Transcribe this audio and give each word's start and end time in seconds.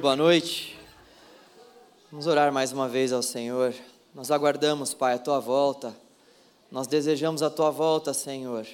Boa 0.00 0.14
noite. 0.14 0.78
Vamos 2.08 2.28
orar 2.28 2.52
mais 2.52 2.70
uma 2.70 2.88
vez 2.88 3.12
ao 3.12 3.20
Senhor. 3.20 3.74
Nós 4.14 4.30
aguardamos, 4.30 4.94
Pai, 4.94 5.14
a 5.14 5.18
tua 5.18 5.40
volta. 5.40 5.92
Nós 6.70 6.86
desejamos 6.86 7.42
a 7.42 7.50
tua 7.50 7.72
volta, 7.72 8.14
Senhor. 8.14 8.64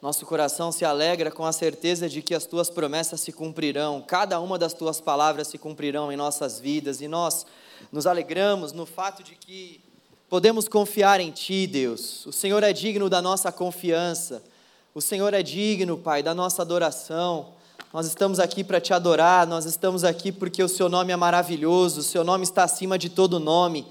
Nosso 0.00 0.24
coração 0.24 0.72
se 0.72 0.86
alegra 0.86 1.30
com 1.30 1.44
a 1.44 1.52
certeza 1.52 2.08
de 2.08 2.22
que 2.22 2.34
as 2.34 2.46
tuas 2.46 2.70
promessas 2.70 3.20
se 3.20 3.30
cumprirão, 3.30 4.00
cada 4.00 4.40
uma 4.40 4.58
das 4.58 4.72
tuas 4.72 5.02
palavras 5.02 5.48
se 5.48 5.58
cumprirão 5.58 6.10
em 6.10 6.16
nossas 6.16 6.58
vidas, 6.58 7.02
e 7.02 7.06
nós 7.06 7.44
nos 7.92 8.06
alegramos 8.06 8.72
no 8.72 8.86
fato 8.86 9.22
de 9.22 9.34
que 9.34 9.82
podemos 10.30 10.66
confiar 10.66 11.20
em 11.20 11.30
Ti, 11.30 11.66
Deus. 11.66 12.24
O 12.24 12.32
Senhor 12.32 12.62
é 12.62 12.72
digno 12.72 13.10
da 13.10 13.20
nossa 13.20 13.52
confiança, 13.52 14.42
o 14.94 15.02
Senhor 15.02 15.34
é 15.34 15.42
digno, 15.42 15.98
Pai, 15.98 16.22
da 16.22 16.34
nossa 16.34 16.62
adoração. 16.62 17.60
Nós 17.92 18.06
estamos 18.06 18.40
aqui 18.40 18.64
para 18.64 18.80
te 18.80 18.94
adorar, 18.94 19.46
nós 19.46 19.66
estamos 19.66 20.02
aqui 20.02 20.32
porque 20.32 20.62
o 20.62 20.68
seu 20.68 20.88
nome 20.88 21.12
é 21.12 21.16
maravilhoso, 21.16 22.00
o 22.00 22.02
seu 22.02 22.24
nome 22.24 22.42
está 22.42 22.64
acima 22.64 22.98
de 22.98 23.10
todo 23.10 23.38
nome. 23.38 23.86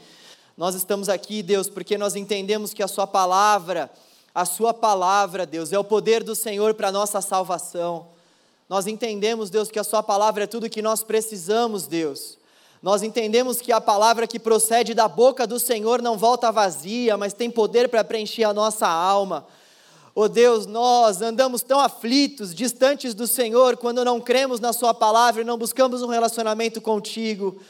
Nós 0.57 0.73
estamos 0.73 1.07
aqui, 1.07 1.43
Deus, 1.43 1.69
porque 1.69 1.99
nós 1.99 2.15
entendemos 2.15 2.73
que 2.73 2.81
a 2.81 2.87
sua 2.87 3.05
palavra, 3.05 3.91
a 4.33 4.43
sua 4.43 4.73
palavra, 4.73 5.45
Deus, 5.45 5.71
é 5.71 5.77
o 5.77 5.83
poder 5.83 6.23
do 6.23 6.33
Senhor 6.33 6.73
para 6.73 6.87
a 6.87 6.91
nossa 6.91 7.21
salvação. 7.21 8.07
Nós 8.67 8.87
entendemos, 8.87 9.51
Deus, 9.51 9.69
que 9.69 9.77
a 9.77 9.83
sua 9.83 10.01
palavra 10.01 10.45
é 10.45 10.47
tudo 10.47 10.67
que 10.67 10.81
nós 10.81 11.03
precisamos, 11.03 11.85
Deus. 11.85 12.39
Nós 12.81 13.03
entendemos 13.03 13.61
que 13.61 13.71
a 13.71 13.79
palavra 13.79 14.25
que 14.25 14.39
procede 14.39 14.95
da 14.95 15.07
boca 15.07 15.45
do 15.45 15.59
Senhor 15.59 16.01
não 16.01 16.17
volta 16.17 16.51
vazia, 16.51 17.17
mas 17.17 17.33
tem 17.33 17.51
poder 17.51 17.87
para 17.87 18.03
preencher 18.03 18.45
a 18.45 18.53
nossa 18.53 18.87
alma. 18.87 19.45
Oh 20.13 20.27
Deus, 20.27 20.65
nós 20.65 21.21
andamos 21.21 21.61
tão 21.61 21.79
aflitos, 21.79 22.53
distantes 22.53 23.13
do 23.13 23.25
Senhor, 23.25 23.77
quando 23.77 24.03
não 24.03 24.19
cremos 24.19 24.59
na 24.59 24.73
Sua 24.73 24.93
palavra 24.93 25.41
e 25.41 25.45
não 25.45 25.57
buscamos 25.57 26.01
um 26.01 26.07
relacionamento 26.07 26.81
contigo. 26.81 27.61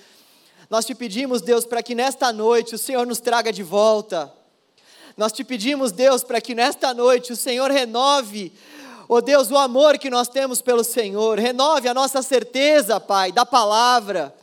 Nós 0.68 0.84
te 0.84 0.96
pedimos, 0.96 1.42
Deus, 1.42 1.66
para 1.66 1.84
que 1.84 1.94
nesta 1.94 2.34
noite 2.34 2.74
o 2.74 2.80
Senhor 2.80 3.06
nos 3.06 3.20
traga 3.20 3.54
de 3.54 3.62
volta. 3.62 4.34
Nós 5.16 5.32
te 5.32 5.44
pedimos, 5.44 5.92
Deus, 5.92 6.24
para 6.24 6.42
que 6.42 6.56
nesta 6.56 6.96
noite 6.96 7.32
o 7.32 7.36
Senhor 7.36 7.70
renove, 7.70 8.52
oh 9.08 9.22
Deus, 9.22 9.52
o 9.52 9.58
amor 9.58 10.00
que 10.00 10.10
nós 10.10 10.28
temos 10.28 10.62
pelo 10.62 10.84
Senhor, 10.84 11.38
renove 11.38 11.88
a 11.88 11.94
nossa 11.94 12.24
certeza, 12.24 13.00
Pai, 13.00 13.32
da 13.32 13.46
palavra. 13.46 14.34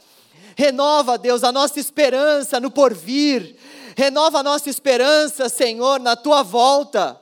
Renova, 0.55 1.19
Deus, 1.19 1.43
a 1.43 1.51
nossa 1.51 1.81
esperança 1.81 2.61
no 2.61 2.71
porvir. 2.71 3.57
Renova 3.97 4.39
a 4.39 4.43
nossa 4.45 4.71
esperança, 4.71 5.49
Senhor, 5.49 5.99
na 5.99 6.15
tua 6.15 6.45
volta. 6.45 7.19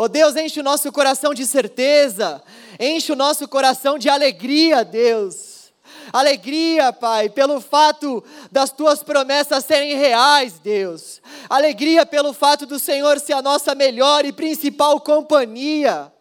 Oh 0.00 0.06
Deus, 0.06 0.36
enche 0.36 0.60
o 0.60 0.62
nosso 0.62 0.92
coração 0.92 1.34
de 1.34 1.44
certeza, 1.44 2.40
enche 2.78 3.10
o 3.10 3.16
nosso 3.16 3.48
coração 3.48 3.98
de 3.98 4.08
alegria, 4.08 4.84
Deus. 4.84 5.72
Alegria, 6.12 6.92
Pai, 6.92 7.28
pelo 7.28 7.60
fato 7.60 8.22
das 8.48 8.70
tuas 8.70 9.02
promessas 9.02 9.64
serem 9.64 9.96
reais, 9.96 10.60
Deus. 10.60 11.20
Alegria 11.50 12.06
pelo 12.06 12.32
fato 12.32 12.64
do 12.64 12.78
Senhor 12.78 13.18
ser 13.18 13.32
a 13.32 13.42
nossa 13.42 13.74
melhor 13.74 14.24
e 14.24 14.30
principal 14.30 15.00
companhia. 15.00 16.12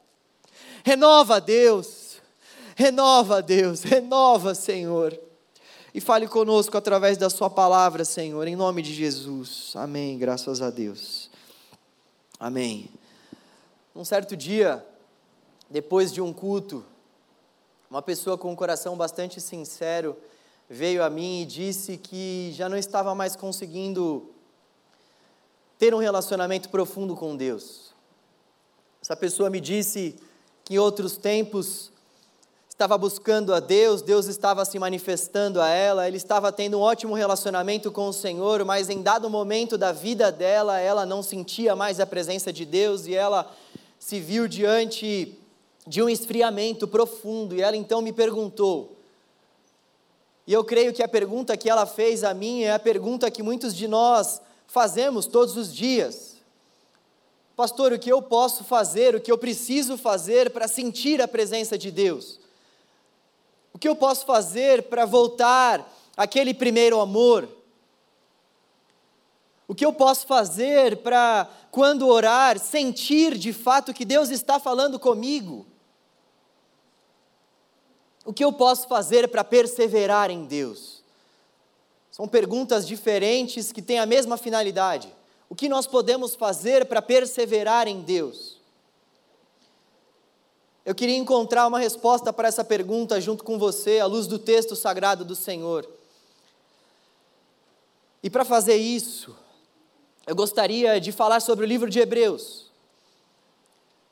Renova, 0.83 1.39
Deus. 1.39 2.19
Renova, 2.75 3.43
Deus. 3.43 3.83
Renova, 3.83 4.55
Senhor. 4.55 5.15
E 5.93 6.01
fale 6.01 6.27
conosco 6.27 6.75
através 6.75 7.15
da 7.15 7.29
Sua 7.29 7.47
palavra, 7.49 8.03
Senhor, 8.03 8.47
em 8.47 8.55
nome 8.55 8.81
de 8.81 8.91
Jesus. 8.91 9.73
Amém. 9.75 10.17
Graças 10.17 10.63
a 10.63 10.71
Deus. 10.71 11.29
Amém. 12.39 12.89
Um 13.97 14.05
certo 14.05 14.37
dia, 14.37 14.85
depois 15.67 16.13
de 16.13 16.21
um 16.21 16.31
culto, 16.31 16.85
uma 17.89 17.99
pessoa 17.99 18.37
com 18.37 18.51
um 18.51 18.55
coração 18.55 18.95
bastante 18.95 19.41
sincero 19.41 20.15
veio 20.69 21.03
a 21.03 21.09
mim 21.09 21.41
e 21.41 21.45
disse 21.45 21.97
que 21.97 22.51
já 22.53 22.69
não 22.69 22.77
estava 22.77 23.15
mais 23.15 23.35
conseguindo 23.35 24.29
ter 25.79 25.95
um 25.95 25.97
relacionamento 25.97 26.69
profundo 26.69 27.15
com 27.15 27.35
Deus. 27.35 27.91
Essa 29.01 29.15
pessoa 29.15 29.49
me 29.49 29.59
disse 29.59 30.15
que 30.63 30.75
em 30.75 30.77
outros 30.77 31.17
tempos 31.17 31.91
estava 32.77 32.95
buscando 32.95 33.55
a 33.55 33.59
Deus, 33.59 34.03
Deus 34.03 34.27
estava 34.27 34.63
se 34.63 34.77
manifestando 34.77 35.59
a 35.59 35.67
ela, 35.67 36.07
ele 36.07 36.17
estava 36.17 36.51
tendo 36.51 36.77
um 36.77 36.81
ótimo 36.81 37.15
relacionamento 37.15 37.91
com 37.91 38.09
o 38.09 38.13
Senhor, 38.13 38.63
mas 38.63 38.87
em 38.87 39.01
dado 39.01 39.27
momento 39.31 39.79
da 39.79 39.91
vida 39.91 40.31
dela, 40.31 40.79
ela 40.79 41.03
não 41.03 41.23
sentia 41.23 41.75
mais 41.75 41.99
a 41.99 42.05
presença 42.05 42.53
de 42.53 42.65
Deus 42.65 43.07
e 43.07 43.15
ela 43.15 43.51
se 43.99 44.19
viu 44.19 44.47
diante 44.47 45.37
de 45.85 46.01
um 46.01 46.09
esfriamento 46.09 46.87
profundo 46.87 47.55
e 47.55 47.61
ela 47.61 47.75
então 47.75 48.01
me 48.01 48.11
perguntou. 48.11 48.95
E 50.45 50.53
eu 50.53 50.63
creio 50.63 50.93
que 50.93 51.03
a 51.03 51.07
pergunta 51.07 51.57
que 51.57 51.69
ela 51.69 51.85
fez 51.85 52.23
a 52.23 52.33
mim 52.33 52.63
é 52.63 52.73
a 52.73 52.79
pergunta 52.79 53.29
que 53.31 53.43
muitos 53.43 53.75
de 53.75 53.87
nós 53.87 54.41
fazemos 54.65 55.25
todos 55.25 55.57
os 55.57 55.73
dias. 55.73 56.37
Pastor, 57.55 57.91
o 57.91 57.99
que 57.99 58.11
eu 58.11 58.21
posso 58.21 58.63
fazer, 58.63 59.15
o 59.15 59.19
que 59.19 59.31
eu 59.31 59.37
preciso 59.37 59.97
fazer 59.97 60.51
para 60.51 60.67
sentir 60.67 61.21
a 61.21 61.27
presença 61.27 61.77
de 61.77 61.89
Deus? 61.89 62.39
O 63.73 63.79
que 63.79 63.87
eu 63.87 63.95
posso 63.95 64.25
fazer 64.25 64.83
para 64.83 65.05
voltar 65.05 65.91
àquele 66.15 66.53
primeiro 66.53 66.99
amor? 66.99 67.56
O 69.67 69.75
que 69.75 69.85
eu 69.85 69.91
posso 69.91 70.25
fazer 70.25 70.97
para, 70.97 71.49
quando 71.69 72.07
orar, 72.07 72.57
sentir 72.57 73.37
de 73.37 73.51
fato 73.51 73.93
que 73.93 74.05
Deus 74.05 74.29
está 74.29 74.59
falando 74.59 74.97
comigo? 74.97 75.65
O 78.23 78.31
que 78.31 78.43
eu 78.43 78.53
posso 78.53 78.87
fazer 78.87 79.27
para 79.27 79.43
perseverar 79.43 80.31
em 80.31 80.45
Deus? 80.45 81.03
São 82.09 82.27
perguntas 82.27 82.87
diferentes 82.87 83.71
que 83.71 83.81
têm 83.81 83.99
a 83.99 84.05
mesma 84.05 84.37
finalidade. 84.37 85.13
O 85.49 85.55
que 85.55 85.69
nós 85.69 85.85
podemos 85.85 86.33
fazer 86.33 86.85
para 86.85 87.01
perseverar 87.01 87.87
em 87.87 88.01
Deus? 88.01 88.57
Eu 90.85 90.95
queria 90.95 91.17
encontrar 91.17 91.67
uma 91.67 91.79
resposta 91.79 92.31
para 92.31 92.47
essa 92.47 92.63
pergunta 92.63 93.19
junto 93.19 93.43
com 93.43 93.59
você, 93.59 93.99
à 93.99 94.05
luz 94.05 94.27
do 94.27 94.39
texto 94.39 94.75
sagrado 94.75 95.25
do 95.25 95.35
Senhor. 95.35 95.87
E 98.23 98.29
para 98.29 98.45
fazer 98.45 98.77
isso, 98.77 99.35
eu 100.27 100.35
gostaria 100.35 100.99
de 100.99 101.13
falar 101.13 101.39
sobre 101.39 101.63
o 101.63 101.67
livro 101.67 101.89
de 101.89 101.99
Hebreus. 101.99 102.67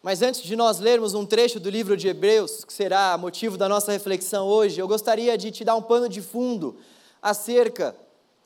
Mas 0.01 0.21
antes 0.21 0.41
de 0.41 0.55
nós 0.55 0.79
lermos 0.79 1.13
um 1.13 1.25
trecho 1.25 1.59
do 1.59 1.69
livro 1.69 1.97
de 1.97 2.07
Hebreus, 2.07 2.63
que 2.63 2.71
será 2.71 3.17
motivo 3.17 3.57
da 3.57 3.67
nossa 3.67 3.91
reflexão 3.91 4.47
hoje, 4.47 4.79
eu 4.79 4.87
gostaria 4.87 5.37
de 5.37 5.51
te 5.51 5.65
dar 5.65 5.75
um 5.75 5.81
pano 5.81 6.07
de 6.07 6.21
fundo 6.21 6.77
acerca 7.21 7.93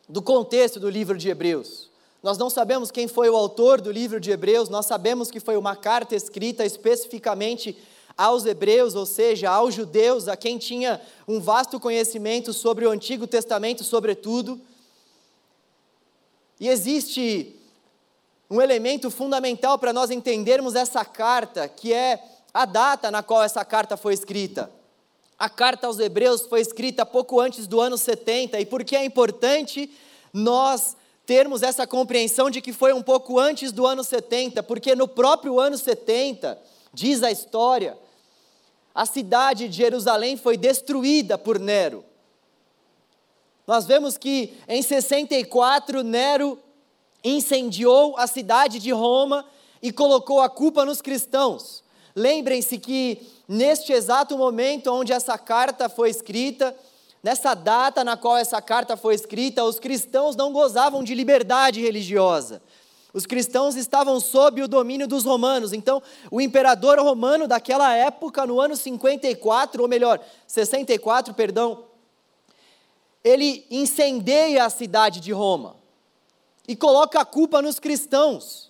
do 0.07 0.19
contexto 0.19 0.79
do 0.79 0.89
livro 0.89 1.15
de 1.15 1.29
Hebreus. 1.29 1.91
Nós 2.23 2.39
não 2.39 2.49
sabemos 2.49 2.89
quem 2.89 3.07
foi 3.07 3.29
o 3.29 3.35
autor 3.35 3.79
do 3.79 3.91
livro 3.91 4.19
de 4.19 4.31
Hebreus, 4.31 4.67
nós 4.67 4.87
sabemos 4.87 5.29
que 5.29 5.39
foi 5.39 5.55
uma 5.55 5.75
carta 5.75 6.15
escrita 6.15 6.65
especificamente 6.65 7.77
aos 8.17 8.45
hebreus, 8.45 8.95
ou 8.95 9.05
seja, 9.05 9.51
aos 9.51 9.75
judeus, 9.75 10.27
a 10.27 10.35
quem 10.35 10.57
tinha 10.57 10.99
um 11.27 11.39
vasto 11.39 11.79
conhecimento 11.79 12.51
sobre 12.51 12.85
o 12.87 12.89
Antigo 12.89 13.27
Testamento, 13.27 13.83
sobretudo. 13.83 14.59
E 16.59 16.67
existe 16.67 17.58
um 18.49 18.59
elemento 18.59 19.11
fundamental 19.11 19.77
para 19.77 19.93
nós 19.93 20.09
entendermos 20.09 20.73
essa 20.73 21.05
carta, 21.05 21.67
que 21.67 21.93
é 21.93 22.23
a 22.53 22.65
data 22.65 23.11
na 23.11 23.21
qual 23.21 23.43
essa 23.43 23.63
carta 23.63 23.95
foi 23.95 24.13
escrita. 24.13 24.71
A 25.37 25.47
carta 25.47 25.87
aos 25.87 25.99
Hebreus 25.99 26.41
foi 26.41 26.59
escrita 26.59 27.05
pouco 27.05 27.39
antes 27.39 27.67
do 27.67 27.79
ano 27.79 27.97
70, 27.97 28.59
e 28.59 28.65
por 28.65 28.83
que 28.83 28.95
é 28.95 29.05
importante 29.05 29.91
nós 30.33 30.97
termos 31.25 31.61
essa 31.61 31.85
compreensão 31.85 32.49
de 32.49 32.59
que 32.59 32.73
foi 32.73 32.91
um 32.91 33.03
pouco 33.03 33.39
antes 33.39 33.71
do 33.71 33.85
ano 33.85 34.03
70? 34.03 34.63
Porque 34.63 34.95
no 34.95 35.07
próprio 35.07 35.59
ano 35.59 35.77
70, 35.77 36.59
diz 36.91 37.21
a 37.21 37.31
história, 37.31 37.95
a 38.95 39.05
cidade 39.05 39.69
de 39.69 39.77
Jerusalém 39.77 40.35
foi 40.35 40.57
destruída 40.57 41.37
por 41.37 41.59
Nero. 41.59 42.03
Nós 43.67 43.85
vemos 43.85 44.17
que 44.17 44.57
em 44.67 44.81
64 44.81 46.01
Nero 46.01 46.59
incendiou 47.23 48.15
a 48.17 48.27
cidade 48.27 48.79
de 48.79 48.91
Roma 48.91 49.45
e 49.81 49.91
colocou 49.91 50.41
a 50.41 50.49
culpa 50.49 50.85
nos 50.85 51.01
cristãos. 51.01 51.83
Lembrem-se 52.15 52.77
que 52.77 53.27
neste 53.47 53.93
exato 53.93 54.37
momento 54.37 54.91
onde 54.91 55.13
essa 55.13 55.37
carta 55.37 55.87
foi 55.87 56.09
escrita, 56.09 56.75
nessa 57.23 57.53
data 57.53 58.03
na 58.03 58.17
qual 58.17 58.37
essa 58.37 58.61
carta 58.61 58.95
foi 58.97 59.15
escrita, 59.15 59.63
os 59.63 59.79
cristãos 59.79 60.35
não 60.35 60.51
gozavam 60.51 61.03
de 61.03 61.13
liberdade 61.13 61.81
religiosa. 61.81 62.61
Os 63.11 63.25
cristãos 63.25 63.75
estavam 63.75 64.19
sob 64.19 64.61
o 64.61 64.67
domínio 64.67 65.07
dos 65.07 65.25
romanos. 65.25 65.73
Então, 65.73 66.01
o 66.29 66.39
imperador 66.39 66.99
romano 66.99 67.47
daquela 67.47 67.91
época, 67.93 68.45
no 68.45 68.61
ano 68.61 68.75
54, 68.75 69.81
ou 69.81 69.87
melhor, 69.87 70.19
64, 70.45 71.33
perdão, 71.33 71.85
ele 73.23 73.65
incendeia 73.71 74.63
a 74.63 74.69
cidade 74.69 75.19
de 75.19 75.31
Roma 75.31 75.78
e 76.69 76.75
coloca 76.75 77.19
a 77.19 77.25
culpa 77.25 77.63
nos 77.63 77.79
cristãos. 77.79 78.69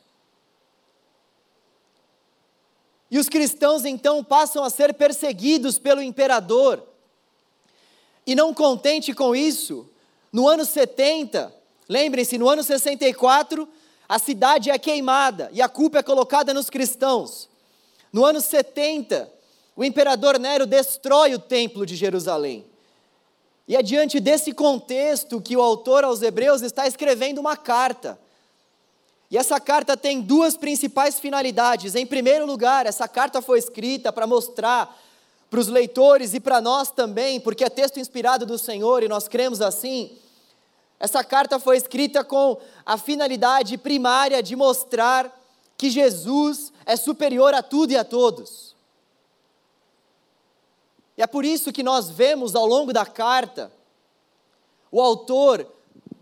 E 3.12 3.20
os 3.20 3.28
cristãos 3.28 3.84
então 3.84 4.24
passam 4.24 4.64
a 4.64 4.70
ser 4.70 4.94
perseguidos 4.94 5.78
pelo 5.78 6.02
imperador. 6.02 6.82
E 8.26 8.36
não 8.36 8.54
contente 8.54 9.14
com 9.14 9.36
isso, 9.36 9.86
no 10.32 10.48
ano 10.48 10.64
70, 10.64 11.54
lembrem-se, 11.90 12.38
no 12.38 12.48
ano 12.48 12.64
64, 12.64 13.68
a 14.08 14.18
cidade 14.18 14.70
é 14.70 14.80
queimada 14.80 15.50
e 15.52 15.62
a 15.62 15.68
culpa 15.68 16.00
é 16.00 16.04
colocada 16.04 16.54
nos 16.54 16.70
cristãos. 16.70 17.50
No 18.14 18.24
ano 18.24 18.40
70, 18.40 19.30
o 19.76 19.84
imperador 19.84 20.40
Nero 20.40 20.66
destrói 20.66 21.36
o 21.36 21.40
templo 21.40 21.86
de 21.86 21.98
Jerusalém. 21.98 22.66
E 23.70 23.76
é 23.76 23.84
diante 23.84 24.20
desse 24.20 24.52
contexto 24.52 25.40
que 25.40 25.56
o 25.56 25.62
autor 25.62 26.04
aos 26.04 26.24
Hebreus 26.24 26.64
está 26.64 26.88
escrevendo 26.88 27.38
uma 27.38 27.56
carta. 27.56 28.20
E 29.30 29.38
essa 29.38 29.60
carta 29.60 29.96
tem 29.96 30.22
duas 30.22 30.58
principais 30.58 31.20
finalidades. 31.20 31.94
Em 31.94 32.04
primeiro 32.04 32.48
lugar, 32.48 32.88
essa 32.88 33.08
carta 33.08 33.44
foi 33.44 33.60
escrita 33.60 34.12
para 34.12 34.26
mostrar 34.26 35.00
para 35.52 35.60
os 35.60 35.68
leitores 35.68 36.34
e 36.34 36.40
para 36.40 36.60
nós 36.60 36.90
também, 36.90 37.40
porque 37.40 37.64
é 37.64 37.70
texto 37.70 38.00
inspirado 38.00 38.44
do 38.44 38.58
Senhor 38.58 39.04
e 39.04 39.08
nós 39.08 39.28
cremos 39.28 39.62
assim. 39.62 40.18
Essa 41.00 41.24
carta 41.24 41.60
foi 41.60 41.78
escrita 41.78 42.24
com 42.24 42.58
a 42.84 42.98
finalidade 42.98 43.78
primária 43.78 44.42
de 44.42 44.56
mostrar 44.56 45.32
que 45.78 45.92
Jesus 45.92 46.74
é 46.88 46.96
superior 46.96 47.54
a 47.54 47.62
tudo 47.62 47.92
e 47.92 47.98
a 47.98 48.04
todos. 48.04 48.69
E 51.20 51.22
é 51.22 51.28
por 51.28 51.44
isso 51.44 51.74
que 51.74 51.84
nós 51.84 52.10
vemos 52.10 52.56
ao 52.56 52.66
longo 52.66 52.94
da 52.94 53.06
carta 53.06 53.70
o 54.90 55.02
autor 55.02 55.70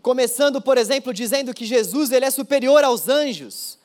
começando, 0.02 0.60
por 0.60 0.76
exemplo, 0.76 1.14
dizendo 1.14 1.54
que 1.54 1.64
Jesus 1.64 2.10
ele 2.10 2.24
é 2.24 2.30
superior 2.32 2.82
aos 2.82 3.08
anjos. 3.08 3.78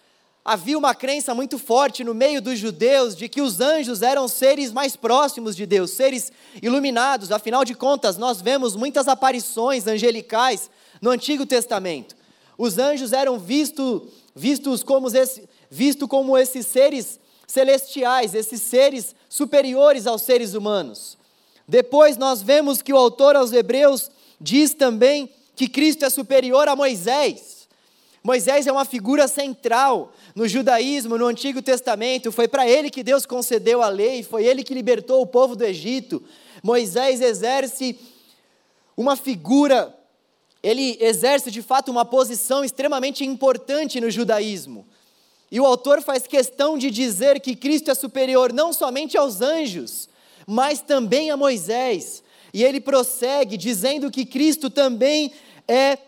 Havia 0.43 0.75
uma 0.75 0.95
crença 0.95 1.35
muito 1.35 1.59
forte 1.59 2.03
no 2.03 2.15
meio 2.15 2.41
dos 2.41 2.57
judeus 2.57 3.15
de 3.15 3.29
que 3.29 3.43
os 3.43 3.61
anjos 3.61 4.01
eram 4.01 4.27
seres 4.27 4.73
mais 4.73 4.95
próximos 4.95 5.55
de 5.55 5.67
Deus, 5.67 5.91
seres 5.91 6.31
iluminados. 6.63 7.31
Afinal 7.31 7.63
de 7.63 7.75
contas, 7.75 8.17
nós 8.17 8.41
vemos 8.41 8.75
muitas 8.75 9.07
aparições 9.07 9.85
angelicais 9.85 10.67
no 10.99 11.11
Antigo 11.11 11.45
Testamento. 11.45 12.15
Os 12.57 12.79
anjos 12.79 13.13
eram 13.13 13.37
visto, 13.37 14.09
vistos 14.35 14.81
como, 14.81 15.15
esse, 15.15 15.47
visto 15.69 16.07
como 16.07 16.35
esses 16.35 16.65
seres 16.65 17.19
celestiais, 17.45 18.33
esses 18.33 18.63
seres 18.63 19.15
superiores 19.33 20.05
aos 20.05 20.21
seres 20.21 20.53
humanos. 20.53 21.17
Depois 21.67 22.17
nós 22.17 22.43
vemos 22.43 22.83
que 22.83 22.93
o 22.93 22.97
autor 22.97 23.35
aos 23.35 23.51
Hebreus 23.51 24.11
diz 24.39 24.75
também 24.75 25.27
que 25.55 25.67
Cristo 25.67 26.05
é 26.05 26.09
superior 26.11 26.67
a 26.67 26.75
Moisés. 26.75 27.67
Moisés 28.23 28.67
é 28.67 28.71
uma 28.71 28.85
figura 28.85 29.27
central 29.27 30.13
no 30.35 30.47
judaísmo, 30.47 31.17
no 31.17 31.25
Antigo 31.25 31.63
Testamento. 31.63 32.31
Foi 32.31 32.47
para 32.47 32.69
ele 32.69 32.91
que 32.91 33.01
Deus 33.01 33.25
concedeu 33.25 33.81
a 33.81 33.89
lei, 33.89 34.21
foi 34.21 34.45
ele 34.45 34.63
que 34.63 34.71
libertou 34.71 35.19
o 35.19 35.25
povo 35.25 35.55
do 35.55 35.63
Egito. 35.63 36.23
Moisés 36.61 37.19
exerce 37.19 37.97
uma 38.95 39.15
figura, 39.15 39.97
ele 40.61 40.95
exerce 41.01 41.49
de 41.49 41.63
fato 41.63 41.89
uma 41.89 42.05
posição 42.05 42.63
extremamente 42.63 43.25
importante 43.25 43.99
no 43.99 44.11
judaísmo. 44.11 44.85
E 45.53 45.59
o 45.59 45.67
autor 45.67 46.01
faz 46.01 46.25
questão 46.25 46.79
de 46.79 46.89
dizer 46.89 47.39
que 47.39 47.55
Cristo 47.55 47.91
é 47.91 47.93
superior 47.93 48.51
não 48.51 48.73
somente 48.73 49.15
aos 49.15 49.39
anjos, 49.39 50.09
mas 50.47 50.81
também 50.81 51.29
a 51.29 51.37
Moisés. 51.37 52.23
E 52.51 52.63
ele 52.63 52.81
prossegue 52.81 53.55
dizendo 53.55 54.09
que 54.09 54.25
Cristo 54.25 54.67
também 54.67 55.31
é 55.67 55.99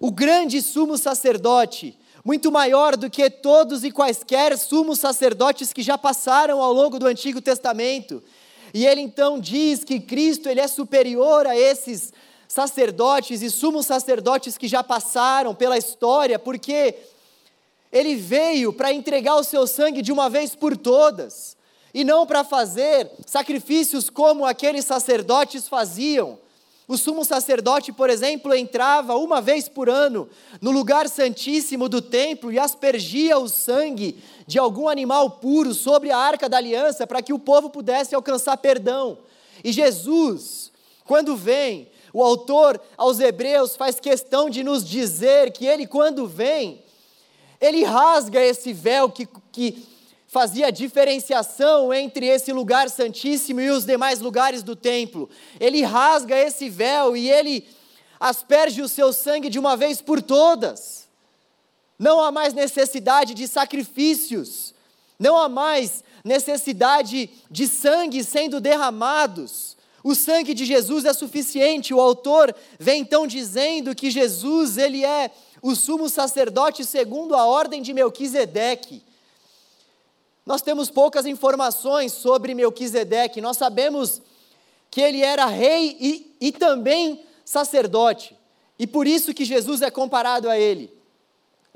o 0.00 0.10
grande 0.10 0.62
sumo 0.62 0.96
sacerdote, 0.96 1.94
muito 2.24 2.50
maior 2.50 2.96
do 2.96 3.10
que 3.10 3.28
todos 3.28 3.84
e 3.84 3.90
quaisquer 3.90 4.56
sumos 4.56 4.98
sacerdotes 4.98 5.74
que 5.74 5.82
já 5.82 5.98
passaram 5.98 6.62
ao 6.62 6.72
longo 6.72 6.98
do 6.98 7.06
Antigo 7.06 7.42
Testamento. 7.42 8.22
E 8.72 8.86
ele 8.86 9.02
então 9.02 9.38
diz 9.38 9.84
que 9.84 10.00
Cristo 10.00 10.48
ele 10.48 10.60
é 10.60 10.66
superior 10.66 11.46
a 11.46 11.54
esses 11.54 12.14
sacerdotes 12.48 13.42
e 13.42 13.50
sumos 13.50 13.84
sacerdotes 13.84 14.56
que 14.56 14.66
já 14.66 14.82
passaram 14.82 15.54
pela 15.54 15.76
história, 15.76 16.38
porque 16.38 16.94
ele 17.96 18.14
veio 18.14 18.72
para 18.72 18.92
entregar 18.92 19.36
o 19.36 19.44
seu 19.44 19.66
sangue 19.66 20.02
de 20.02 20.12
uma 20.12 20.28
vez 20.28 20.54
por 20.54 20.76
todas, 20.76 21.56
e 21.94 22.04
não 22.04 22.26
para 22.26 22.44
fazer 22.44 23.10
sacrifícios 23.24 24.10
como 24.10 24.44
aqueles 24.44 24.84
sacerdotes 24.84 25.66
faziam. 25.66 26.38
O 26.86 26.96
sumo 26.96 27.24
sacerdote, 27.24 27.92
por 27.92 28.10
exemplo, 28.10 28.54
entrava 28.54 29.16
uma 29.16 29.40
vez 29.40 29.68
por 29.68 29.88
ano 29.88 30.28
no 30.60 30.70
lugar 30.70 31.08
santíssimo 31.08 31.88
do 31.88 32.00
templo 32.00 32.52
e 32.52 32.58
aspergia 32.58 33.38
o 33.38 33.48
sangue 33.48 34.22
de 34.46 34.58
algum 34.58 34.88
animal 34.88 35.30
puro 35.30 35.74
sobre 35.74 36.12
a 36.12 36.18
arca 36.18 36.48
da 36.48 36.58
aliança 36.58 37.06
para 37.06 37.22
que 37.22 37.32
o 37.32 37.38
povo 37.38 37.70
pudesse 37.70 38.14
alcançar 38.14 38.56
perdão. 38.58 39.18
E 39.64 39.72
Jesus, 39.72 40.70
quando 41.04 41.34
vem, 41.34 41.88
o 42.12 42.22
autor 42.22 42.80
aos 42.96 43.18
Hebreus 43.18 43.74
faz 43.74 43.98
questão 43.98 44.48
de 44.48 44.62
nos 44.62 44.84
dizer 44.88 45.50
que 45.52 45.66
ele, 45.66 45.88
quando 45.88 46.26
vem, 46.26 46.84
ele 47.60 47.84
rasga 47.84 48.40
esse 48.40 48.72
véu 48.72 49.10
que, 49.10 49.28
que 49.50 49.86
fazia 50.26 50.70
diferenciação 50.70 51.94
entre 51.94 52.26
esse 52.26 52.52
lugar 52.52 52.90
santíssimo 52.90 53.60
e 53.60 53.70
os 53.70 53.84
demais 53.84 54.20
lugares 54.20 54.62
do 54.62 54.76
templo. 54.76 55.30
Ele 55.58 55.82
rasga 55.82 56.36
esse 56.36 56.68
véu 56.68 57.16
e 57.16 57.30
ele 57.30 57.66
asperge 58.20 58.82
o 58.82 58.88
seu 58.88 59.12
sangue 59.12 59.48
de 59.48 59.58
uma 59.58 59.76
vez 59.76 60.00
por 60.00 60.20
todas. 60.20 61.06
Não 61.98 62.20
há 62.20 62.30
mais 62.30 62.52
necessidade 62.52 63.32
de 63.34 63.48
sacrifícios, 63.48 64.74
não 65.18 65.36
há 65.36 65.48
mais 65.48 66.04
necessidade 66.24 67.30
de 67.50 67.66
sangue 67.66 68.22
sendo 68.22 68.60
derramados. 68.60 69.76
O 70.04 70.14
sangue 70.14 70.54
de 70.54 70.64
Jesus 70.64 71.04
é 71.04 71.12
suficiente. 71.12 71.94
O 71.94 72.00
autor 72.00 72.54
vem 72.78 73.00
então 73.00 73.26
dizendo 73.26 73.94
que 73.94 74.10
Jesus, 74.10 74.76
ele 74.76 75.04
é 75.04 75.30
o 75.62 75.74
sumo 75.74 76.08
sacerdote 76.08 76.84
segundo 76.84 77.34
a 77.34 77.44
ordem 77.44 77.82
de 77.82 77.92
Melquisedeque. 77.92 79.02
Nós 80.44 80.62
temos 80.62 80.90
poucas 80.90 81.26
informações 81.26 82.12
sobre 82.12 82.54
Melquisedeque, 82.54 83.40
nós 83.40 83.56
sabemos 83.56 84.22
que 84.90 85.00
ele 85.00 85.22
era 85.22 85.46
rei 85.46 85.96
e, 86.00 86.36
e 86.40 86.52
também 86.52 87.24
sacerdote, 87.44 88.36
e 88.78 88.86
por 88.86 89.06
isso 89.06 89.34
que 89.34 89.44
Jesus 89.44 89.82
é 89.82 89.90
comparado 89.90 90.48
a 90.48 90.58
ele. 90.58 90.94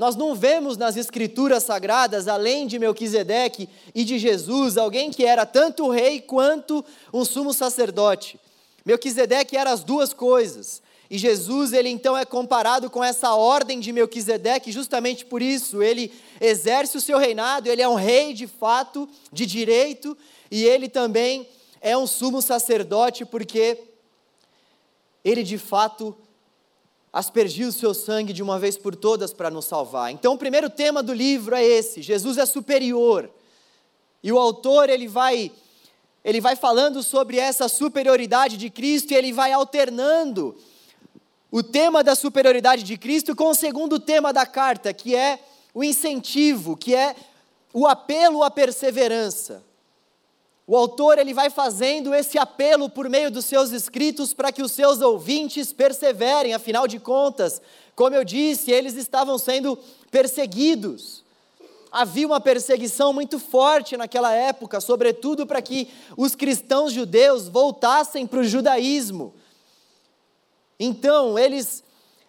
Nós 0.00 0.16
não 0.16 0.34
vemos 0.34 0.78
nas 0.78 0.96
escrituras 0.96 1.64
sagradas, 1.64 2.26
além 2.26 2.66
de 2.66 2.78
Melquisedeque 2.78 3.68
e 3.94 4.02
de 4.02 4.18
Jesus, 4.18 4.78
alguém 4.78 5.10
que 5.10 5.26
era 5.26 5.44
tanto 5.44 5.90
rei 5.90 6.22
quanto 6.22 6.82
um 7.12 7.22
sumo 7.22 7.52
sacerdote. 7.52 8.40
Melquisedeque 8.82 9.58
era 9.58 9.70
as 9.70 9.84
duas 9.84 10.14
coisas. 10.14 10.80
E 11.10 11.18
Jesus, 11.18 11.72
ele 11.72 11.88
então 11.88 12.16
é 12.16 12.24
comparado 12.24 12.88
com 12.88 13.02
essa 13.02 13.34
ordem 13.34 13.80
de 13.80 13.92
Melquisedeque, 13.92 14.70
justamente 14.70 15.26
por 15.26 15.42
isso, 15.42 15.82
ele 15.82 16.12
exerce 16.40 16.96
o 16.96 17.00
seu 17.00 17.18
reinado, 17.18 17.68
ele 17.68 17.82
é 17.82 17.88
um 17.88 17.96
rei 17.96 18.32
de 18.32 18.46
fato, 18.46 19.08
de 19.32 19.44
direito, 19.44 20.16
e 20.48 20.64
ele 20.64 20.88
também 20.88 21.48
é 21.80 21.98
um 21.98 22.06
sumo 22.06 22.40
sacerdote, 22.40 23.24
porque 23.24 23.76
ele 25.24 25.42
de 25.42 25.58
fato 25.58 26.16
aspergiu 27.12 27.70
o 27.70 27.72
seu 27.72 27.92
sangue 27.92 28.32
de 28.32 28.40
uma 28.42 28.56
vez 28.60 28.78
por 28.78 28.94
todas 28.94 29.32
para 29.32 29.50
nos 29.50 29.64
salvar. 29.64 30.12
Então, 30.12 30.34
o 30.34 30.38
primeiro 30.38 30.70
tema 30.70 31.02
do 31.02 31.12
livro 31.12 31.56
é 31.56 31.64
esse: 31.64 32.02
Jesus 32.02 32.38
é 32.38 32.46
superior. 32.46 33.28
E 34.22 34.30
o 34.30 34.38
autor, 34.38 34.88
ele 34.88 35.08
vai 35.08 35.50
ele 36.22 36.40
vai 36.40 36.54
falando 36.54 37.02
sobre 37.02 37.38
essa 37.38 37.66
superioridade 37.66 38.58
de 38.58 38.68
Cristo 38.68 39.12
e 39.12 39.16
ele 39.16 39.32
vai 39.32 39.52
alternando 39.52 40.54
o 41.50 41.62
tema 41.62 42.04
da 42.04 42.14
superioridade 42.14 42.82
de 42.82 42.96
Cristo 42.96 43.34
com 43.34 43.50
o 43.50 43.54
segundo 43.54 43.98
tema 43.98 44.32
da 44.32 44.46
carta, 44.46 44.92
que 44.92 45.16
é 45.16 45.40
o 45.74 45.82
incentivo, 45.82 46.76
que 46.76 46.94
é 46.94 47.14
o 47.72 47.86
apelo 47.86 48.42
à 48.42 48.50
perseverança. 48.50 49.62
O 50.66 50.76
autor 50.76 51.18
ele 51.18 51.34
vai 51.34 51.50
fazendo 51.50 52.14
esse 52.14 52.38
apelo 52.38 52.88
por 52.88 53.08
meio 53.08 53.30
dos 53.30 53.44
seus 53.44 53.72
escritos 53.72 54.32
para 54.32 54.52
que 54.52 54.62
os 54.62 54.70
seus 54.70 55.00
ouvintes 55.00 55.72
perseverem, 55.72 56.54
afinal 56.54 56.86
de 56.86 57.00
contas, 57.00 57.60
como 57.96 58.14
eu 58.14 58.22
disse, 58.22 58.70
eles 58.70 58.94
estavam 58.94 59.36
sendo 59.36 59.76
perseguidos. 60.10 61.24
Havia 61.90 62.26
uma 62.26 62.40
perseguição 62.40 63.12
muito 63.12 63.40
forte 63.40 63.96
naquela 63.96 64.32
época, 64.32 64.80
sobretudo 64.80 65.44
para 65.44 65.60
que 65.60 65.88
os 66.16 66.36
cristãos 66.36 66.92
judeus 66.92 67.48
voltassem 67.48 68.24
para 68.24 68.38
o 68.38 68.44
judaísmo. 68.44 69.34
Então, 70.82 71.38
eles 71.38 71.84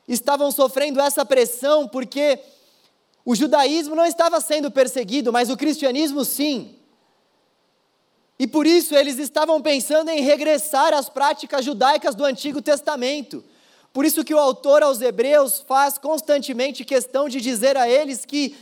estavam 0.05 0.51
sofrendo 0.51 0.99
essa 0.99 1.25
pressão 1.25 1.87
porque 1.87 2.37
o 3.23 3.33
judaísmo 3.33 3.95
não 3.95 4.05
estava 4.05 4.41
sendo 4.41 4.69
perseguido, 4.69 5.31
mas 5.31 5.49
o 5.49 5.55
cristianismo 5.55 6.25
sim. 6.25 6.75
E 8.37 8.45
por 8.45 8.67
isso 8.67 8.93
eles 8.93 9.19
estavam 9.19 9.61
pensando 9.61 10.09
em 10.09 10.21
regressar 10.21 10.93
às 10.93 11.07
práticas 11.07 11.63
judaicas 11.63 12.13
do 12.13 12.25
Antigo 12.25 12.61
Testamento. 12.61 13.41
Por 13.93 14.03
isso 14.03 14.23
que 14.23 14.33
o 14.33 14.39
autor 14.39 14.83
aos 14.83 14.99
Hebreus 14.99 15.63
faz 15.65 15.97
constantemente 15.97 16.83
questão 16.83 17.29
de 17.29 17.39
dizer 17.39 17.77
a 17.77 17.87
eles 17.87 18.25
que 18.25 18.55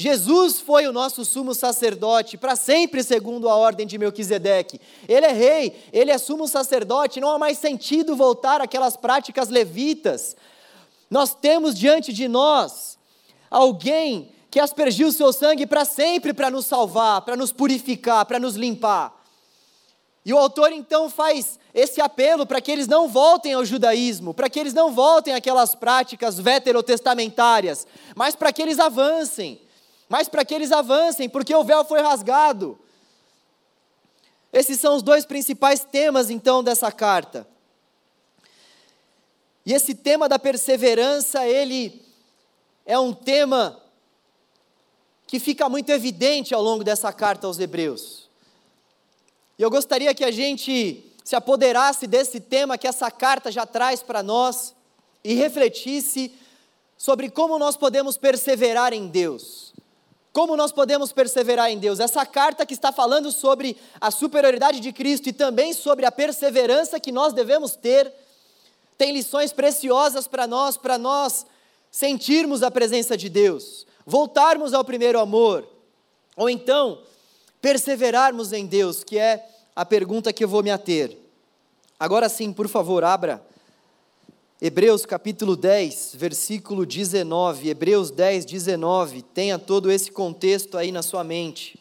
Jesus 0.00 0.58
foi 0.58 0.86
o 0.86 0.94
nosso 0.94 1.26
sumo 1.26 1.54
sacerdote, 1.54 2.38
para 2.38 2.56
sempre 2.56 3.02
segundo 3.02 3.50
a 3.50 3.54
ordem 3.54 3.86
de 3.86 3.98
Melquisedeque. 3.98 4.80
Ele 5.06 5.26
é 5.26 5.32
rei, 5.32 5.76
ele 5.92 6.10
é 6.10 6.16
sumo 6.16 6.48
sacerdote, 6.48 7.20
não 7.20 7.30
há 7.30 7.38
mais 7.38 7.58
sentido 7.58 8.16
voltar 8.16 8.62
àquelas 8.62 8.96
práticas 8.96 9.50
levitas. 9.50 10.34
Nós 11.10 11.34
temos 11.34 11.78
diante 11.78 12.14
de 12.14 12.28
nós 12.28 12.96
alguém 13.50 14.32
que 14.50 14.58
aspergiu 14.58 15.08
o 15.08 15.12
seu 15.12 15.34
sangue 15.34 15.66
para 15.66 15.84
sempre 15.84 16.32
para 16.32 16.50
nos 16.50 16.64
salvar, 16.64 17.20
para 17.20 17.36
nos 17.36 17.52
purificar, 17.52 18.24
para 18.24 18.40
nos 18.40 18.56
limpar. 18.56 19.22
E 20.24 20.32
o 20.32 20.38
autor 20.38 20.72
então 20.72 21.10
faz 21.10 21.58
esse 21.74 22.00
apelo 22.00 22.46
para 22.46 22.62
que 22.62 22.72
eles 22.72 22.88
não 22.88 23.06
voltem 23.06 23.52
ao 23.52 23.66
judaísmo, 23.66 24.32
para 24.32 24.48
que 24.48 24.58
eles 24.58 24.72
não 24.72 24.92
voltem 24.92 25.34
àquelas 25.34 25.74
práticas 25.74 26.38
veterotestamentárias, 26.38 27.86
mas 28.16 28.34
para 28.34 28.50
que 28.50 28.62
eles 28.62 28.78
avancem, 28.78 29.60
mas 30.10 30.28
para 30.28 30.44
que 30.44 30.52
eles 30.52 30.72
avancem, 30.72 31.28
porque 31.28 31.54
o 31.54 31.62
véu 31.62 31.84
foi 31.84 32.00
rasgado. 32.00 32.76
Esses 34.52 34.80
são 34.80 34.96
os 34.96 35.04
dois 35.04 35.24
principais 35.24 35.84
temas 35.84 36.30
então 36.30 36.64
dessa 36.64 36.90
carta. 36.90 37.46
E 39.64 39.72
esse 39.72 39.94
tema 39.94 40.28
da 40.28 40.36
perseverança, 40.36 41.46
ele 41.46 42.04
é 42.84 42.98
um 42.98 43.12
tema 43.12 43.80
que 45.28 45.38
fica 45.38 45.68
muito 45.68 45.90
evidente 45.90 46.52
ao 46.52 46.60
longo 46.60 46.82
dessa 46.82 47.12
carta 47.12 47.46
aos 47.46 47.60
Hebreus. 47.60 48.28
E 49.56 49.62
eu 49.62 49.70
gostaria 49.70 50.12
que 50.12 50.24
a 50.24 50.32
gente 50.32 51.04
se 51.22 51.36
apoderasse 51.36 52.08
desse 52.08 52.40
tema 52.40 52.76
que 52.76 52.88
essa 52.88 53.12
carta 53.12 53.52
já 53.52 53.64
traz 53.64 54.02
para 54.02 54.24
nós 54.24 54.74
e 55.22 55.34
refletisse 55.34 56.34
sobre 56.98 57.30
como 57.30 57.60
nós 57.60 57.76
podemos 57.76 58.16
perseverar 58.16 58.92
em 58.92 59.06
Deus. 59.06 59.69
Como 60.32 60.56
nós 60.56 60.70
podemos 60.70 61.12
perseverar 61.12 61.70
em 61.70 61.78
Deus? 61.78 61.98
Essa 61.98 62.24
carta 62.24 62.64
que 62.64 62.74
está 62.74 62.92
falando 62.92 63.32
sobre 63.32 63.76
a 64.00 64.10
superioridade 64.10 64.78
de 64.78 64.92
Cristo 64.92 65.28
e 65.28 65.32
também 65.32 65.72
sobre 65.72 66.06
a 66.06 66.12
perseverança 66.12 67.00
que 67.00 67.10
nós 67.10 67.32
devemos 67.32 67.74
ter, 67.74 68.12
tem 68.96 69.12
lições 69.12 69.52
preciosas 69.52 70.28
para 70.28 70.46
nós, 70.46 70.76
para 70.76 70.96
nós 70.96 71.46
sentirmos 71.90 72.62
a 72.62 72.70
presença 72.70 73.16
de 73.16 73.28
Deus, 73.28 73.86
voltarmos 74.06 74.72
ao 74.72 74.84
primeiro 74.84 75.18
amor, 75.18 75.66
ou 76.36 76.48
então 76.48 77.00
perseverarmos 77.60 78.52
em 78.52 78.66
Deus, 78.66 79.02
que 79.02 79.18
é 79.18 79.44
a 79.74 79.84
pergunta 79.84 80.32
que 80.32 80.44
eu 80.44 80.48
vou 80.48 80.62
me 80.62 80.70
ater. 80.70 81.16
Agora 81.98 82.28
sim, 82.28 82.52
por 82.52 82.68
favor, 82.68 83.02
abra 83.02 83.42
Hebreus 84.62 85.06
capítulo 85.06 85.56
10, 85.56 86.16
versículo 86.16 86.84
19. 86.84 87.70
Hebreus 87.70 88.10
10, 88.10 88.44
19. 88.44 89.22
Tenha 89.22 89.58
todo 89.58 89.90
esse 89.90 90.12
contexto 90.12 90.76
aí 90.76 90.92
na 90.92 91.02
sua 91.02 91.24
mente. 91.24 91.78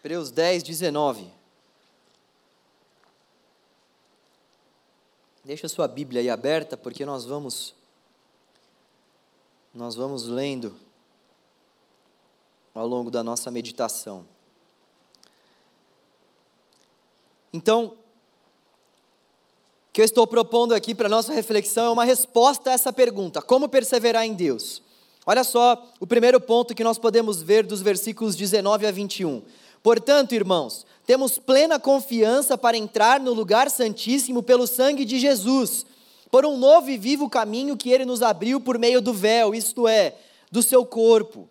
Hebreus 0.00 0.32
10, 0.32 0.64
19. 0.64 1.30
Deixa 5.44 5.66
a 5.66 5.70
sua 5.70 5.86
Bíblia 5.86 6.20
aí 6.20 6.28
aberta, 6.28 6.76
porque 6.76 7.06
nós 7.06 7.24
vamos 7.24 7.72
nós 9.72 9.94
vamos 9.94 10.24
lendo 10.26 10.74
ao 12.74 12.88
longo 12.88 13.12
da 13.12 13.22
nossa 13.22 13.48
meditação. 13.48 14.26
Então, 17.56 17.94
o 19.88 19.92
que 19.94 20.02
eu 20.02 20.04
estou 20.04 20.26
propondo 20.26 20.74
aqui 20.74 20.94
para 20.94 21.08
nossa 21.08 21.32
reflexão 21.32 21.86
é 21.86 21.90
uma 21.90 22.04
resposta 22.04 22.68
a 22.68 22.74
essa 22.74 22.92
pergunta: 22.92 23.40
como 23.40 23.66
perseverar 23.66 24.26
em 24.26 24.34
Deus? 24.34 24.82
Olha 25.24 25.42
só 25.42 25.82
o 25.98 26.06
primeiro 26.06 26.38
ponto 26.38 26.74
que 26.74 26.84
nós 26.84 26.98
podemos 26.98 27.40
ver 27.40 27.64
dos 27.64 27.80
versículos 27.80 28.36
19 28.36 28.86
a 28.86 28.90
21. 28.90 29.42
Portanto, 29.82 30.34
irmãos, 30.34 30.84
temos 31.06 31.38
plena 31.38 31.80
confiança 31.80 32.58
para 32.58 32.76
entrar 32.76 33.18
no 33.20 33.32
lugar 33.32 33.70
santíssimo 33.70 34.42
pelo 34.42 34.66
sangue 34.66 35.06
de 35.06 35.18
Jesus, 35.18 35.86
por 36.30 36.44
um 36.44 36.58
novo 36.58 36.90
e 36.90 36.98
vivo 36.98 37.30
caminho 37.30 37.76
que 37.76 37.90
ele 37.90 38.04
nos 38.04 38.20
abriu 38.20 38.60
por 38.60 38.78
meio 38.78 39.00
do 39.00 39.14
véu, 39.14 39.54
isto 39.54 39.88
é, 39.88 40.14
do 40.52 40.62
seu 40.62 40.84
corpo. 40.84 41.48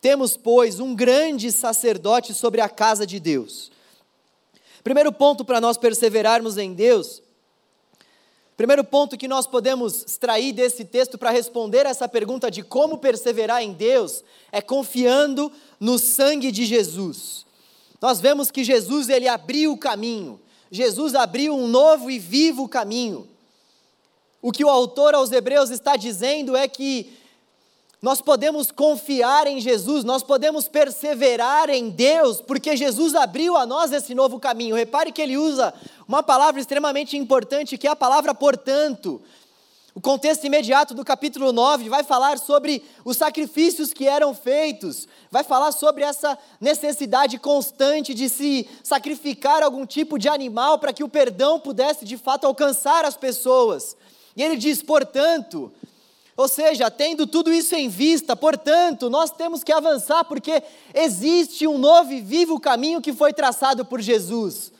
Temos, 0.00 0.36
pois, 0.36 0.78
um 0.78 0.94
grande 0.94 1.50
sacerdote 1.50 2.32
sobre 2.32 2.60
a 2.60 2.68
casa 2.68 3.04
de 3.04 3.18
Deus. 3.18 3.72
Primeiro 4.88 5.12
ponto 5.12 5.44
para 5.44 5.60
nós 5.60 5.76
perseverarmos 5.76 6.56
em 6.56 6.72
Deus, 6.72 7.20
primeiro 8.56 8.82
ponto 8.82 9.18
que 9.18 9.28
nós 9.28 9.46
podemos 9.46 10.02
extrair 10.02 10.50
desse 10.50 10.82
texto 10.82 11.18
para 11.18 11.30
responder 11.30 11.84
essa 11.84 12.08
pergunta 12.08 12.50
de 12.50 12.62
como 12.62 12.96
perseverar 12.96 13.62
em 13.62 13.74
Deus, 13.74 14.24
é 14.50 14.62
confiando 14.62 15.52
no 15.78 15.98
sangue 15.98 16.50
de 16.50 16.64
Jesus. 16.64 17.44
Nós 18.00 18.18
vemos 18.18 18.50
que 18.50 18.64
Jesus 18.64 19.10
ele 19.10 19.28
abriu 19.28 19.74
o 19.74 19.78
caminho. 19.78 20.40
Jesus 20.70 21.14
abriu 21.14 21.54
um 21.54 21.68
novo 21.68 22.10
e 22.10 22.18
vivo 22.18 22.66
caminho. 22.66 23.28
O 24.40 24.50
que 24.50 24.64
o 24.64 24.70
autor 24.70 25.14
aos 25.14 25.30
Hebreus 25.30 25.68
está 25.68 25.96
dizendo 25.96 26.56
é 26.56 26.66
que 26.66 27.12
nós 28.00 28.20
podemos 28.20 28.70
confiar 28.70 29.48
em 29.48 29.60
Jesus, 29.60 30.04
nós 30.04 30.22
podemos 30.22 30.68
perseverar 30.68 31.68
em 31.68 31.90
Deus, 31.90 32.40
porque 32.40 32.76
Jesus 32.76 33.14
abriu 33.14 33.56
a 33.56 33.66
nós 33.66 33.90
esse 33.90 34.14
novo 34.14 34.38
caminho. 34.38 34.76
Repare 34.76 35.10
que 35.10 35.20
ele 35.20 35.36
usa 35.36 35.74
uma 36.06 36.22
palavra 36.22 36.60
extremamente 36.60 37.16
importante, 37.16 37.76
que 37.76 37.88
é 37.88 37.90
a 37.90 37.96
palavra 37.96 38.32
portanto. 38.32 39.20
O 39.96 40.00
contexto 40.00 40.44
imediato 40.44 40.94
do 40.94 41.04
capítulo 41.04 41.52
9 41.52 41.88
vai 41.88 42.04
falar 42.04 42.38
sobre 42.38 42.84
os 43.04 43.16
sacrifícios 43.16 43.92
que 43.92 44.06
eram 44.06 44.32
feitos, 44.32 45.08
vai 45.28 45.42
falar 45.42 45.72
sobre 45.72 46.04
essa 46.04 46.38
necessidade 46.60 47.36
constante 47.36 48.14
de 48.14 48.28
se 48.28 48.68
sacrificar 48.84 49.60
algum 49.60 49.84
tipo 49.84 50.16
de 50.16 50.28
animal 50.28 50.78
para 50.78 50.92
que 50.92 51.02
o 51.02 51.08
perdão 51.08 51.58
pudesse 51.58 52.04
de 52.04 52.16
fato 52.16 52.46
alcançar 52.46 53.04
as 53.04 53.16
pessoas. 53.16 53.96
E 54.36 54.42
ele 54.44 54.56
diz, 54.56 54.84
portanto, 54.84 55.72
ou 56.38 56.46
seja, 56.46 56.88
tendo 56.88 57.26
tudo 57.26 57.52
isso 57.52 57.74
em 57.74 57.88
vista, 57.88 58.36
portanto, 58.36 59.10
nós 59.10 59.28
temos 59.28 59.64
que 59.64 59.72
avançar 59.72 60.22
porque 60.22 60.62
existe 60.94 61.66
um 61.66 61.76
novo 61.76 62.12
e 62.12 62.20
vivo 62.20 62.60
caminho 62.60 63.02
que 63.02 63.12
foi 63.12 63.32
traçado 63.32 63.84
por 63.84 64.00
Jesus. 64.00 64.70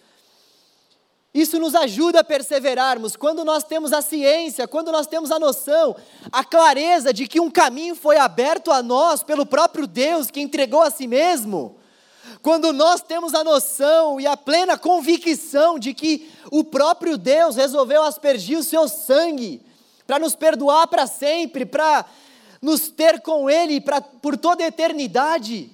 Isso 1.34 1.58
nos 1.58 1.74
ajuda 1.74 2.20
a 2.20 2.24
perseverarmos 2.24 3.16
quando 3.16 3.44
nós 3.44 3.64
temos 3.64 3.92
a 3.92 4.00
ciência, 4.00 4.68
quando 4.68 4.92
nós 4.92 5.08
temos 5.08 5.32
a 5.32 5.38
noção, 5.40 5.96
a 6.30 6.44
clareza 6.44 7.12
de 7.12 7.26
que 7.26 7.40
um 7.40 7.50
caminho 7.50 7.96
foi 7.96 8.18
aberto 8.18 8.70
a 8.70 8.80
nós 8.80 9.24
pelo 9.24 9.44
próprio 9.44 9.88
Deus 9.88 10.30
que 10.30 10.40
entregou 10.40 10.82
a 10.82 10.92
si 10.92 11.08
mesmo. 11.08 11.74
Quando 12.40 12.72
nós 12.72 13.00
temos 13.02 13.34
a 13.34 13.42
noção 13.42 14.20
e 14.20 14.28
a 14.28 14.36
plena 14.36 14.78
convicção 14.78 15.76
de 15.76 15.92
que 15.92 16.30
o 16.52 16.62
próprio 16.62 17.18
Deus 17.18 17.56
resolveu 17.56 18.04
aspergir 18.04 18.56
o 18.56 18.62
seu 18.62 18.86
sangue 18.86 19.66
para 20.08 20.18
nos 20.18 20.34
perdoar 20.34 20.86
para 20.86 21.06
sempre, 21.06 21.66
para 21.66 22.02
nos 22.62 22.88
ter 22.88 23.20
com 23.20 23.50
Ele 23.50 23.78
pra, 23.78 24.00
por 24.00 24.38
toda 24.38 24.64
a 24.64 24.66
eternidade. 24.66 25.70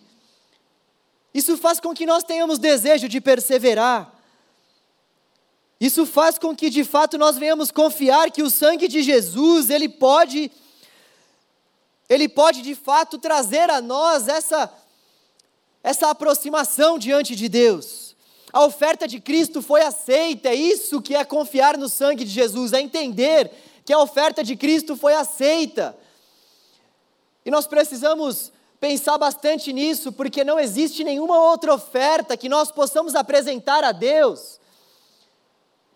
Isso 1.32 1.56
faz 1.56 1.78
com 1.78 1.94
que 1.94 2.04
nós 2.04 2.24
tenhamos 2.24 2.58
desejo 2.58 3.08
de 3.08 3.20
perseverar. 3.20 4.12
Isso 5.80 6.04
faz 6.04 6.36
com 6.36 6.54
que 6.54 6.68
de 6.68 6.82
fato 6.82 7.16
nós 7.16 7.38
venhamos 7.38 7.70
confiar 7.70 8.28
que 8.32 8.42
o 8.42 8.50
sangue 8.50 8.88
de 8.88 9.04
Jesus, 9.04 9.70
ele 9.70 9.88
pode 9.88 10.50
ele 12.08 12.28
pode 12.28 12.60
de 12.60 12.74
fato 12.74 13.18
trazer 13.18 13.70
a 13.70 13.80
nós 13.80 14.26
essa 14.26 14.68
essa 15.80 16.10
aproximação 16.10 16.98
diante 16.98 17.36
de 17.36 17.48
Deus. 17.48 18.16
A 18.52 18.64
oferta 18.64 19.06
de 19.06 19.20
Cristo 19.20 19.62
foi 19.62 19.82
aceita, 19.82 20.48
é 20.48 20.56
isso 20.56 21.00
que 21.00 21.14
é 21.14 21.24
confiar 21.24 21.78
no 21.78 21.88
sangue 21.88 22.24
de 22.24 22.30
Jesus, 22.30 22.72
é 22.72 22.80
entender 22.80 23.52
que 23.84 23.92
a 23.92 23.98
oferta 23.98 24.42
de 24.42 24.56
Cristo 24.56 24.96
foi 24.96 25.14
aceita. 25.14 25.96
E 27.44 27.50
nós 27.50 27.66
precisamos 27.66 28.52
pensar 28.80 29.18
bastante 29.18 29.72
nisso, 29.72 30.12
porque 30.12 30.44
não 30.44 30.58
existe 30.58 31.04
nenhuma 31.04 31.38
outra 31.38 31.74
oferta 31.74 32.36
que 32.36 32.48
nós 32.48 32.70
possamos 32.70 33.14
apresentar 33.14 33.84
a 33.84 33.92
Deus, 33.92 34.58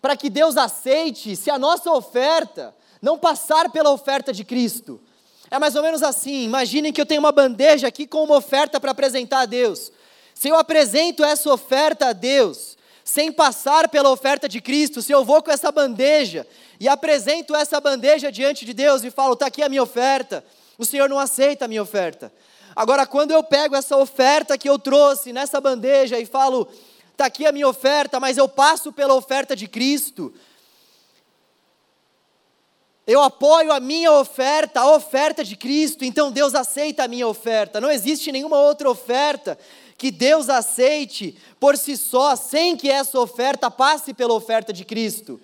para 0.01 0.15
que 0.15 0.29
Deus 0.29 0.57
aceite, 0.57 1.35
se 1.35 1.49
a 1.49 1.57
nossa 1.57 1.91
oferta 1.91 2.75
não 3.01 3.17
passar 3.17 3.69
pela 3.71 3.91
oferta 3.91 4.31
de 4.31 4.43
Cristo. 4.43 4.99
É 5.51 5.57
mais 5.57 5.75
ou 5.75 5.81
menos 5.81 6.03
assim: 6.03 6.43
imaginem 6.43 6.93
que 6.93 7.01
eu 7.01 7.05
tenho 7.05 7.19
uma 7.19 7.31
bandeja 7.31 7.87
aqui 7.87 8.05
com 8.05 8.23
uma 8.23 8.37
oferta 8.37 8.79
para 8.79 8.91
apresentar 8.91 9.41
a 9.41 9.45
Deus. 9.45 9.91
Se 10.33 10.47
eu 10.47 10.55
apresento 10.55 11.23
essa 11.23 11.51
oferta 11.51 12.07
a 12.07 12.13
Deus, 12.13 12.77
sem 13.09 13.31
passar 13.31 13.89
pela 13.89 14.11
oferta 14.11 14.47
de 14.47 14.61
Cristo, 14.61 15.01
se 15.01 15.11
eu 15.11 15.25
vou 15.25 15.41
com 15.41 15.49
essa 15.49 15.71
bandeja 15.71 16.45
e 16.79 16.87
apresento 16.87 17.55
essa 17.55 17.81
bandeja 17.81 18.31
diante 18.31 18.63
de 18.63 18.71
Deus 18.71 19.03
e 19.03 19.09
falo, 19.09 19.33
está 19.33 19.47
aqui 19.47 19.63
a 19.63 19.69
minha 19.69 19.81
oferta, 19.81 20.45
o 20.77 20.85
Senhor 20.85 21.09
não 21.09 21.17
aceita 21.17 21.65
a 21.65 21.67
minha 21.67 21.81
oferta. 21.81 22.31
Agora, 22.75 23.07
quando 23.07 23.31
eu 23.31 23.43
pego 23.43 23.75
essa 23.75 23.97
oferta 23.97 24.59
que 24.59 24.69
eu 24.69 24.77
trouxe 24.77 25.33
nessa 25.33 25.59
bandeja 25.59 26.19
e 26.19 26.25
falo, 26.25 26.67
está 27.11 27.25
aqui 27.25 27.47
a 27.47 27.51
minha 27.51 27.67
oferta, 27.67 28.19
mas 28.19 28.37
eu 28.37 28.47
passo 28.47 28.93
pela 28.93 29.15
oferta 29.15 29.55
de 29.55 29.67
Cristo, 29.67 30.31
eu 33.07 33.23
apoio 33.23 33.71
a 33.71 33.79
minha 33.79 34.11
oferta, 34.11 34.81
a 34.81 34.95
oferta 34.95 35.43
de 35.43 35.55
Cristo, 35.55 36.05
então 36.05 36.31
Deus 36.31 36.53
aceita 36.53 37.05
a 37.05 37.07
minha 37.07 37.27
oferta. 37.27 37.81
Não 37.81 37.89
existe 37.89 38.31
nenhuma 38.31 38.59
outra 38.59 38.87
oferta 38.87 39.57
que 39.99 40.09
Deus 40.09 40.47
aceite 40.47 41.37
por 41.59 41.77
si 41.77 41.97
só, 41.97 42.33
sem 42.37 42.77
que 42.77 42.89
essa 42.89 43.19
oferta 43.19 43.69
passe 43.69 44.13
pela 44.13 44.33
oferta 44.33 44.71
de 44.71 44.85
Cristo. 44.85 45.39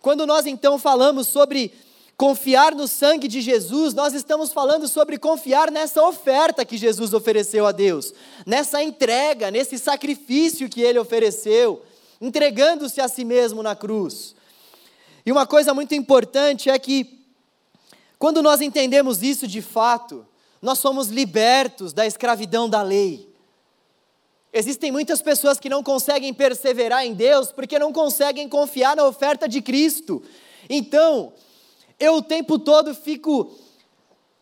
Quando 0.00 0.26
nós 0.26 0.46
então 0.46 0.78
falamos 0.78 1.28
sobre 1.28 1.70
confiar 2.16 2.74
no 2.74 2.88
sangue 2.88 3.28
de 3.28 3.42
Jesus, 3.42 3.92
nós 3.92 4.14
estamos 4.14 4.54
falando 4.54 4.88
sobre 4.88 5.18
confiar 5.18 5.70
nessa 5.70 6.02
oferta 6.02 6.64
que 6.64 6.78
Jesus 6.78 7.12
ofereceu 7.12 7.66
a 7.66 7.72
Deus, 7.72 8.14
nessa 8.46 8.82
entrega, 8.82 9.50
nesse 9.50 9.78
sacrifício 9.78 10.68
que 10.68 10.80
ele 10.80 10.98
ofereceu, 10.98 11.84
entregando-se 12.18 13.02
a 13.02 13.08
si 13.08 13.22
mesmo 13.22 13.62
na 13.62 13.76
cruz. 13.76 14.34
E 15.26 15.30
uma 15.30 15.46
coisa 15.46 15.74
muito 15.74 15.94
importante 15.94 16.70
é 16.70 16.78
que, 16.78 17.20
quando 18.18 18.42
nós 18.42 18.62
entendemos 18.62 19.22
isso 19.22 19.46
de 19.46 19.60
fato, 19.60 20.26
nós 20.62 20.78
somos 20.78 21.08
libertos 21.08 21.92
da 21.92 22.06
escravidão 22.06 22.66
da 22.66 22.80
lei. 22.80 23.33
Existem 24.56 24.92
muitas 24.92 25.20
pessoas 25.20 25.58
que 25.58 25.68
não 25.68 25.82
conseguem 25.82 26.32
perseverar 26.32 27.04
em 27.04 27.12
Deus 27.12 27.50
porque 27.50 27.76
não 27.76 27.92
conseguem 27.92 28.48
confiar 28.48 28.94
na 28.94 29.04
oferta 29.04 29.48
de 29.48 29.60
Cristo. 29.60 30.22
Então, 30.70 31.32
eu 31.98 32.14
o 32.18 32.22
tempo 32.22 32.56
todo 32.56 32.94
fico 32.94 33.50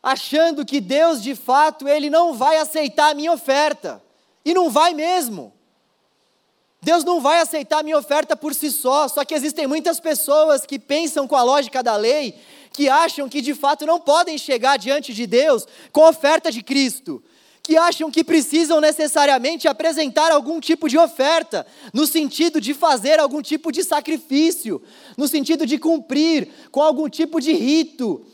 achando 0.02 0.66
que 0.66 0.83
Deus, 0.83 1.23
de 1.23 1.35
fato, 1.35 1.88
ele 1.88 2.11
não 2.11 2.35
vai 2.35 2.59
aceitar 2.59 3.11
a 3.11 3.14
minha 3.14 3.33
oferta. 3.33 4.02
E 4.45 4.52
não 4.52 4.69
vai 4.69 4.92
mesmo. 4.92 5.50
Deus 6.83 7.04
não 7.04 7.19
vai 7.19 7.40
aceitar 7.40 7.78
a 7.78 7.83
minha 7.83 7.97
oferta 7.97 8.37
por 8.37 8.54
si 8.54 8.71
só, 8.71 9.09
só 9.09 9.25
que 9.25 9.35
existem 9.35 9.66
muitas 9.66 9.99
pessoas 9.99 10.66
que 10.66 10.78
pensam 10.78 11.26
com 11.26 11.37
a 11.37 11.42
lógica 11.42 11.83
da 11.83 11.97
lei, 11.97 12.35
que 12.71 12.87
acham 12.87 13.31
que 13.31 13.40
de 13.40 13.54
fato 13.54 13.87
não 13.87 13.99
podem 13.99 14.37
chegar 14.37 14.76
diante 14.76 15.14
de 15.14 15.26
Deus 15.26 15.66
com 15.90 16.04
a 16.04 16.11
oferta 16.11 16.52
de 16.52 16.62
Cristo, 16.62 17.23
que 17.62 17.76
acham 17.76 18.11
que 18.11 18.25
precisam 18.25 18.81
necessariamente 18.81 19.69
apresentar 19.69 20.33
algum 20.33 20.59
tipo 20.59 20.88
de 20.88 20.99
oferta, 20.99 21.66
no 21.92 22.07
sentido 22.07 22.61
de 22.61 22.75
fazer 22.75 23.21
algum 23.21 23.40
tipo 23.40 23.71
de 23.71 23.85
sacrifício, 23.85 24.83
no 25.16 25.28
sentido 25.28 25.64
de 25.64 25.78
cumprir 25.78 26.49
com 26.71 26.83
algum 26.83 27.09
tipo 27.09 27.40
de 27.40 27.52
rito, 27.52 28.26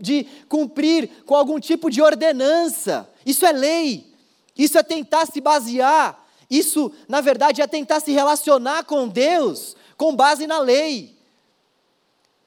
de 0.00 0.26
cumprir 0.48 1.08
com 1.24 1.34
algum 1.34 1.60
tipo 1.60 1.88
de 1.90 2.02
ordenança. 2.02 3.08
Isso 3.24 3.46
é 3.46 3.52
lei, 3.52 4.06
isso 4.56 4.76
é 4.76 4.82
tentar 4.82 5.26
se 5.26 5.40
basear 5.40 6.28
isso, 6.50 6.90
na 7.06 7.20
verdade, 7.20 7.60
é 7.60 7.66
tentar 7.66 8.00
se 8.00 8.12
relacionar 8.12 8.84
com 8.84 9.06
Deus 9.06 9.76
com 9.96 10.14
base 10.14 10.46
na 10.46 10.60
lei. 10.60 11.17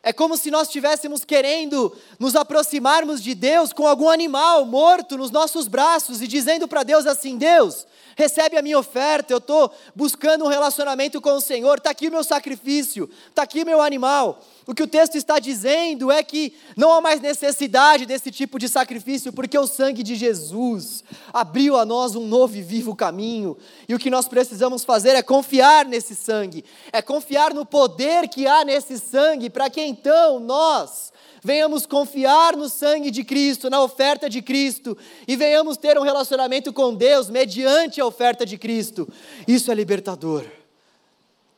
É 0.03 0.11
como 0.11 0.35
se 0.35 0.49
nós 0.49 0.67
estivéssemos 0.67 1.23
querendo 1.23 1.95
nos 2.17 2.35
aproximarmos 2.35 3.21
de 3.21 3.35
Deus 3.35 3.71
com 3.71 3.85
algum 3.85 4.09
animal 4.09 4.65
morto 4.65 5.15
nos 5.15 5.29
nossos 5.29 5.67
braços 5.67 6.21
e 6.23 6.27
dizendo 6.27 6.67
para 6.67 6.81
Deus 6.81 7.05
assim: 7.05 7.37
Deus, 7.37 7.85
recebe 8.15 8.57
a 8.57 8.63
minha 8.63 8.79
oferta, 8.79 9.31
eu 9.31 9.37
estou 9.37 9.71
buscando 9.95 10.43
um 10.43 10.47
relacionamento 10.47 11.21
com 11.21 11.33
o 11.33 11.41
Senhor, 11.41 11.77
está 11.77 11.91
aqui 11.91 12.07
o 12.07 12.11
meu 12.11 12.23
sacrifício, 12.23 13.07
está 13.29 13.43
aqui 13.43 13.61
o 13.61 13.65
meu 13.65 13.79
animal. 13.79 14.41
O 14.71 14.73
que 14.73 14.83
o 14.83 14.87
texto 14.87 15.17
está 15.17 15.37
dizendo 15.37 16.09
é 16.09 16.23
que 16.23 16.53
não 16.77 16.93
há 16.93 17.01
mais 17.01 17.19
necessidade 17.19 18.05
desse 18.05 18.31
tipo 18.31 18.57
de 18.57 18.69
sacrifício, 18.69 19.33
porque 19.33 19.59
o 19.59 19.67
sangue 19.67 20.01
de 20.01 20.15
Jesus 20.15 21.03
abriu 21.33 21.75
a 21.75 21.83
nós 21.83 22.15
um 22.15 22.25
novo 22.25 22.55
e 22.55 22.61
vivo 22.61 22.95
caminho, 22.95 23.57
e 23.85 23.93
o 23.93 23.99
que 23.99 24.09
nós 24.09 24.29
precisamos 24.29 24.85
fazer 24.85 25.09
é 25.09 25.21
confiar 25.21 25.83
nesse 25.85 26.15
sangue, 26.15 26.63
é 26.93 27.01
confiar 27.01 27.53
no 27.53 27.65
poder 27.65 28.29
que 28.29 28.47
há 28.47 28.63
nesse 28.63 28.97
sangue, 28.97 29.49
para 29.49 29.69
que 29.69 29.81
então 29.81 30.39
nós 30.39 31.11
venhamos 31.43 31.85
confiar 31.85 32.55
no 32.55 32.69
sangue 32.69 33.11
de 33.11 33.25
Cristo, 33.25 33.69
na 33.69 33.83
oferta 33.83 34.29
de 34.29 34.41
Cristo, 34.41 34.97
e 35.27 35.35
venhamos 35.35 35.75
ter 35.75 35.99
um 35.99 36.03
relacionamento 36.03 36.71
com 36.71 36.95
Deus 36.95 37.29
mediante 37.29 37.99
a 37.99 38.05
oferta 38.05 38.45
de 38.45 38.57
Cristo. 38.57 39.05
Isso 39.45 39.69
é 39.69 39.75
libertador. 39.75 40.45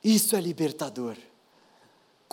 Isso 0.04 0.36
é 0.36 0.42
libertador. 0.42 1.16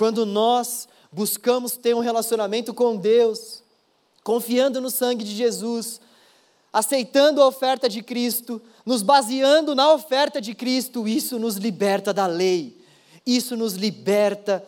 Quando 0.00 0.24
nós 0.24 0.88
buscamos 1.12 1.76
ter 1.76 1.94
um 1.94 2.00
relacionamento 2.00 2.72
com 2.72 2.96
Deus, 2.96 3.62
confiando 4.24 4.80
no 4.80 4.88
sangue 4.88 5.22
de 5.22 5.36
Jesus, 5.36 6.00
aceitando 6.72 7.42
a 7.42 7.46
oferta 7.46 7.86
de 7.86 8.02
Cristo, 8.02 8.62
nos 8.86 9.02
baseando 9.02 9.74
na 9.74 9.92
oferta 9.92 10.40
de 10.40 10.54
Cristo, 10.54 11.06
isso 11.06 11.38
nos 11.38 11.56
liberta 11.56 12.14
da 12.14 12.26
lei, 12.26 12.80
isso 13.26 13.54
nos 13.58 13.74
liberta 13.74 14.66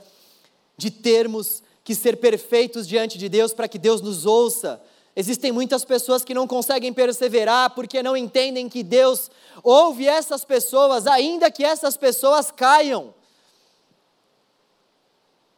de 0.76 0.90
termos 0.90 1.62
que 1.82 1.94
ser 1.94 2.18
perfeitos 2.18 2.86
diante 2.86 3.16
de 3.16 3.26
Deus 3.30 3.54
para 3.54 3.68
que 3.68 3.78
Deus 3.78 4.02
nos 4.02 4.26
ouça. 4.26 4.82
Existem 5.16 5.50
muitas 5.50 5.82
pessoas 5.82 6.22
que 6.22 6.34
não 6.34 6.46
conseguem 6.46 6.92
perseverar 6.92 7.70
porque 7.70 8.02
não 8.02 8.14
entendem 8.14 8.68
que 8.68 8.82
Deus 8.82 9.30
ouve 9.62 10.06
essas 10.06 10.44
pessoas, 10.44 11.06
ainda 11.06 11.50
que 11.50 11.64
essas 11.64 11.96
pessoas 11.96 12.50
caiam. 12.50 13.14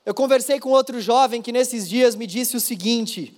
Eu 0.05 0.15
conversei 0.15 0.61
com 0.61 0.71
outro 0.71 1.01
jovem 1.01 1.41
que 1.41 1.51
nesses 1.51 1.89
dias 1.89 2.15
me 2.15 2.27
disse 2.27 2.57
o 2.57 2.61
seguinte: 2.61 3.35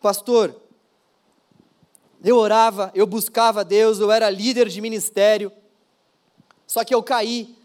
Pastor, 0.00 0.54
eu 2.24 2.36
orava, 2.36 2.90
eu 2.94 3.06
buscava 3.06 3.64
Deus, 3.64 3.98
eu 4.00 4.10
era 4.10 4.30
líder 4.30 4.68
de 4.68 4.80
ministério, 4.80 5.52
só 6.66 6.82
que 6.82 6.94
eu 6.94 7.02
caí 7.02 7.56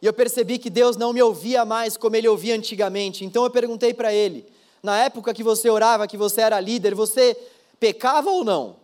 e 0.00 0.06
eu 0.06 0.12
percebi 0.12 0.58
que 0.58 0.70
Deus 0.70 0.96
não 0.96 1.12
me 1.12 1.20
ouvia 1.20 1.64
mais 1.64 1.96
como 1.96 2.14
ele 2.16 2.28
ouvia 2.28 2.54
antigamente. 2.54 3.24
Então 3.24 3.44
eu 3.44 3.50
perguntei 3.50 3.92
para 3.92 4.12
ele: 4.12 4.46
na 4.82 4.96
época 4.98 5.34
que 5.34 5.42
você 5.42 5.68
orava, 5.68 6.06
que 6.06 6.16
você 6.16 6.40
era 6.40 6.58
líder, 6.60 6.94
você 6.94 7.36
pecava 7.78 8.30
ou 8.30 8.44
não? 8.44 8.76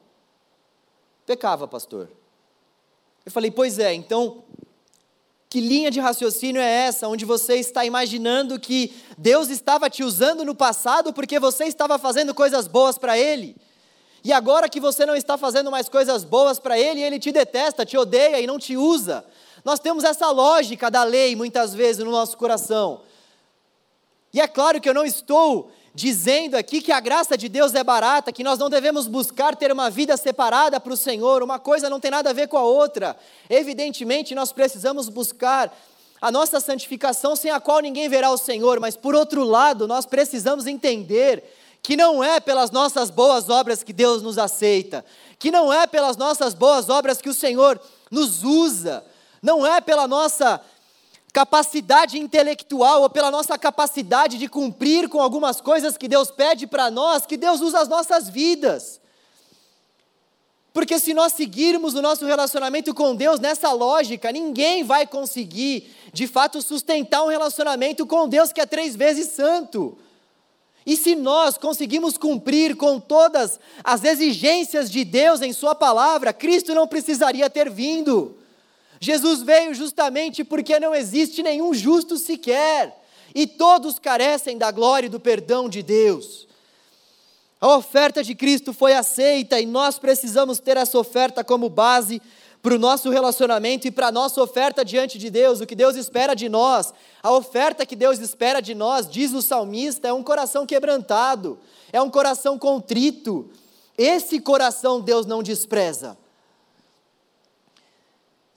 Pecava, 1.25 1.67
pastor. 1.67 2.11
Eu 3.25 3.33
falei: 3.33 3.51
pois 3.51 3.79
é, 3.79 3.95
então 3.95 4.45
que 5.55 5.61
linha 5.61 5.89
de 5.89 6.01
raciocínio 6.01 6.61
é 6.61 6.69
essa, 6.69 7.07
onde 7.07 7.25
você 7.25 7.55
está 7.55 7.85
imaginando 7.85 8.59
que 8.59 8.93
Deus 9.17 9.51
estava 9.51 9.89
te 9.89 10.03
usando 10.03 10.45
no 10.45 10.53
passado 10.53 11.13
porque 11.13 11.39
você 11.39 11.67
estava 11.67 11.97
fazendo 11.97 12.35
coisas 12.35 12.67
boas 12.67 12.99
para 12.99 13.17
Ele? 13.17 13.55
E 14.25 14.33
agora 14.33 14.69
que 14.69 14.81
você 14.81 15.07
não 15.07 15.15
está 15.15 15.39
fazendo 15.39 15.71
mais 15.71 15.89
coisas 15.89 16.25
boas 16.25 16.59
para 16.59 16.77
Ele, 16.77 17.01
Ele 17.01 17.21
te 17.21 17.31
detesta, 17.31 17.87
te 17.87 17.97
odeia 17.97 18.41
e 18.41 18.49
não 18.49 18.59
te 18.59 18.77
usa. 18.77 19.25
Nós 19.65 19.79
temos 19.79 20.03
essa 20.03 20.29
lógica 20.29 20.91
da 20.91 21.05
lei 21.05 21.37
muitas 21.37 21.73
vezes 21.73 22.05
no 22.05 22.11
nosso 22.11 22.37
coração. 22.37 23.03
E 24.33 24.41
é 24.41 24.49
claro 24.49 24.81
que 24.81 24.89
eu 24.89 24.95
não 24.95 25.05
estou 25.05 25.71
dizendo 25.95 26.57
aqui 26.57 26.83
que 26.83 26.91
a 26.91 26.99
graça 26.99 27.39
de 27.39 27.49
Deus 27.49 27.73
é 27.73 27.85
barata, 27.85 28.33
que 28.33 28.43
nós 28.43 28.59
não 28.59 28.69
devemos 28.69 29.07
buscar 29.07 29.55
ter 29.55 29.71
uma 29.71 29.89
vida 29.89 30.17
separada 30.17 30.81
para 30.81 30.93
o 30.93 30.97
Senhor, 30.97 31.41
uma 31.41 31.61
coisa 31.61 31.89
não 31.89 32.01
tem 32.01 32.11
nada 32.11 32.31
a 32.31 32.33
ver 32.33 32.49
com 32.49 32.59
a 32.59 32.65
outra. 32.65 33.17
Evidentemente, 33.49 34.35
nós 34.35 34.53
precisamos 34.53 35.09
buscar 35.09 35.73
a 36.21 36.33
nossa 36.33 36.59
santificação 36.59 37.37
sem 37.37 37.51
a 37.51 37.61
qual 37.61 37.81
ninguém 37.81 38.09
verá 38.09 38.31
o 38.31 38.37
Senhor, 38.37 38.81
mas 38.81 38.97
por 38.97 39.15
outro 39.15 39.45
lado, 39.45 39.87
nós 39.87 40.05
precisamos 40.05 40.67
entender 40.67 41.45
que 41.81 41.97
não 41.97 42.25
é 42.25 42.41
pelas 42.41 42.71
nossas 42.71 43.11
boas 43.11 43.49
obras 43.49 43.85
que 43.85 43.93
Deus 43.93 44.21
nos 44.21 44.39
aceita, 44.39 45.05
que 45.39 45.51
não 45.51 45.73
é 45.73 45.87
pelas 45.87 46.17
nossas 46.17 46.55
boas 46.55 46.89
obras 46.89 47.21
que 47.21 47.29
o 47.29 47.35
Senhor 47.35 47.79
nos 48.11 48.43
usa, 48.43 49.05
não 49.43 49.67
é 49.67 49.81
pela 49.81 50.09
nossa 50.09 50.61
capacidade 51.35 52.17
intelectual 52.17 53.03
ou 53.03 53.11
pela 53.11 53.29
nossa 53.29 53.59
capacidade 53.59 54.39
de 54.39 54.49
cumprir 54.49 55.09
com 55.09 55.21
algumas 55.21 55.61
coisas 55.61 55.97
que 55.97 56.07
Deus 56.07 56.31
pede 56.31 56.65
para 56.65 56.93
nós 56.93 57.27
que 57.27 57.37
Deus 57.37 57.61
usa 57.61 57.81
as 57.81 57.89
nossas 57.89 58.29
vidas. 58.29 59.01
Porque 60.73 60.97
se 61.01 61.13
nós 61.13 61.33
seguirmos 61.33 61.95
o 61.95 62.03
nosso 62.03 62.25
relacionamento 62.25 62.95
com 62.95 63.17
Deus 63.17 63.41
nessa 63.41 63.73
lógica, 63.73 64.31
ninguém 64.31 64.85
vai 64.85 65.09
conseguir, 65.09 65.93
de 66.13 66.29
fato, 66.29 66.63
sustentar 66.63 67.25
um 67.25 67.29
relacionamento 67.29 68.07
com 68.07 68.29
Deus 68.29 68.53
que 68.53 68.61
é 68.61 68.67
três 68.67 68.95
vezes 68.95 69.31
santo. 69.31 69.99
E 70.87 70.97
se 70.97 71.17
nós 71.17 71.59
conseguimos 71.59 72.17
cumprir 72.17 72.77
com 72.77 73.01
todas 73.01 73.59
as 73.83 74.05
exigências 74.05 74.89
de 74.89 75.05
Deus 75.05 75.43
em 75.43 75.53
Sua 75.53 75.75
palavra, 75.75 76.33
Cristo 76.33 76.75
não 76.75 76.87
precisaria 76.87 77.51
ter 77.51 77.69
vindo. 77.69 78.37
Jesus 79.05 79.43
veio 79.43 79.75
justamente 79.75 80.43
porque 80.43 80.81
não 80.81 80.95
existe 80.95 81.43
nenhum 81.43 81.75
justo 81.75 82.17
sequer, 82.17 83.05
e 83.35 83.47
todos 83.47 83.99
carecem 83.99 84.57
da 84.57 84.71
glória 84.71 85.07
e 85.07 85.11
do 85.11 85.21
perdão 85.21 85.69
de 85.69 85.83
Deus. 85.83 86.47
A 87.61 87.77
oferta 87.77 88.23
de 88.23 88.35
Cristo 88.35 88.73
foi 88.73 88.95
aceita 88.95 89.61
e 89.61 89.67
nós 89.67 89.99
precisamos 89.99 90.59
ter 90.59 90.77
essa 90.77 90.99
oferta 90.99 91.45
como 91.45 91.69
base 91.69 92.21
para 92.63 92.75
o 92.75 92.79
nosso 92.79 93.11
relacionamento 93.11 93.87
e 93.87 93.91
para 93.91 94.07
a 94.07 94.13
nossa 94.13 94.41
oferta 94.43 94.83
diante 94.83 95.19
de 95.19 95.29
Deus, 95.29 95.61
o 95.61 95.67
que 95.67 95.75
Deus 95.75 95.97
espera 95.97 96.35
de 96.35 96.49
nós. 96.49 96.95
A 97.23 97.31
oferta 97.31 97.85
que 97.85 97.95
Deus 97.95 98.19
espera 98.21 98.61
de 98.61 98.75
nós, 98.75 99.09
diz 99.09 99.33
o 99.33 99.43
salmista, 99.43 100.09
é 100.09 100.13
um 100.13 100.23
coração 100.23 100.65
quebrantado, 100.65 101.59
é 101.93 102.01
um 102.01 102.09
coração 102.09 102.59
contrito. 102.59 103.51
Esse 103.99 104.41
coração 104.41 105.01
Deus 105.01 105.27
não 105.27 105.43
despreza. 105.43 106.17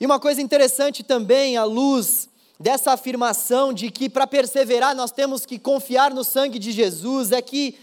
E 0.00 0.06
uma 0.06 0.20
coisa 0.20 0.40
interessante 0.40 1.02
também, 1.02 1.56
à 1.56 1.64
luz 1.64 2.28
dessa 2.58 2.92
afirmação 2.92 3.72
de 3.72 3.90
que 3.90 4.08
para 4.08 4.26
perseverar 4.26 4.94
nós 4.94 5.10
temos 5.10 5.44
que 5.44 5.58
confiar 5.58 6.12
no 6.12 6.24
sangue 6.24 6.58
de 6.58 6.72
Jesus 6.72 7.32
é 7.32 7.40
que 7.40 7.78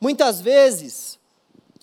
muitas 0.00 0.40
vezes 0.40 1.18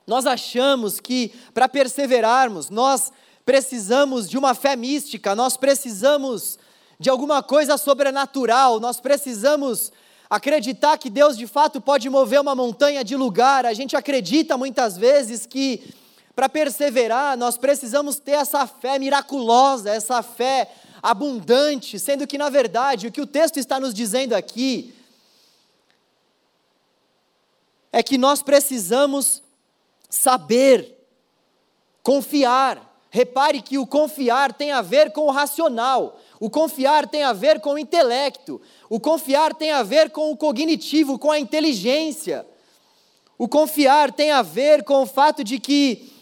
nós 0.06 0.26
achamos 0.26 1.00
que 1.00 1.32
para 1.54 1.68
perseverarmos 1.68 2.70
nós 2.70 3.12
precisamos 3.46 4.30
de 4.30 4.38
uma 4.38 4.54
fé 4.54 4.76
mística, 4.76 5.36
nós 5.36 5.58
precisamos 5.58 6.58
de 7.00 7.10
alguma 7.10 7.42
coisa 7.44 7.78
sobrenatural, 7.78 8.80
nós 8.80 9.00
precisamos 9.00 9.92
acreditar 10.30 10.98
que 10.98 11.10
Deus 11.10 11.38
de 11.38 11.48
fato 11.48 11.80
pode 11.80 12.10
mover 12.10 12.42
uma 12.42 12.56
montanha 12.56 13.04
de 13.04 13.16
lugar. 13.16 13.66
A 13.66 13.74
gente 13.74 13.96
acredita 13.96 14.58
muitas 14.58 14.98
vezes 14.98 15.46
que 15.46 15.94
para 16.38 16.48
perseverar 16.48 17.36
nós 17.36 17.58
precisamos 17.58 18.20
ter 18.20 18.34
essa 18.34 18.68
fé 18.68 19.00
miraculosa, 19.00 19.90
essa 19.90 20.22
fé 20.22 20.72
abundante, 21.02 21.98
sendo 21.98 22.28
que 22.28 22.38
na 22.38 22.48
verdade 22.48 23.08
o 23.08 23.12
que 23.12 23.20
o 23.20 23.26
texto 23.26 23.58
está 23.58 23.80
nos 23.80 23.92
dizendo 23.92 24.34
aqui 24.34 24.94
é 27.92 28.04
que 28.04 28.20
nós 28.20 28.44
precisamos 28.44 29.42
saber, 30.08 30.96
confiar, 32.04 32.86
Repare 33.10 33.62
que 33.62 33.78
o 33.80 33.88
confiar 33.88 34.54
tem 34.54 34.72
a 34.72 34.82
ver 34.82 35.12
com 35.12 35.22
o 35.22 35.32
racional, 35.32 36.20
o 36.42 36.50
confiar 36.50 37.08
tem 37.08 37.24
a 37.24 37.32
ver 37.32 37.62
com 37.62 37.72
o 37.72 37.80
intelecto, 37.80 38.62
o 38.90 39.00
confiar 39.00 39.56
tem 39.56 39.72
a 39.72 39.82
ver 39.82 40.12
com 40.12 40.30
o 40.30 40.38
cognitivo, 40.38 41.18
com 41.18 41.32
a 41.32 41.40
inteligência. 41.40 42.46
O 43.38 43.48
confiar 43.48 44.12
tem 44.12 44.30
a 44.30 44.42
ver 44.42 44.84
com 44.84 45.02
o 45.02 45.06
fato 45.08 45.42
de 45.42 45.58
que 45.58 46.17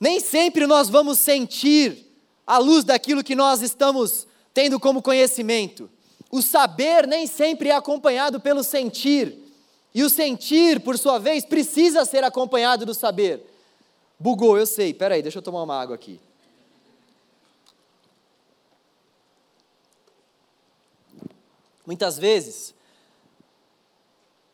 nem 0.00 0.20
sempre 0.20 0.66
nós 0.66 0.88
vamos 0.88 1.18
sentir 1.18 2.06
a 2.46 2.58
luz 2.58 2.84
daquilo 2.84 3.24
que 3.24 3.34
nós 3.34 3.62
estamos 3.62 4.26
tendo 4.54 4.78
como 4.78 5.02
conhecimento. 5.02 5.90
O 6.30 6.42
saber 6.42 7.06
nem 7.06 7.26
sempre 7.26 7.68
é 7.68 7.74
acompanhado 7.74 8.40
pelo 8.40 8.62
sentir, 8.62 9.48
e 9.94 10.02
o 10.02 10.10
sentir, 10.10 10.80
por 10.80 10.98
sua 10.98 11.18
vez, 11.18 11.44
precisa 11.44 12.04
ser 12.04 12.22
acompanhado 12.22 12.84
do 12.84 12.94
saber. 12.94 13.42
Bugou, 14.18 14.58
eu 14.58 14.66
sei. 14.66 14.90
Espera 14.90 15.14
aí, 15.14 15.22
deixa 15.22 15.38
eu 15.38 15.42
tomar 15.42 15.62
uma 15.62 15.80
água 15.80 15.94
aqui. 15.94 16.20
Muitas 21.86 22.18
vezes, 22.18 22.74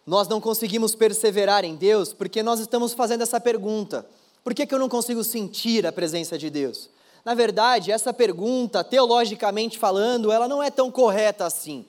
nós 0.06 0.28
não 0.28 0.40
conseguimos 0.40 0.94
perseverar 0.94 1.64
em 1.64 1.74
Deus 1.74 2.12
porque 2.12 2.42
nós 2.42 2.60
estamos 2.60 2.92
fazendo 2.92 3.22
essa 3.22 3.40
pergunta: 3.40 4.06
por 4.44 4.54
que, 4.54 4.66
que 4.66 4.74
eu 4.74 4.78
não 4.78 4.88
consigo 4.88 5.24
sentir 5.24 5.86
a 5.86 5.90
presença 5.90 6.38
de 6.38 6.50
Deus? 6.50 6.90
Na 7.24 7.32
verdade, 7.32 7.90
essa 7.90 8.12
pergunta, 8.12 8.84
teologicamente 8.84 9.78
falando, 9.78 10.30
ela 10.30 10.46
não 10.46 10.62
é 10.62 10.70
tão 10.70 10.90
correta 10.90 11.46
assim. 11.46 11.86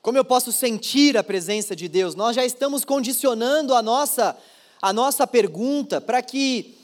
Como 0.00 0.16
eu 0.16 0.24
posso 0.24 0.52
sentir 0.52 1.18
a 1.18 1.24
presença 1.24 1.74
de 1.74 1.88
Deus? 1.88 2.14
Nós 2.14 2.36
já 2.36 2.44
estamos 2.44 2.84
condicionando 2.84 3.74
a 3.74 3.82
nossa 3.82 4.38
a 4.80 4.92
nossa 4.92 5.26
pergunta 5.26 6.00
para 6.00 6.22
que 6.22 6.78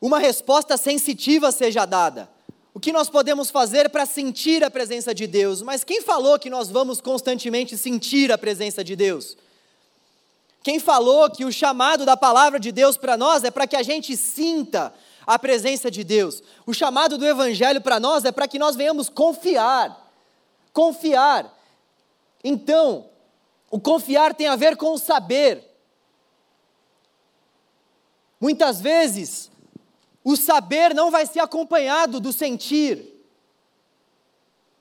uma 0.00 0.18
resposta 0.18 0.76
sensitiva 0.76 1.52
seja 1.52 1.84
dada. 1.84 2.28
O 2.72 2.80
que 2.80 2.92
nós 2.92 3.08
podemos 3.08 3.50
fazer 3.50 3.88
para 3.90 4.04
sentir 4.04 4.64
a 4.64 4.70
presença 4.70 5.14
de 5.14 5.26
Deus? 5.26 5.62
Mas 5.62 5.84
quem 5.84 6.02
falou 6.02 6.38
que 6.38 6.50
nós 6.50 6.68
vamos 6.68 7.00
constantemente 7.00 7.76
sentir 7.76 8.32
a 8.32 8.38
presença 8.38 8.82
de 8.82 8.96
Deus? 8.96 9.36
Quem 10.64 10.80
falou 10.80 11.30
que 11.30 11.44
o 11.44 11.52
chamado 11.52 12.06
da 12.06 12.16
palavra 12.16 12.58
de 12.58 12.72
Deus 12.72 12.96
para 12.96 13.18
nós 13.18 13.44
é 13.44 13.50
para 13.50 13.66
que 13.66 13.76
a 13.76 13.82
gente 13.82 14.16
sinta 14.16 14.94
a 15.26 15.38
presença 15.38 15.90
de 15.90 16.02
Deus? 16.02 16.42
O 16.64 16.72
chamado 16.72 17.18
do 17.18 17.26
Evangelho 17.26 17.82
para 17.82 18.00
nós 18.00 18.24
é 18.24 18.32
para 18.32 18.48
que 18.48 18.58
nós 18.58 18.74
venhamos 18.74 19.10
confiar. 19.10 20.10
Confiar. 20.72 21.54
Então, 22.42 23.10
o 23.70 23.78
confiar 23.78 24.32
tem 24.32 24.46
a 24.46 24.56
ver 24.56 24.74
com 24.74 24.94
o 24.94 24.98
saber. 24.98 25.62
Muitas 28.40 28.80
vezes, 28.80 29.50
o 30.24 30.34
saber 30.34 30.94
não 30.94 31.10
vai 31.10 31.26
ser 31.26 31.40
acompanhado 31.40 32.18
do 32.18 32.32
sentir. 32.32 33.22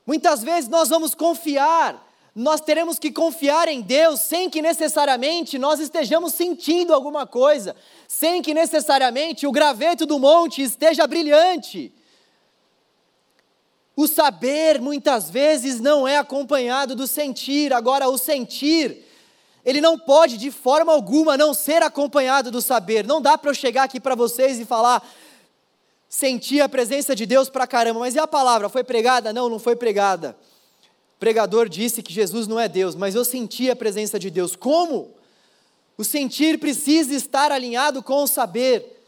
Muitas 0.06 0.44
vezes 0.44 0.70
nós 0.70 0.88
vamos 0.88 1.14
confiar, 1.14 2.02
nós 2.36 2.62
teremos 2.62 2.98
que 2.98 3.12
confiar 3.12 3.68
em 3.68 3.82
Deus 3.82 4.22
sem 4.22 4.50
que 4.50 4.62
necessariamente 4.62 5.60
nós 5.60 5.80
estejamos 5.80 6.34
sentindo 6.34 6.94
alguma 6.94 7.28
coisa, 7.28 7.76
sem 8.08 8.42
que 8.42 8.54
necessariamente 8.54 9.46
o 9.46 9.52
graveto 9.52 10.06
do 10.06 10.18
monte 10.18 10.62
esteja 10.62 11.06
brilhante. 11.06 11.94
O 13.96 14.08
saber 14.08 14.82
muitas 14.82 15.30
vezes 15.30 15.80
não 15.80 16.08
é 16.08 16.18
acompanhado 16.18 16.96
do 16.96 17.06
sentir, 17.06 17.72
agora 17.72 18.10
o 18.10 18.18
sentir 18.18 19.06
ele 19.66 19.80
não 19.80 19.98
pode 19.98 20.38
de 20.38 20.52
forma 20.52 20.92
alguma 20.92 21.38
não 21.38 21.54
ser 21.54 21.82
acompanhado 21.82 22.52
do 22.52 22.62
saber. 22.62 23.06
Não 23.08 23.22
dá 23.22 23.38
para 23.38 23.50
eu 23.50 23.56
chegar 23.56 23.84
aqui 23.84 24.00
para 24.00 24.16
vocês 24.16 24.60
e 24.60 24.66
falar, 24.66 25.02
senti 26.10 26.60
a 26.60 26.68
presença 26.68 27.16
de 27.16 27.26
Deus 27.26 27.50
para 27.50 27.66
caramba, 27.66 28.02
mas 28.02 28.16
e 28.16 28.20
a 28.20 28.28
palavra? 28.28 28.68
Foi 28.68 28.84
pregada? 28.84 29.32
Não, 29.32 29.48
não 29.48 29.60
foi 29.60 29.76
pregada. 29.76 30.36
Pregador 31.24 31.70
disse 31.70 32.04
que 32.04 32.12
Jesus 32.12 32.48
não 32.48 32.60
é 32.60 32.68
Deus, 32.68 32.96
mas 32.96 33.16
eu 33.16 33.24
senti 33.24 33.72
a 33.72 33.76
presença 33.78 34.20
de 34.20 34.30
Deus. 34.30 34.58
Como? 34.58 35.10
O 35.98 36.04
sentir 36.04 36.60
precisa 36.60 37.16
estar 37.16 37.50
alinhado 37.50 38.04
com 38.04 38.24
o 38.24 38.28
saber. 38.28 39.02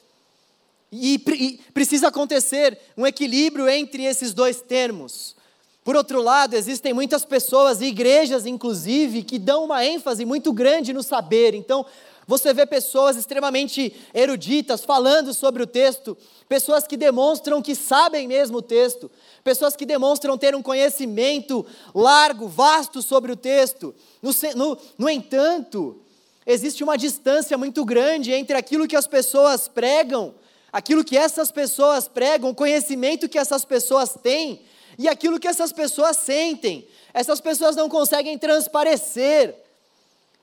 E, 0.89 1.15
e 1.15 1.59
precisa 1.73 2.07
acontecer 2.07 2.79
um 2.95 3.05
equilíbrio 3.05 3.67
entre 3.67 4.05
esses 4.05 4.33
dois 4.33 4.61
termos. 4.61 5.35
Por 5.83 5.97
outro 5.97 6.21
lado, 6.21 6.55
existem 6.55 6.93
muitas 6.93 7.25
pessoas, 7.25 7.81
igrejas 7.81 8.45
inclusive, 8.45 9.21
que 9.21 9.37
dão 9.37 9.65
uma 9.65 9.85
ênfase 9.85 10.23
muito 10.23 10.53
grande 10.53 10.93
no 10.93 11.03
saber. 11.03 11.53
Então, 11.53 11.85
você 12.27 12.53
vê 12.53 12.65
pessoas 12.65 13.15
extremamente 13.15 13.93
eruditas 14.13 14.83
falando 14.83 15.33
sobre 15.33 15.61
o 15.61 15.67
texto, 15.67 16.17
pessoas 16.49 16.87
que 16.87 16.97
demonstram 16.97 17.61
que 17.61 17.75
sabem 17.75 18.27
mesmo 18.27 18.57
o 18.57 18.61
texto, 18.61 19.11
pessoas 19.43 19.75
que 19.75 19.85
demonstram 19.85 20.37
ter 20.37 20.55
um 20.55 20.61
conhecimento 20.61 21.65
largo, 21.93 22.47
vasto 22.47 23.01
sobre 23.01 23.31
o 23.31 23.35
texto. 23.35 23.93
No, 24.21 24.31
no, 24.55 24.77
no 24.97 25.09
entanto, 25.09 26.01
existe 26.45 26.83
uma 26.83 26.97
distância 26.97 27.57
muito 27.57 27.85
grande 27.85 28.31
entre 28.31 28.57
aquilo 28.57 28.87
que 28.87 28.95
as 28.95 29.05
pessoas 29.05 29.67
pregam, 29.67 30.33
aquilo 30.71 31.03
que 31.03 31.17
essas 31.17 31.51
pessoas 31.51 32.07
pregam, 32.07 32.49
o 32.49 32.55
conhecimento 32.55 33.29
que 33.29 33.37
essas 33.37 33.63
pessoas 33.63 34.17
têm 34.21 34.61
e 34.97 35.07
aquilo 35.07 35.39
que 35.39 35.47
essas 35.47 35.71
pessoas 35.71 36.17
sentem. 36.17 36.87
Essas 37.13 37.39
pessoas 37.39 37.75
não 37.75 37.87
conseguem 37.87 38.37
transparecer 38.37 39.64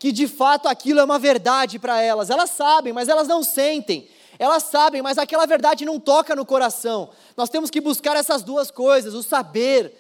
que 0.03 0.11
de 0.11 0.27
fato 0.27 0.67
aquilo 0.67 0.99
é 0.99 1.05
uma 1.05 1.17
verdade 1.17 1.79
para 1.79 2.01
elas. 2.01 2.29
Elas 2.29 2.51
sabem, 2.51 2.93
mas 2.93 3.09
elas 3.09 3.29
não 3.29 3.45
sentem. 3.45 4.09
Elas 4.37 4.65
sabem, 4.65 5.01
mas 5.01 5.17
aquela 5.17 5.47
verdade 5.47 5.85
não 5.85 6.01
toca 6.01 6.35
no 6.35 6.45
coração. 6.45 7.11
Nós 7.37 7.49
temos 7.49 7.71
que 7.71 7.81
buscar 7.81 8.17
essas 8.17 8.43
duas 8.43 8.69
coisas: 8.69 9.15
o 9.15 9.23
saber 9.23 9.97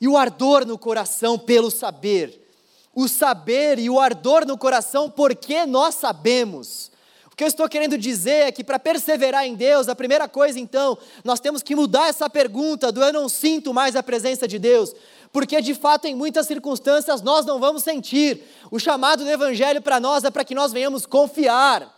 e 0.00 0.08
o 0.08 0.16
ardor 0.16 0.64
no 0.64 0.78
coração 0.78 1.38
pelo 1.38 1.70
saber. 1.70 2.48
O 2.94 3.06
saber 3.06 3.78
e 3.78 3.90
o 3.90 4.00
ardor 4.00 4.46
no 4.46 4.56
coração 4.56 5.10
porque 5.10 5.66
nós 5.66 5.96
sabemos. 5.96 6.90
O 7.30 7.36
que 7.36 7.44
eu 7.44 7.48
estou 7.48 7.68
querendo 7.68 7.98
dizer 7.98 8.46
é 8.46 8.52
que 8.52 8.64
para 8.64 8.78
perseverar 8.78 9.44
em 9.46 9.54
Deus, 9.54 9.86
a 9.86 9.94
primeira 9.94 10.26
coisa 10.28 10.58
então, 10.58 10.96
nós 11.22 11.40
temos 11.40 11.62
que 11.62 11.74
mudar 11.74 12.08
essa 12.08 12.28
pergunta 12.30 12.90
do 12.90 13.02
eu 13.02 13.12
não 13.12 13.28
sinto 13.28 13.74
mais 13.74 13.96
a 13.96 14.02
presença 14.02 14.48
de 14.48 14.58
Deus, 14.58 14.94
porque 15.32 15.60
de 15.62 15.74
fato 15.74 16.04
em 16.06 16.14
muitas 16.14 16.46
circunstâncias 16.46 17.22
nós 17.22 17.46
não 17.46 17.58
vamos 17.58 17.82
sentir. 17.82 18.42
O 18.70 18.78
chamado 18.78 19.24
do 19.24 19.30
Evangelho 19.30 19.80
para 19.80 19.98
nós 19.98 20.24
é 20.24 20.30
para 20.30 20.44
que 20.44 20.54
nós 20.54 20.72
venhamos 20.72 21.06
confiar. 21.06 21.90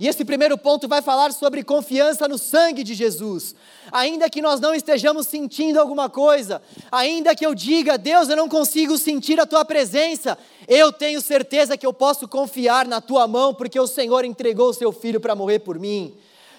E 0.00 0.06
esse 0.06 0.24
primeiro 0.24 0.56
ponto 0.56 0.86
vai 0.86 1.02
falar 1.02 1.32
sobre 1.32 1.64
confiança 1.64 2.28
no 2.28 2.38
sangue 2.38 2.84
de 2.84 2.94
Jesus. 2.94 3.52
Ainda 3.90 4.30
que 4.30 4.40
nós 4.40 4.60
não 4.60 4.72
estejamos 4.72 5.26
sentindo 5.26 5.80
alguma 5.80 6.08
coisa, 6.08 6.62
ainda 6.92 7.34
que 7.34 7.44
eu 7.44 7.52
diga, 7.52 7.98
Deus, 7.98 8.28
eu 8.28 8.36
não 8.36 8.48
consigo 8.48 8.96
sentir 8.96 9.40
a 9.40 9.46
tua 9.46 9.64
presença, 9.64 10.38
eu 10.68 10.92
tenho 10.92 11.20
certeza 11.20 11.76
que 11.76 11.84
eu 11.84 11.92
posso 11.92 12.28
confiar 12.28 12.86
na 12.86 13.00
tua 13.00 13.26
mão, 13.26 13.52
porque 13.52 13.80
o 13.80 13.88
Senhor 13.88 14.24
entregou 14.24 14.68
o 14.68 14.74
seu 14.74 14.92
filho 14.92 15.18
para 15.18 15.34
morrer 15.34 15.58
por 15.60 15.80
mim. 15.80 16.14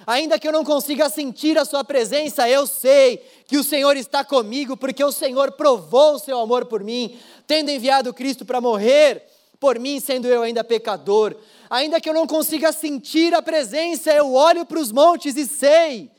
Ainda 0.10 0.40
que 0.40 0.48
eu 0.48 0.52
não 0.52 0.64
consiga 0.64 1.08
sentir 1.08 1.56
a 1.56 1.64
sua 1.64 1.84
presença, 1.84 2.50
eu 2.50 2.66
sei 2.66 3.24
que 3.46 3.60
o 3.60 3.64
Senhor 3.64 3.96
está 3.96 4.26
comigo, 4.26 4.76
porque 4.76 5.04
o 5.04 5.12
Senhor 5.12 5.52
provou 5.52 6.16
o 6.16 6.20
seu 6.20 6.40
amor 6.40 6.66
por 6.66 6.84
mim, 6.84 7.16
tendo 7.46 7.70
enviado 7.70 8.12
Cristo 8.12 8.44
para 8.44 8.60
morrer 8.60 9.22
por 9.60 9.78
mim, 9.78 10.00
sendo 10.00 10.28
eu 10.28 10.42
ainda 10.42 10.64
pecador. 10.64 11.36
Ainda 11.70 12.02
que 12.02 12.10
eu 12.10 12.14
não 12.16 12.26
consiga 12.26 12.72
sentir 12.72 13.36
a 13.36 13.42
presença, 13.44 14.12
eu 14.12 14.34
olho 14.34 14.66
para 14.66 14.80
os 14.80 14.92
montes 14.92 15.36
e 15.38 15.46
sei 15.46 16.10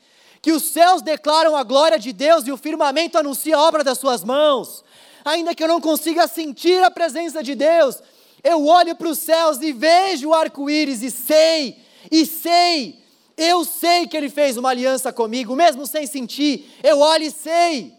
que 0.40 0.52
os 0.52 0.66
céus 0.66 1.02
declaram 1.02 1.56
a 1.56 1.64
glória 1.64 1.98
de 1.98 2.12
Deus 2.12 2.46
e 2.46 2.52
o 2.52 2.56
firmamento 2.56 3.18
anuncia 3.18 3.56
a 3.56 3.60
obra 3.60 3.82
das 3.82 3.98
suas 3.98 4.22
mãos. 4.22 4.84
Ainda 5.24 5.52
que 5.52 5.64
eu 5.64 5.68
não 5.68 5.80
consiga 5.80 6.28
sentir 6.28 6.80
a 6.84 6.92
presença 6.92 7.42
de 7.42 7.56
Deus, 7.56 8.00
eu 8.44 8.64
olho 8.66 8.94
para 8.94 9.08
os 9.08 9.18
céus 9.18 9.60
e 9.60 9.72
vejo 9.72 10.28
o 10.28 10.34
arco-íris 10.34 11.02
e 11.02 11.10
sei, 11.10 11.76
e 12.08 12.24
sei, 12.24 12.99
eu 13.40 13.64
sei 13.64 14.06
que 14.06 14.16
Ele 14.16 14.28
fez 14.28 14.58
uma 14.58 14.68
aliança 14.68 15.10
comigo, 15.10 15.56
mesmo 15.56 15.86
sem 15.86 16.06
sentir, 16.06 16.70
eu 16.82 17.00
olho 17.00 17.24
e 17.24 17.30
sei. 17.30 17.94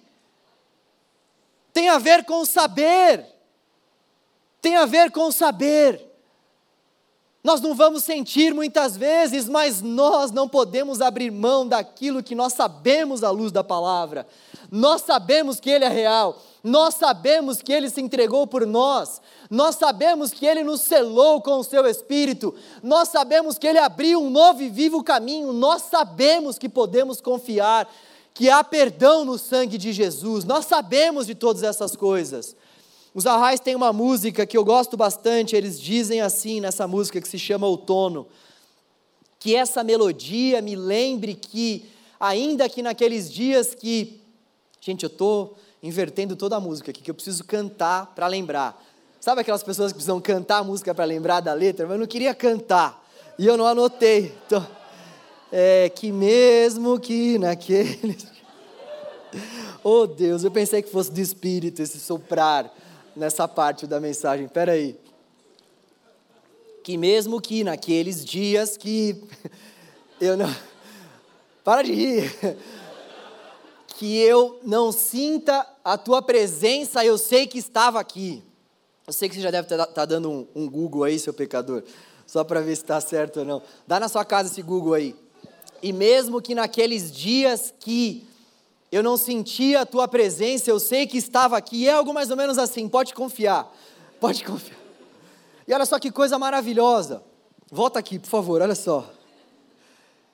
tem 1.73 1.89
a 1.89 1.97
ver 1.97 2.23
com 2.25 2.45
saber. 2.45 3.25
Tem 4.61 4.75
a 4.75 4.85
ver 4.85 5.09
com 5.09 5.31
saber. 5.31 6.07
Nós 7.43 7.59
não 7.59 7.73
vamos 7.73 8.03
sentir 8.03 8.53
muitas 8.53 8.95
vezes, 8.95 9.49
mas 9.49 9.81
nós 9.81 10.29
não 10.29 10.47
podemos 10.47 11.01
abrir 11.01 11.31
mão 11.31 11.67
daquilo 11.67 12.21
que 12.21 12.35
nós 12.35 12.53
sabemos 12.53 13.23
à 13.23 13.31
luz 13.31 13.51
da 13.51 13.63
palavra. 13.63 14.27
Nós 14.69 15.01
sabemos 15.01 15.59
que 15.59 15.71
Ele 15.71 15.85
é 15.85 15.89
real, 15.89 16.39
nós 16.63 16.95
sabemos 16.95 17.61
que 17.61 17.73
Ele 17.73 17.89
se 17.89 18.01
entregou 18.01 18.45
por 18.45 18.65
nós, 18.65 19.21
nós 19.49 19.75
sabemos 19.75 20.31
que 20.31 20.45
Ele 20.45 20.63
nos 20.63 20.81
selou 20.81 21.41
com 21.41 21.59
o 21.59 21.63
Seu 21.63 21.87
Espírito, 21.87 22.53
nós 22.83 23.09
sabemos 23.09 23.57
que 23.57 23.67
Ele 23.67 23.79
abriu 23.79 24.21
um 24.21 24.29
novo 24.29 24.61
e 24.61 24.69
vivo 24.69 25.03
caminho, 25.03 25.51
nós 25.51 25.83
sabemos 25.83 26.57
que 26.57 26.69
podemos 26.69 27.19
confiar 27.19 27.91
que 28.33 28.49
há 28.49 28.63
perdão 28.63 29.25
no 29.25 29.37
sangue 29.37 29.77
de 29.77 29.91
Jesus, 29.91 30.45
nós 30.45 30.65
sabemos 30.65 31.27
de 31.27 31.35
todas 31.35 31.63
essas 31.63 31.95
coisas. 31.95 32.55
Os 33.13 33.25
Arrais 33.25 33.59
têm 33.59 33.75
uma 33.75 33.91
música 33.91 34.45
que 34.45 34.57
eu 34.57 34.63
gosto 34.63 34.95
bastante, 34.95 35.55
eles 35.55 35.79
dizem 35.79 36.21
assim 36.21 36.61
nessa 36.61 36.87
música 36.87 37.19
que 37.19 37.27
se 37.27 37.37
chama 37.37 37.67
Outono, 37.67 38.25
que 39.37 39.55
essa 39.55 39.83
melodia 39.83 40.61
me 40.61 40.75
lembre 40.75 41.33
que, 41.33 41.89
ainda 42.19 42.69
que 42.69 42.81
naqueles 42.81 43.29
dias 43.31 43.75
que. 43.75 44.21
Gente, 44.79 45.03
eu 45.03 45.07
estou 45.07 45.57
invertendo 45.81 46.35
toda 46.35 46.55
a 46.55 46.59
música 46.59 46.91
aqui, 46.91 47.01
que 47.01 47.09
eu 47.09 47.15
preciso 47.15 47.43
cantar 47.43 48.07
para 48.15 48.27
lembrar. 48.27 48.81
Sabe 49.19 49.41
aquelas 49.41 49.63
pessoas 49.63 49.91
que 49.91 49.95
precisam 49.95 50.19
cantar 50.19 50.57
a 50.57 50.63
música 50.63 50.95
para 50.95 51.05
lembrar 51.05 51.41
da 51.41 51.53
letra? 51.53 51.85
Mas 51.85 51.93
eu 51.93 51.99
não 51.99 52.07
queria 52.07 52.33
cantar, 52.33 53.07
e 53.37 53.45
eu 53.45 53.55
não 53.55 53.65
anotei. 53.65 54.35
Então, 54.45 54.65
é 55.51 55.89
que 55.89 56.11
mesmo 56.11 56.99
que 56.99 57.37
naqueles. 57.37 58.27
Oh 59.83 60.05
Deus, 60.05 60.43
eu 60.43 60.51
pensei 60.51 60.81
que 60.81 60.91
fosse 60.91 61.09
do 61.09 61.19
Espírito 61.19 61.81
esse 61.81 61.99
soprar 61.99 62.71
nessa 63.15 63.47
parte 63.47 63.87
da 63.87 63.99
mensagem. 63.99 64.45
Espera 64.45 64.73
aí. 64.73 64.95
Que 66.83 66.97
mesmo 66.97 67.39
que 67.41 67.63
naqueles 67.63 68.23
dias 68.23 68.77
que 68.77 69.23
eu 70.19 70.37
não 70.37 70.53
Para 71.63 71.83
de 71.83 71.93
rir. 71.93 72.37
Que 73.97 74.17
eu 74.17 74.59
não 74.63 74.91
sinta 74.91 75.63
a 75.83 75.97
tua 75.97 76.21
presença, 76.21 77.03
eu 77.03 77.17
sei 77.17 77.47
que 77.47 77.57
estava 77.57 77.99
aqui. 77.99 78.43
Eu 79.05 79.13
sei 79.13 79.27
que 79.27 79.35
você 79.35 79.41
já 79.41 79.51
deve 79.51 79.65
estar 79.65 79.85
tá 79.87 80.05
dando 80.05 80.29
um, 80.29 80.47
um 80.55 80.69
Google 80.69 81.03
aí, 81.03 81.19
seu 81.19 81.33
pecador, 81.33 81.83
só 82.25 82.43
para 82.43 82.61
ver 82.61 82.75
se 82.75 82.83
está 82.83 83.01
certo 83.01 83.39
ou 83.39 83.45
não. 83.45 83.61
Dá 83.87 83.99
na 83.99 84.07
sua 84.07 84.23
casa 84.23 84.49
esse 84.49 84.61
Google 84.61 84.93
aí. 84.93 85.15
E 85.81 85.91
mesmo 85.91 86.41
que 86.41 86.53
naqueles 86.53 87.11
dias 87.11 87.73
que 87.79 88.27
eu 88.91 89.01
não 89.01 89.17
sentia 89.17 89.81
a 89.81 89.85
tua 89.85 90.07
presença, 90.07 90.69
eu 90.69 90.79
sei 90.79 91.07
que 91.07 91.17
estava 91.17 91.57
aqui. 91.57 91.87
É 91.87 91.93
algo 91.93 92.13
mais 92.13 92.29
ou 92.29 92.37
menos 92.37 92.57
assim, 92.57 92.87
pode 92.87 93.13
confiar. 93.13 93.71
Pode 94.19 94.43
confiar. 94.43 94.77
E 95.67 95.73
olha 95.73 95.85
só 95.85 95.97
que 95.97 96.11
coisa 96.11 96.37
maravilhosa. 96.37 97.23
Volta 97.71 97.99
aqui, 97.99 98.19
por 98.19 98.27
favor, 98.27 98.61
olha 98.61 98.75
só. 98.75 99.09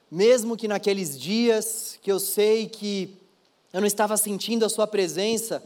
Mesmo 0.09 0.57
que 0.57 0.67
naqueles 0.67 1.19
dias 1.19 1.99
que 2.01 2.11
eu 2.11 2.19
sei 2.19 2.67
que 2.67 3.15
eu 3.73 3.81
não 3.81 3.87
estava 3.87 4.17
sentindo 4.17 4.65
a 4.65 4.69
sua 4.69 4.87
presença, 4.87 5.63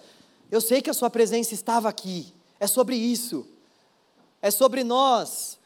eu 0.51 0.59
sei 0.59 0.81
que 0.81 0.89
a 0.89 0.93
sua 0.93 1.09
presença 1.09 1.53
estava 1.53 1.87
aqui. 1.87 2.33
É 2.59 2.67
sobre 2.67 2.95
isso. 2.95 3.47
É 4.41 4.51
sobre 4.51 4.83
nós 4.83 5.59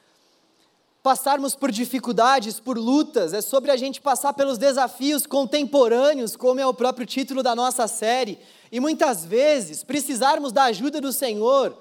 passarmos 1.06 1.54
por 1.54 1.72
dificuldades, 1.72 2.60
por 2.60 2.80
lutas, 2.80 3.32
é 3.32 3.40
sobre 3.40 3.70
a 3.70 3.78
gente 3.78 4.02
passar 4.02 4.34
pelos 4.34 4.58
desafios 4.58 5.28
contemporâneos, 5.28 6.36
como 6.36 6.60
é 6.60 6.66
o 6.66 6.74
próprio 6.74 7.06
título 7.06 7.44
da 7.44 7.56
nossa 7.56 7.88
série, 7.88 8.40
e 8.72 8.80
muitas 8.80 9.24
vezes 9.24 9.84
precisarmos 9.84 10.52
da 10.52 10.64
ajuda 10.64 11.00
do 11.00 11.14
Senhor, 11.14 11.78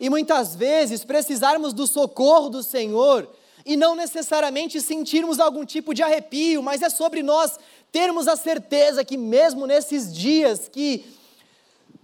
e 0.00 0.08
muitas 0.08 0.56
vezes 0.56 1.04
precisarmos 1.04 1.74
do 1.74 1.86
socorro 1.86 2.48
do 2.48 2.62
Senhor, 2.62 3.28
e 3.66 3.76
não 3.76 3.94
necessariamente 3.94 4.80
sentirmos 4.80 5.38
algum 5.38 5.66
tipo 5.66 5.92
de 5.92 6.02
arrepio, 6.02 6.62
mas 6.62 6.80
é 6.80 6.88
sobre 6.88 7.22
nós 7.22 7.58
termos 7.92 8.28
a 8.28 8.36
certeza 8.36 9.04
que, 9.04 9.16
mesmo 9.16 9.66
nesses 9.66 10.12
dias 10.12 10.68
que 10.68 11.04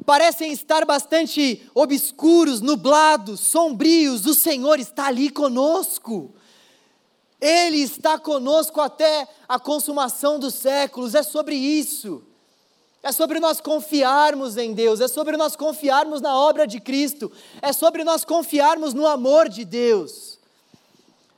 parecem 0.04 0.52
estar 0.52 0.84
bastante 0.84 1.62
obscuros, 1.74 2.60
nublados, 2.60 3.40
sombrios, 3.40 4.26
o 4.26 4.34
Senhor 4.34 4.78
está 4.78 5.06
ali 5.06 5.30
conosco. 5.30 6.34
Ele 7.40 7.78
está 7.78 8.18
conosco 8.18 8.80
até 8.80 9.28
a 9.48 9.58
consumação 9.58 10.38
dos 10.38 10.54
séculos, 10.54 11.14
é 11.14 11.22
sobre 11.22 11.54
isso. 11.54 12.22
É 13.02 13.12
sobre 13.12 13.38
nós 13.38 13.60
confiarmos 13.60 14.56
em 14.56 14.72
Deus, 14.72 14.98
é 14.98 15.08
sobre 15.08 15.36
nós 15.36 15.54
confiarmos 15.54 16.22
na 16.22 16.34
obra 16.34 16.66
de 16.66 16.80
Cristo, 16.80 17.30
é 17.60 17.70
sobre 17.70 18.02
nós 18.02 18.24
confiarmos 18.24 18.94
no 18.94 19.06
amor 19.06 19.46
de 19.46 19.62
Deus. 19.62 20.38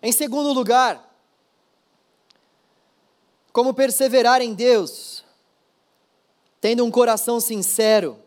Em 0.01 0.13
segundo 0.13 0.53
lugar, 0.53 1.06
como 3.57 3.73
perseverar 3.73 4.43
em 4.43 4.53
Deus, 4.53 5.25
tendo 6.61 6.85
um 6.85 6.91
coração 6.91 7.41
sincero. 7.41 8.19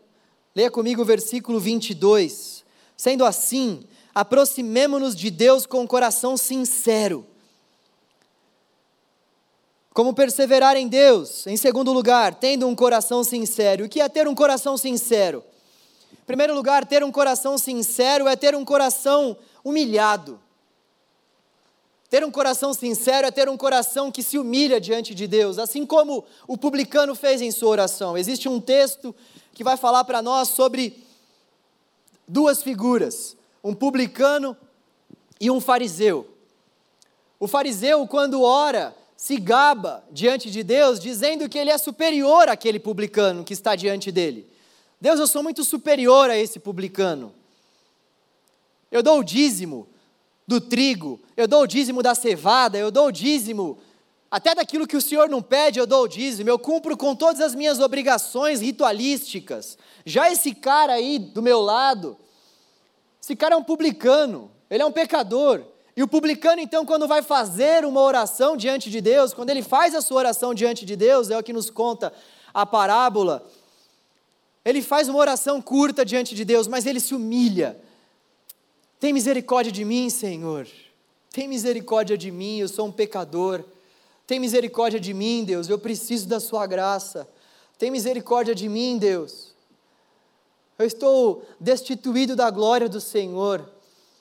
Leia 0.56 0.72
comigo 0.72 1.02
o 1.02 1.04
versículo 1.04 1.60
22. 1.60 2.64
Sendo 2.96 3.24
assim, 3.24 3.84
aproximemo-nos 4.12 5.14
de 5.14 5.30
Deus 5.30 5.66
com 5.66 5.82
um 5.82 5.86
coração 5.86 6.36
sincero. 6.36 7.24
Como 9.94 10.12
perseverar 10.12 10.76
em 10.76 10.88
Deus? 10.88 11.46
Em 11.46 11.56
segundo 11.56 11.92
lugar, 11.92 12.34
tendo 12.34 12.66
um 12.66 12.74
coração 12.74 13.22
sincero. 13.22 13.84
O 13.84 13.88
que 13.88 14.00
é 14.00 14.08
ter 14.08 14.26
um 14.26 14.34
coração 14.34 14.76
sincero? 14.76 15.44
Em 16.12 16.26
primeiro 16.26 16.56
lugar, 16.56 16.84
ter 16.84 17.04
um 17.04 17.12
coração 17.12 17.56
sincero 17.56 18.26
é 18.26 18.34
ter 18.34 18.56
um 18.56 18.64
coração 18.64 19.36
humilhado. 19.62 20.40
Ter 22.10 22.24
um 22.24 22.30
coração 22.30 22.74
sincero 22.74 23.28
é 23.28 23.30
ter 23.30 23.48
um 23.48 23.56
coração 23.56 24.10
que 24.10 24.20
se 24.20 24.36
humilha 24.36 24.80
diante 24.80 25.14
de 25.14 25.28
Deus, 25.28 25.60
assim 25.60 25.86
como 25.86 26.24
o 26.48 26.58
publicano 26.58 27.14
fez 27.14 27.40
em 27.40 27.52
sua 27.52 27.68
oração. 27.68 28.18
Existe 28.18 28.48
um 28.48 28.60
texto 28.60 29.14
que 29.54 29.62
vai 29.62 29.76
falar 29.76 30.02
para 30.02 30.20
nós 30.20 30.48
sobre 30.48 31.04
duas 32.26 32.64
figuras, 32.64 33.36
um 33.62 33.72
publicano 33.72 34.56
e 35.40 35.52
um 35.52 35.60
fariseu. 35.60 36.28
O 37.38 37.46
fariseu, 37.46 38.04
quando 38.08 38.42
ora, 38.42 38.92
se 39.16 39.36
gaba 39.36 40.02
diante 40.10 40.50
de 40.50 40.64
Deus, 40.64 40.98
dizendo 40.98 41.48
que 41.48 41.58
ele 41.58 41.70
é 41.70 41.78
superior 41.78 42.48
àquele 42.48 42.80
publicano 42.80 43.44
que 43.44 43.52
está 43.52 43.76
diante 43.76 44.10
dele. 44.10 44.50
Deus, 45.00 45.20
eu 45.20 45.28
sou 45.28 45.44
muito 45.44 45.62
superior 45.62 46.28
a 46.28 46.36
esse 46.36 46.58
publicano. 46.58 47.32
Eu 48.90 49.00
dou 49.00 49.20
o 49.20 49.24
dízimo 49.24 49.86
do 50.50 50.60
trigo, 50.60 51.20
eu 51.36 51.46
dou 51.46 51.62
o 51.62 51.66
dízimo 51.66 52.02
da 52.02 52.12
cevada, 52.12 52.76
eu 52.76 52.90
dou 52.90 53.06
o 53.06 53.12
dízimo 53.12 53.78
até 54.28 54.52
daquilo 54.52 54.84
que 54.84 54.96
o 54.96 55.00
Senhor 55.00 55.28
não 55.28 55.40
pede, 55.40 55.78
eu 55.78 55.86
dou 55.86 56.02
o 56.02 56.08
dízimo, 56.08 56.50
eu 56.50 56.58
cumpro 56.58 56.96
com 56.96 57.14
todas 57.14 57.40
as 57.40 57.54
minhas 57.54 57.78
obrigações 57.78 58.60
ritualísticas. 58.60 59.78
Já 60.04 60.28
esse 60.28 60.52
cara 60.52 60.94
aí 60.94 61.20
do 61.20 61.40
meu 61.40 61.60
lado, 61.60 62.16
esse 63.22 63.36
cara 63.36 63.54
é 63.54 63.58
um 63.58 63.62
publicano, 63.62 64.50
ele 64.68 64.82
é 64.82 64.86
um 64.86 64.90
pecador. 64.90 65.62
E 65.96 66.02
o 66.02 66.08
publicano, 66.08 66.60
então, 66.60 66.84
quando 66.84 67.06
vai 67.06 67.22
fazer 67.22 67.84
uma 67.84 68.00
oração 68.00 68.56
diante 68.56 68.90
de 68.90 69.00
Deus, 69.00 69.32
quando 69.32 69.50
ele 69.50 69.62
faz 69.62 69.94
a 69.94 70.00
sua 70.00 70.16
oração 70.16 70.52
diante 70.52 70.84
de 70.84 70.96
Deus, 70.96 71.30
é 71.30 71.38
o 71.38 71.44
que 71.44 71.52
nos 71.52 71.70
conta 71.70 72.12
a 72.52 72.66
parábola, 72.66 73.46
ele 74.64 74.82
faz 74.82 75.08
uma 75.08 75.20
oração 75.20 75.62
curta 75.62 76.04
diante 76.04 76.34
de 76.34 76.44
Deus, 76.44 76.66
mas 76.66 76.86
ele 76.86 76.98
se 76.98 77.14
humilha 77.14 77.80
tem 79.00 79.14
misericórdia 79.14 79.72
de 79.72 79.84
mim, 79.84 80.10
Senhor. 80.10 80.68
Tem 81.32 81.48
misericórdia 81.48 82.18
de 82.18 82.30
mim, 82.30 82.58
eu 82.58 82.68
sou 82.68 82.86
um 82.86 82.92
pecador. 82.92 83.64
Tem 84.26 84.38
misericórdia 84.38 85.00
de 85.00 85.14
mim, 85.14 85.42
Deus, 85.42 85.70
eu 85.70 85.78
preciso 85.78 86.28
da 86.28 86.38
Sua 86.38 86.66
graça. 86.66 87.26
Tem 87.78 87.90
misericórdia 87.90 88.54
de 88.54 88.68
mim, 88.68 88.98
Deus. 88.98 89.54
Eu 90.78 90.86
estou 90.86 91.44
destituído 91.58 92.36
da 92.36 92.50
glória 92.50 92.88
do 92.88 93.00
Senhor. 93.00 93.66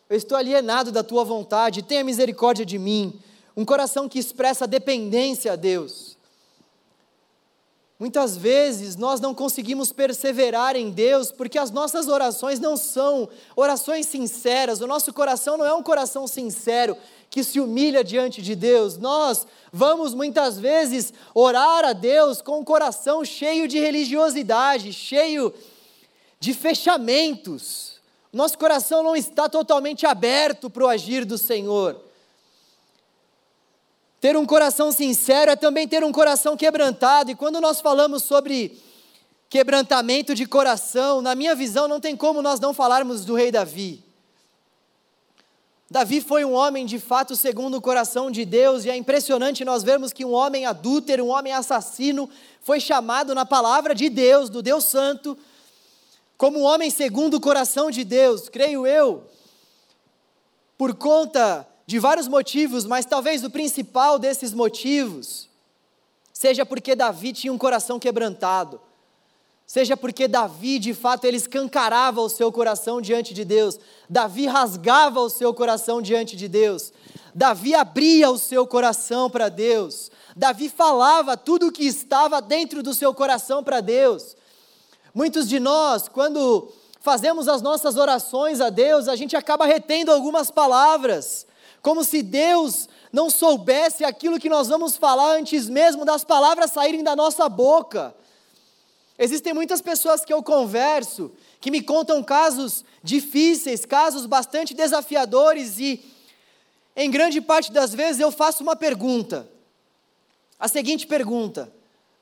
Eu 0.10 0.15
estou 0.15 0.38
alienado 0.38 0.92
da 0.92 1.04
Tua 1.04 1.26
vontade. 1.26 1.84
Tenha 1.84 2.04
misericórdia 2.04 2.65
de 2.65 2.80
mim. 2.80 3.20
Um 3.56 3.65
coração 3.65 4.08
que 4.08 4.18
expressa 4.18 4.65
dependência 4.65 5.52
a 5.52 5.56
Deus. 5.58 6.18
Muitas 8.00 8.38
vezes 8.38 8.96
nós 8.96 9.20
não 9.20 9.36
conseguimos 9.36 9.92
perseverar 9.92 10.78
em 10.78 10.90
Deus 10.90 11.34
porque 11.34 11.60
as 11.60 11.70
nossas 11.70 12.08
orações 12.08 12.58
não 12.58 12.78
são 12.78 13.28
orações 13.58 14.06
sinceras, 14.06 14.80
o 14.80 14.88
nosso 14.88 15.12
coração 15.12 15.58
não 15.58 15.66
é 15.66 15.74
um 15.74 15.84
coração 15.84 16.26
sincero 16.26 16.96
que 17.30 17.44
se 17.44 17.60
humilha 17.60 18.02
diante 18.02 18.42
de 18.42 18.56
Deus. 18.56 18.98
Nós 18.98 19.46
vamos 19.72 20.14
muitas 20.14 20.58
vezes 20.58 21.14
orar 21.36 21.84
a 21.84 21.92
Deus 21.92 22.42
com 22.42 22.62
o 22.62 22.66
coração 22.66 23.26
cheio 23.26 23.68
de 23.68 23.78
religiosidade, 23.78 24.94
cheio 24.94 25.54
de 26.40 26.54
fechamentos. 26.54 28.00
Nosso 28.32 28.58
coração 28.58 29.04
não 29.04 29.14
está 29.14 29.50
totalmente 29.50 30.06
aberto 30.06 30.70
para 30.70 30.86
o 30.86 30.88
agir 30.88 31.26
do 31.26 31.38
Senhor. 31.38 32.09
Ter 34.20 34.36
um 34.36 34.46
coração 34.46 34.92
sincero 34.92 35.52
é 35.52 35.56
também 35.56 35.88
ter 35.88 36.04
um 36.04 36.12
coração 36.12 36.58
quebrantado, 36.58 37.32
e 37.32 37.36
quando 37.36 37.62
nós 37.62 37.80
falamos 37.80 38.24
sobre 38.24 38.78
quebrantamento 39.50 40.36
de 40.36 40.46
coração, 40.46 41.22
na 41.22 41.34
minha 41.34 41.56
visão, 41.56 41.88
não 41.88 42.00
tem 42.00 42.16
como 42.16 42.42
nós 42.42 42.60
não 42.60 42.74
falarmos 42.74 43.24
do 43.24 43.34
rei 43.34 43.52
Davi. 43.52 44.04
Davi 45.90 46.22
foi 46.22 46.46
um 46.46 46.54
homem 46.54 46.86
de 46.86 47.00
fato 47.00 47.36
segundo 47.36 47.78
o 47.78 47.82
coração 47.82 48.30
de 48.30 48.46
Deus, 48.46 48.86
e 48.86 48.90
é 48.90 48.96
impressionante 48.96 49.66
nós 49.66 49.84
vermos 49.84 50.14
que 50.14 50.24
um 50.24 50.34
homem 50.34 50.66
adúltero, 50.66 51.26
um 51.26 51.30
homem 51.30 51.54
assassino, 51.54 52.30
foi 52.62 52.80
chamado 52.80 53.34
na 53.34 53.46
palavra 53.46 53.96
de 53.96 54.10
Deus, 54.10 54.50
do 54.50 54.62
Deus 54.62 54.84
Santo, 54.84 55.36
como 56.38 56.60
um 56.60 56.64
homem 56.64 56.92
segundo 56.92 57.36
o 57.36 57.42
coração 57.42 57.90
de 57.90 58.04
Deus, 58.04 58.50
creio 58.50 58.86
eu, 58.86 59.24
por 60.78 60.94
conta 60.94 61.68
de 61.89 61.97
vários 61.97 62.28
motivos, 62.28 62.86
mas 62.86 63.06
talvez 63.06 63.43
o 63.43 63.49
principal 63.49 64.19
desses 64.19 64.54
motivos 64.54 65.49
seja 66.32 66.63
porque 66.63 66.95
Davi 66.95 67.34
tinha 67.34 67.52
um 67.52 67.58
coração 67.58 67.97
quebrantado 67.97 68.80
seja 69.69 69.95
porque 69.95 70.28
Davi, 70.28 70.80
de 70.80 70.95
fato, 70.95 71.25
ele 71.25 71.38
escancarava 71.38 72.21
o 72.21 72.28
seu 72.28 72.52
coração 72.52 72.99
diante 72.99 73.36
de 73.36 73.45
Deus, 73.45 73.80
Davi 74.10 74.47
rasgava 74.47 75.19
o 75.19 75.30
seu 75.30 75.54
coração 75.54 76.02
diante 76.02 76.36
de 76.36 76.47
Deus, 76.47 76.91
Davi 77.36 77.75
abria 77.75 78.32
o 78.32 78.38
seu 78.39 78.65
coração 78.65 79.30
para 79.30 79.47
Deus, 79.47 80.10
Davi 80.36 80.69
falava 80.69 81.38
tudo 81.38 81.67
o 81.67 81.71
que 81.71 81.86
estava 81.86 82.41
dentro 82.41 82.82
do 82.82 82.95
seu 82.95 83.13
coração 83.13 83.63
para 83.63 83.80
Deus. 83.80 84.36
Muitos 85.13 85.47
de 85.47 85.60
nós, 85.60 86.08
quando 86.08 86.73
fazemos 86.99 87.47
as 87.47 87.62
nossas 87.62 87.95
orações 87.95 88.60
a 88.62 88.71
Deus, 88.71 89.08
a 89.08 89.15
gente 89.15 89.36
acaba 89.36 89.67
retendo 89.67 90.12
algumas 90.12 90.49
palavras, 90.49 91.45
como 91.82 92.04
se 92.04 92.22
Deus 92.22 92.88
não 93.12 93.30
soubesse 93.30 94.04
aquilo 94.04 94.39
que 94.39 94.50
nós 94.50 94.68
vamos 94.68 94.98
falar 94.98 95.36
antes 95.38 95.68
mesmo 95.68 96.06
das 96.06 96.24
palavras 96.24 96.72
saírem 96.72 97.04
da 97.04 97.15
nossa 97.15 97.48
boca. 97.50 98.15
Existem 99.18 99.54
muitas 99.54 99.82
pessoas 99.82 100.24
que 100.24 100.34
eu 100.34 100.42
converso 100.42 101.32
que 101.60 101.72
me 101.72 101.82
contam 101.82 102.24
casos 102.24 102.86
difíceis, 103.04 103.86
casos 103.86 104.26
bastante 104.26 104.74
desafiadores 104.74 105.78
e, 105.78 106.06
em 106.96 107.12
grande 107.12 107.42
parte 107.42 107.72
das 107.72 107.94
vezes, 107.94 108.22
eu 108.22 108.32
faço 108.32 108.63
uma 108.63 108.76
pergunta. 108.76 109.50
A 110.58 110.68
seguinte 110.68 111.06
pergunta: 111.06 111.72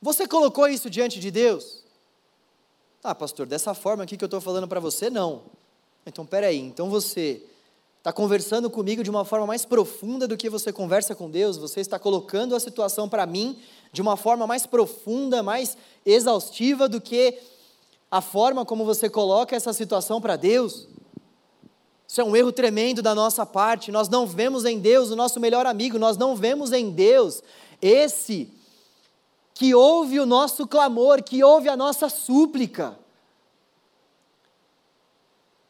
Você 0.02 0.28
colocou 0.28 0.68
isso 0.68 0.90
diante 0.90 1.20
de 1.20 1.30
Deus? 1.30 1.84
Ah, 3.04 3.14
pastor, 3.14 3.46
dessa 3.46 3.74
forma 3.74 4.04
aqui 4.04 4.18
que 4.18 4.24
eu 4.24 4.28
estou 4.28 4.42
falando 4.42 4.68
para 4.68 4.80
você, 4.80 5.10
não. 5.10 5.44
Então, 6.06 6.26
peraí, 6.26 6.58
então 6.58 6.90
você 6.90 7.44
está 8.08 8.14
conversando 8.14 8.70
comigo 8.70 9.04
de 9.04 9.10
uma 9.10 9.26
forma 9.26 9.46
mais 9.46 9.66
profunda 9.66 10.26
do 10.26 10.38
que 10.38 10.50
você 10.50 10.72
conversa 10.72 11.14
com 11.14 11.30
Deus, 11.30 11.58
você 11.58 11.82
está 11.82 12.00
colocando 12.00 12.56
a 12.56 12.60
situação 12.62 13.10
para 13.10 13.26
mim 13.26 13.60
de 13.92 14.02
uma 14.02 14.16
forma 14.16 14.48
mais 14.48 14.66
profunda, 14.66 15.44
mais 15.44 15.76
exaustiva 16.06 16.88
do 16.88 17.02
que 17.02 17.38
a 18.10 18.22
forma 18.22 18.64
como 18.64 18.86
você 18.86 19.10
coloca 19.10 19.58
essa 19.58 19.74
situação 19.74 20.22
para 20.22 20.38
Deus. 20.38 20.88
Isso 22.08 22.22
é 22.22 22.24
um 22.24 22.34
erro 22.34 22.54
tremendo 22.54 23.02
da 23.02 23.14
nossa 23.14 23.46
parte. 23.46 23.92
Nós 23.92 24.08
não 24.08 24.26
vemos 24.26 24.64
em 24.64 24.80
Deus 24.80 25.12
o 25.12 25.16
nosso 25.18 25.38
melhor 25.42 25.66
amigo, 25.66 26.00
nós 26.00 26.16
não 26.16 26.34
vemos 26.34 26.72
em 26.72 26.90
Deus 26.90 27.44
esse 27.82 28.50
que 29.54 29.76
ouve 29.76 30.18
o 30.18 30.26
nosso 30.26 30.66
clamor, 30.66 31.22
que 31.22 31.44
ouve 31.44 31.68
a 31.68 31.76
nossa 31.76 32.08
súplica. 32.08 32.98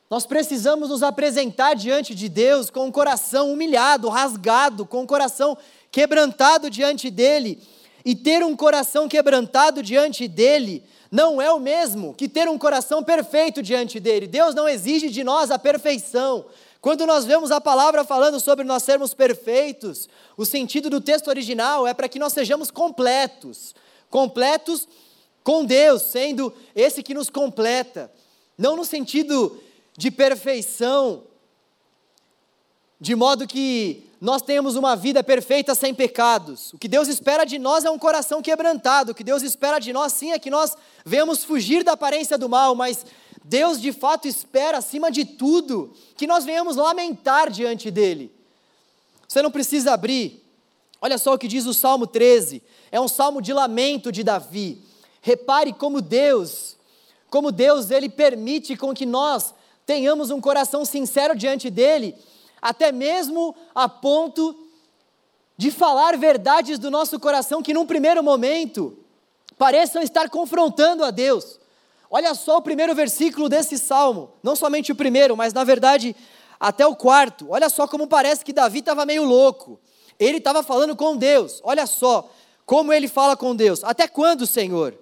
Nós 0.09 0.25
precisamos 0.25 0.89
nos 0.89 1.03
apresentar 1.03 1.75
diante 1.75 2.15
de 2.15 2.29
Deus 2.29 2.69
com 2.69 2.87
o 2.87 2.91
coração 2.91 3.51
humilhado, 3.51 4.07
rasgado, 4.09 4.85
com 4.85 5.03
o 5.03 5.07
coração 5.07 5.57
quebrantado 5.91 6.69
diante 6.69 7.09
dele 7.09 7.61
e 8.05 8.15
ter 8.15 8.43
um 8.43 8.55
coração 8.55 9.07
quebrantado 9.07 9.83
diante 9.83 10.27
dele 10.27 10.83
não 11.11 11.41
é 11.41 11.51
o 11.51 11.59
mesmo 11.59 12.13
que 12.13 12.27
ter 12.27 12.47
um 12.49 12.57
coração 12.57 13.03
perfeito 13.03 13.61
diante 13.61 13.99
dele. 13.99 14.27
Deus 14.27 14.53
não 14.55 14.67
exige 14.67 15.09
de 15.09 15.23
nós 15.23 15.51
a 15.51 15.59
perfeição. 15.59 16.45
Quando 16.79 17.05
nós 17.05 17.25
vemos 17.25 17.51
a 17.51 17.59
palavra 17.59 18.03
falando 18.03 18.39
sobre 18.39 18.63
nós 18.63 18.83
sermos 18.83 19.13
perfeitos, 19.13 20.07
o 20.37 20.45
sentido 20.45 20.89
do 20.89 21.01
texto 21.01 21.27
original 21.27 21.87
é 21.87 21.93
para 21.93 22.07
que 22.07 22.19
nós 22.19 22.33
sejamos 22.33 22.71
completos 22.71 23.73
completos 24.09 24.87
com 25.43 25.63
Deus, 25.63 26.01
sendo 26.01 26.53
esse 26.75 27.01
que 27.03 27.13
nos 27.13 27.29
completa. 27.29 28.11
Não 28.57 28.75
no 28.75 28.83
sentido 28.83 29.61
de 29.97 30.11
perfeição, 30.11 31.23
de 33.01 33.15
modo 33.15 33.47
que 33.47 34.07
nós 34.21 34.41
temos 34.41 34.75
uma 34.75 34.95
vida 34.95 35.23
perfeita 35.23 35.75
sem 35.75 35.93
pecados. 35.93 36.71
O 36.73 36.77
que 36.77 36.87
Deus 36.87 37.07
espera 37.07 37.45
de 37.45 37.59
nós 37.59 37.83
é 37.83 37.89
um 37.89 37.99
coração 37.99 38.41
quebrantado. 38.41 39.11
O 39.11 39.15
que 39.15 39.23
Deus 39.23 39.43
espera 39.43 39.79
de 39.79 39.91
nós, 39.91 40.13
sim, 40.13 40.31
é 40.31 40.39
que 40.39 40.49
nós 40.49 40.75
venhamos 41.05 41.43
fugir 41.43 41.83
da 41.83 41.93
aparência 41.93 42.37
do 42.37 42.47
mal, 42.47 42.75
mas 42.75 43.05
Deus 43.43 43.79
de 43.79 43.91
fato 43.91 44.27
espera, 44.27 44.79
acima 44.79 45.11
de 45.11 45.25
tudo, 45.25 45.93
que 46.15 46.27
nós 46.27 46.45
venhamos 46.45 46.75
lamentar 46.75 47.49
diante 47.51 47.91
dEle. 47.91 48.31
Você 49.27 49.41
não 49.41 49.51
precisa 49.51 49.93
abrir. 49.93 50.43
Olha 51.01 51.17
só 51.17 51.33
o 51.33 51.37
que 51.37 51.47
diz 51.47 51.65
o 51.65 51.73
Salmo 51.73 52.07
13. 52.07 52.63
É 52.91 52.99
um 52.99 53.07
salmo 53.07 53.41
de 53.41 53.53
lamento 53.53 54.11
de 54.11 54.23
Davi. 54.23 54.81
Repare 55.21 55.73
como 55.73 56.01
Deus, 56.01 56.75
como 57.29 57.51
Deus 57.51 57.91
ele 57.91 58.09
permite 58.09 58.75
com 58.75 58.93
que 58.93 59.05
nós 59.05 59.53
tenhamos 59.87 60.29
um 60.29 60.41
coração 60.41 60.83
sincero 60.83 61.33
diante 61.33 61.71
dele 61.71 62.13
até 62.61 62.91
mesmo 62.91 63.55
a 63.73 63.87
ponto 63.87 64.55
de 65.55 65.71
falar 65.71 66.17
verdades 66.17 66.77
do 66.77 66.91
nosso 66.91 67.17
coração 67.19 67.63
que, 67.63 67.73
num 67.73 67.85
primeiro 67.85 68.21
momento, 68.21 68.97
pareçam 69.57 70.01
estar 70.01 70.29
confrontando 70.29 71.03
a 71.03 71.09
Deus. 71.09 71.57
Olha 72.11 72.35
só 72.35 72.57
o 72.57 72.61
primeiro 72.61 72.93
versículo 72.93 73.47
desse 73.47 73.77
salmo, 73.77 74.31
não 74.43 74.55
somente 74.55 74.91
o 74.91 74.95
primeiro, 74.95 75.37
mas 75.37 75.53
na 75.53 75.63
verdade 75.63 76.15
até 76.59 76.85
o 76.85 76.95
quarto. 76.95 77.47
Olha 77.49 77.69
só 77.69 77.87
como 77.87 78.07
parece 78.07 78.43
que 78.43 78.51
Davi 78.51 78.79
estava 78.79 79.05
meio 79.05 79.23
louco. 79.23 79.79
Ele 80.19 80.37
estava 80.37 80.61
falando 80.63 80.95
com 80.95 81.15
Deus. 81.15 81.61
Olha 81.63 81.85
só 81.85 82.29
como 82.65 82.91
ele 82.91 83.07
fala 83.07 83.37
com 83.37 83.55
Deus: 83.55 83.83
Até 83.83 84.07
quando, 84.07 84.45
Senhor? 84.45 84.97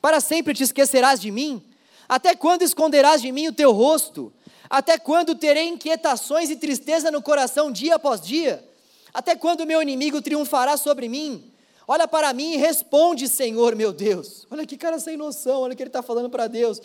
Para 0.00 0.20
sempre 0.20 0.52
te 0.52 0.62
esquecerás 0.62 1.20
de 1.20 1.30
mim? 1.30 1.67
Até 2.08 2.34
quando 2.34 2.62
esconderás 2.62 3.20
de 3.20 3.30
mim 3.30 3.48
o 3.48 3.52
teu 3.52 3.72
rosto? 3.72 4.32
Até 4.70 4.98
quando 4.98 5.34
terei 5.34 5.68
inquietações 5.68 6.50
e 6.50 6.56
tristeza 6.56 7.10
no 7.10 7.20
coração 7.20 7.70
dia 7.70 7.96
após 7.96 8.20
dia? 8.20 8.64
Até 9.12 9.36
quando 9.36 9.66
meu 9.66 9.82
inimigo 9.82 10.22
triunfará 10.22 10.76
sobre 10.76 11.08
mim? 11.08 11.52
Olha 11.86 12.06
para 12.06 12.32
mim 12.32 12.52
e 12.52 12.56
responde, 12.56 13.28
Senhor 13.28 13.74
meu 13.74 13.92
Deus. 13.92 14.46
Olha 14.50 14.66
que 14.66 14.76
cara 14.76 14.98
sem 14.98 15.16
noção, 15.16 15.62
olha 15.62 15.72
o 15.72 15.76
que 15.76 15.82
ele 15.82 15.88
está 15.88 16.02
falando 16.02 16.28
para 16.28 16.46
Deus. 16.46 16.80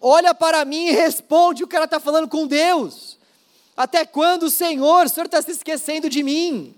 Olha 0.00 0.34
para 0.34 0.64
mim 0.64 0.88
e 0.88 0.92
responde 0.92 1.64
o 1.64 1.66
que 1.66 1.76
ela 1.76 1.84
está 1.84 2.00
falando 2.00 2.28
com 2.28 2.46
Deus. 2.46 3.16
Até 3.76 4.04
quando, 4.04 4.50
Senhor, 4.50 5.06
o 5.06 5.08
Senhor 5.08 5.26
está 5.26 5.40
se 5.40 5.52
esquecendo 5.52 6.08
de 6.08 6.22
mim? 6.22 6.74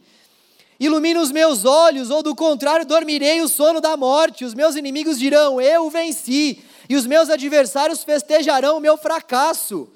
Ilumina 0.78 1.20
os 1.20 1.32
meus 1.32 1.64
olhos, 1.64 2.10
ou 2.10 2.22
do 2.22 2.34
contrário, 2.34 2.86
dormirei 2.86 3.40
o 3.40 3.48
sono 3.48 3.80
da 3.80 3.96
morte. 3.96 4.44
Os 4.44 4.54
meus 4.54 4.76
inimigos 4.76 5.18
dirão: 5.18 5.60
Eu 5.60 5.88
venci, 5.88 6.62
e 6.88 6.96
os 6.96 7.06
meus 7.06 7.30
adversários 7.30 8.04
festejarão 8.04 8.76
o 8.76 8.80
meu 8.80 8.96
fracasso. 8.96 9.88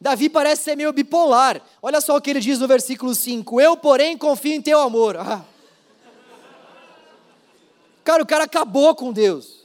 Davi 0.00 0.28
parece 0.28 0.64
ser 0.64 0.76
meio 0.76 0.92
bipolar. 0.92 1.60
Olha 1.80 2.00
só 2.00 2.16
o 2.16 2.20
que 2.20 2.30
ele 2.30 2.40
diz 2.40 2.58
no 2.58 2.66
versículo 2.66 3.14
5: 3.14 3.60
Eu, 3.60 3.76
porém, 3.76 4.16
confio 4.16 4.52
em 4.52 4.62
teu 4.62 4.80
amor. 4.80 5.16
Ah. 5.16 5.44
Cara, 8.02 8.22
o 8.22 8.26
cara 8.26 8.44
acabou 8.44 8.94
com 8.94 9.12
Deus. 9.12 9.62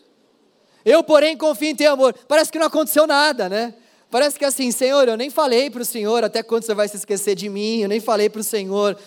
Eu, 0.85 1.03
porém, 1.03 1.35
confio 1.35 1.69
em 1.69 1.75
teu 1.75 1.91
amor. 1.91 2.13
Parece 2.27 2.51
que 2.51 2.59
não 2.59 2.67
aconteceu 2.67 3.07
nada, 3.07 3.49
né? 3.49 3.73
Parece 4.09 4.37
que 4.37 4.45
assim, 4.45 4.71
Senhor, 4.71 5.07
eu 5.07 5.17
nem 5.17 5.29
falei 5.29 5.69
para 5.69 5.81
o 5.81 5.85
Senhor 5.85 6.23
até 6.23 6.41
quando 6.41 6.63
você 6.63 6.73
vai 6.73 6.87
se 6.87 6.95
esquecer 6.95 7.35
de 7.35 7.49
mim, 7.49 7.81
eu 7.81 7.89
nem 7.89 7.99
falei 7.99 8.29
para 8.29 8.39
o 8.39 8.43
Senhor 8.43 8.97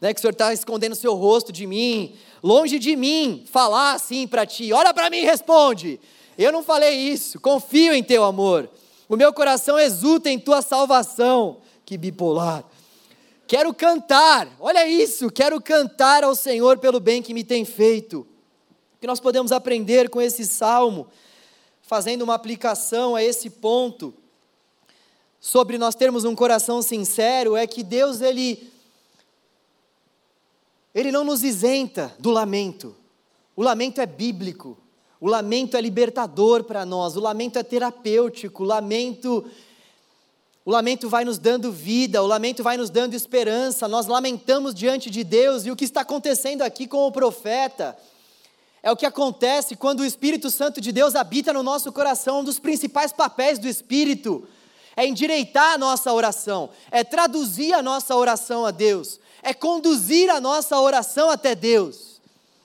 né, 0.00 0.12
que 0.12 0.18
o 0.18 0.20
Senhor 0.20 0.32
está 0.32 0.52
escondendo 0.52 0.92
o 0.92 0.96
seu 0.96 1.14
rosto 1.14 1.52
de 1.52 1.66
mim, 1.66 2.14
longe 2.42 2.78
de 2.78 2.96
mim, 2.96 3.44
falar 3.50 3.92
assim 3.92 4.26
para 4.26 4.46
ti, 4.46 4.72
olha 4.72 4.94
para 4.94 5.10
mim 5.10 5.18
e 5.18 5.24
responde. 5.24 6.00
Eu 6.38 6.52
não 6.52 6.62
falei 6.62 6.94
isso, 6.94 7.40
confio 7.40 7.92
em 7.92 8.02
teu 8.02 8.22
amor. 8.22 8.70
O 9.08 9.16
meu 9.16 9.32
coração 9.32 9.76
exulta 9.76 10.30
em 10.30 10.38
tua 10.38 10.62
salvação. 10.62 11.60
Que 11.84 11.98
bipolar. 11.98 12.64
Quero 13.48 13.74
cantar, 13.74 14.48
olha 14.60 14.86
isso, 14.86 15.30
quero 15.30 15.60
cantar 15.60 16.22
ao 16.22 16.36
Senhor 16.36 16.78
pelo 16.78 17.00
bem 17.00 17.22
que 17.22 17.34
me 17.34 17.42
tem 17.42 17.64
feito. 17.64 18.20
O 18.20 19.00
que 19.00 19.06
nós 19.06 19.18
podemos 19.18 19.50
aprender 19.50 20.10
com 20.10 20.20
esse 20.20 20.46
salmo, 20.46 21.08
fazendo 21.82 22.22
uma 22.22 22.34
aplicação 22.34 23.16
a 23.16 23.22
esse 23.22 23.50
ponto, 23.50 24.14
sobre 25.40 25.78
nós 25.78 25.94
termos 25.94 26.24
um 26.24 26.36
coração 26.36 26.82
sincero, 26.82 27.56
é 27.56 27.66
que 27.66 27.82
Deus, 27.82 28.20
Ele, 28.20 28.70
Ele 30.94 31.10
não 31.10 31.24
nos 31.24 31.42
isenta 31.42 32.14
do 32.18 32.30
lamento. 32.30 32.94
O 33.56 33.62
lamento 33.62 34.00
é 34.00 34.06
bíblico. 34.06 34.76
O 35.20 35.28
lamento 35.28 35.76
é 35.76 35.80
libertador 35.80 36.64
para 36.64 36.86
nós, 36.86 37.16
o 37.16 37.20
lamento 37.20 37.58
é 37.58 37.62
terapêutico, 37.62 38.62
o 38.62 38.66
lamento 38.66 39.44
o 40.68 40.70
lamento 40.70 41.08
vai 41.08 41.24
nos 41.24 41.38
dando 41.38 41.72
vida, 41.72 42.22
o 42.22 42.26
lamento 42.26 42.62
vai 42.62 42.76
nos 42.76 42.90
dando 42.90 43.14
esperança. 43.14 43.88
Nós 43.88 44.06
lamentamos 44.06 44.74
diante 44.74 45.08
de 45.08 45.24
Deus 45.24 45.64
e 45.64 45.70
o 45.70 45.76
que 45.76 45.86
está 45.86 46.02
acontecendo 46.02 46.60
aqui 46.60 46.86
com 46.86 47.06
o 47.06 47.10
profeta 47.10 47.96
É 48.82 48.92
o 48.92 48.96
que 48.96 49.06
acontece 49.06 49.74
quando 49.74 50.00
o 50.00 50.04
Espírito 50.04 50.50
Santo 50.50 50.78
de 50.78 50.92
Deus 50.92 51.14
habita 51.14 51.54
no 51.54 51.62
nosso 51.62 51.90
coração. 51.90 52.40
Um 52.40 52.44
dos 52.44 52.58
principais 52.58 53.14
papéis 53.14 53.58
do 53.58 53.66
Espírito 53.66 54.46
é 54.94 55.06
endireitar 55.06 55.72
a 55.72 55.78
nossa 55.78 56.12
oração, 56.12 56.68
é 56.90 57.02
traduzir 57.02 57.72
a 57.72 57.80
nossa 57.80 58.14
oração 58.14 58.66
a 58.66 58.70
Deus, 58.70 59.18
é 59.42 59.54
conduzir 59.54 60.28
a 60.28 60.38
nossa 60.38 60.78
oração 60.78 61.30
até 61.30 61.54
Deus. 61.54 62.07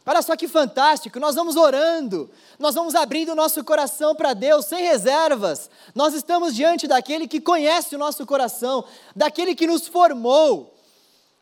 Olha 0.05 0.21
só 0.21 0.35
que 0.35 0.49
fantástico, 0.49 1.17
nós 1.17 1.35
vamos 1.35 1.55
orando, 1.55 2.29
nós 2.59 2.75
vamos 2.75 2.93
abrindo 2.93 3.31
o 3.31 3.35
nosso 3.35 3.63
coração 3.63 4.13
para 4.13 4.33
Deus 4.33 4.65
sem 4.65 4.83
reservas, 4.83 5.69
nós 5.95 6.13
estamos 6.13 6.53
diante 6.53 6.87
daquele 6.87 7.25
que 7.25 7.39
conhece 7.39 7.95
o 7.95 7.97
nosso 7.97 8.25
coração, 8.25 8.83
daquele 9.15 9.55
que 9.55 9.65
nos 9.65 9.87
formou, 9.87 10.77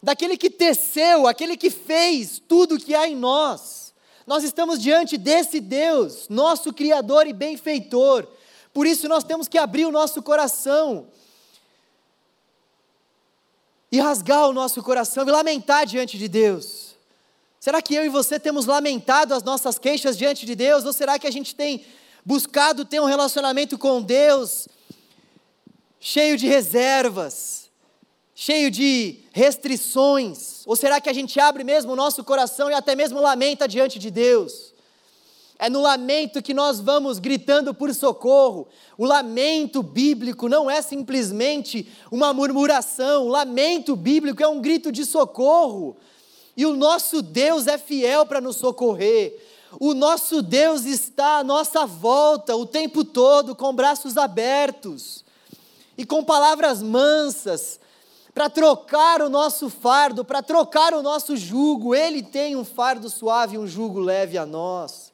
daquele 0.02 0.38
que 0.38 0.50
teceu, 0.50 1.26
aquele 1.26 1.58
que 1.58 1.72
fez 1.72 2.40
tudo 2.48 2.76
o 2.76 2.80
que 2.80 2.94
há 2.94 3.08
em 3.08 3.16
nós. 3.16 3.94
Nós 4.28 4.44
estamos 4.44 4.80
diante 4.80 5.18
desse 5.18 5.60
Deus, 5.60 6.30
nosso 6.30 6.72
Criador 6.72 7.26
e 7.26 7.34
benfeitor, 7.34 8.28
por 8.72 8.86
isso 8.86 9.08
nós 9.08 9.24
temos 9.24 9.48
que 9.48 9.58
abrir 9.58 9.86
o 9.86 9.92
nosso 9.92 10.22
coração 10.22 11.08
e 13.92 14.00
rasgar 14.00 14.48
o 14.48 14.54
nosso 14.54 14.82
coração 14.84 15.28
e 15.28 15.32
lamentar 15.32 15.86
diante 15.86 16.18
de 16.18 16.28
Deus. 16.28 16.81
Será 17.62 17.80
que 17.80 17.94
eu 17.94 18.04
e 18.04 18.10
você 18.10 18.40
temos 18.40 18.66
lamentado 18.66 19.36
as 19.36 19.44
nossas 19.44 19.78
queixas 19.78 20.18
diante 20.18 20.48
de 20.48 20.56
Deus? 20.56 20.84
Ou 20.84 20.92
será 20.92 21.20
que 21.20 21.28
a 21.28 21.32
gente 21.32 21.54
tem 21.54 21.86
buscado 22.26 22.84
ter 22.84 23.00
um 23.00 23.06
relacionamento 23.06 23.78
com 23.78 24.02
Deus 24.02 24.68
cheio 26.00 26.38
de 26.38 26.48
reservas, 26.48 27.70
cheio 28.34 28.72
de 28.72 29.20
restrições? 29.32 30.64
Ou 30.66 30.76
será 30.76 31.00
que 31.00 31.08
a 31.08 31.14
gente 31.14 31.40
abre 31.40 31.64
mesmo 31.64 31.94
o 31.94 31.96
nosso 31.96 32.24
coração 32.24 32.68
e 32.68 32.74
até 32.74 32.96
mesmo 32.96 33.22
lamenta 33.22 33.68
diante 33.68 34.00
de 34.00 34.10
Deus? 34.10 34.74
É 35.60 35.70
no 35.70 35.82
lamento 35.82 36.42
que 36.42 36.56
nós 36.56 36.80
vamos 36.80 37.20
gritando 37.20 37.76
por 37.76 37.94
socorro. 37.94 38.68
O 38.98 39.06
lamento 39.06 39.84
bíblico 39.84 40.50
não 40.50 40.68
é 40.68 40.82
simplesmente 40.82 41.88
uma 42.10 42.34
murmuração. 42.34 43.28
O 43.28 43.30
lamento 43.30 43.96
bíblico 43.96 44.42
é 44.42 44.48
um 44.48 44.60
grito 44.60 44.92
de 44.92 45.06
socorro. 45.06 45.96
E 46.62 46.66
o 46.66 46.76
nosso 46.76 47.24
Deus 47.24 47.66
é 47.66 47.78
fiel 47.78 48.24
para 48.24 48.40
nos 48.40 48.58
socorrer. 48.58 49.36
O 49.80 49.96
nosso 49.96 50.44
Deus 50.44 50.86
está 50.86 51.40
à 51.40 51.44
nossa 51.44 51.88
volta 51.88 52.56
o 52.56 52.68
tempo 52.68 53.04
todo, 53.04 53.56
com 53.56 53.74
braços 53.74 54.16
abertos 54.16 55.26
e 55.98 56.06
com 56.06 56.24
palavras 56.24 56.82
mansas, 56.82 57.80
para 58.32 58.48
trocar 58.50 59.24
o 59.24 59.30
nosso 59.30 59.70
fardo, 59.70 60.24
para 60.24 60.44
trocar 60.44 60.94
o 60.94 61.02
nosso 61.02 61.36
jugo. 61.36 61.96
Ele 61.96 62.22
tem 62.22 62.56
um 62.56 62.64
fardo 62.64 63.10
suave 63.10 63.56
e 63.56 63.58
um 63.58 63.66
jugo 63.66 64.00
leve 64.00 64.38
a 64.38 64.46
nós 64.46 65.12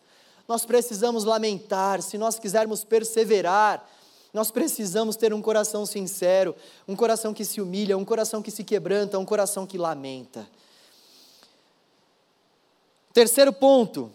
nós 0.47 0.65
precisamos 0.65 1.25
lamentar, 1.25 2.01
se 2.01 2.17
nós 2.17 2.39
quisermos 2.39 2.83
perseverar, 2.83 3.85
nós 4.33 4.49
precisamos 4.49 5.15
ter 5.15 5.33
um 5.33 5.41
coração 5.41 5.85
sincero, 5.85 6.55
um 6.87 6.95
coração 6.95 7.33
que 7.33 7.43
se 7.43 7.59
humilha, 7.59 7.97
um 7.97 8.05
coração 8.05 8.41
que 8.41 8.49
se 8.49 8.63
quebranta, 8.63 9.19
um 9.19 9.25
coração 9.25 9.67
que 9.67 9.77
lamenta. 9.77 10.47
Terceiro 13.18 13.51
ponto, 13.51 14.11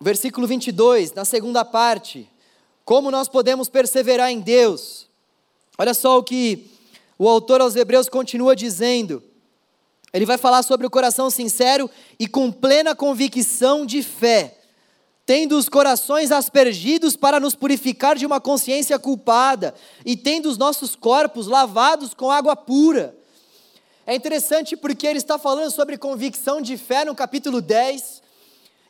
versículo 0.00 0.48
22, 0.48 1.12
na 1.12 1.24
segunda 1.24 1.64
parte, 1.64 2.28
como 2.84 3.08
nós 3.08 3.28
podemos 3.28 3.68
perseverar 3.68 4.32
em 4.32 4.40
Deus? 4.40 5.06
Olha 5.78 5.94
só 5.94 6.18
o 6.18 6.24
que 6.24 6.72
o 7.16 7.28
autor 7.28 7.60
aos 7.60 7.76
Hebreus 7.76 8.08
continua 8.08 8.56
dizendo. 8.56 9.22
Ele 10.12 10.26
vai 10.26 10.36
falar 10.36 10.64
sobre 10.64 10.84
o 10.84 10.90
coração 10.90 11.30
sincero 11.30 11.88
e 12.18 12.26
com 12.26 12.50
plena 12.50 12.96
convicção 12.96 13.86
de 13.86 14.02
fé 14.02 14.58
tendo 15.24 15.56
os 15.56 15.68
corações 15.68 16.32
aspergidos 16.32 17.16
para 17.16 17.38
nos 17.38 17.54
purificar 17.54 18.16
de 18.16 18.26
uma 18.26 18.40
consciência 18.40 18.98
culpada, 18.98 19.72
e 20.04 20.16
tendo 20.16 20.50
os 20.50 20.58
nossos 20.58 20.94
corpos 20.96 21.46
lavados 21.46 22.12
com 22.12 22.30
água 22.30 22.54
pura. 22.54 23.16
É 24.06 24.14
interessante 24.14 24.76
porque 24.76 25.06
ele 25.06 25.18
está 25.18 25.38
falando 25.38 25.70
sobre 25.70 25.96
convicção 25.96 26.60
de 26.60 26.76
fé 26.76 27.06
no 27.06 27.14
capítulo 27.14 27.62
10. 27.62 28.22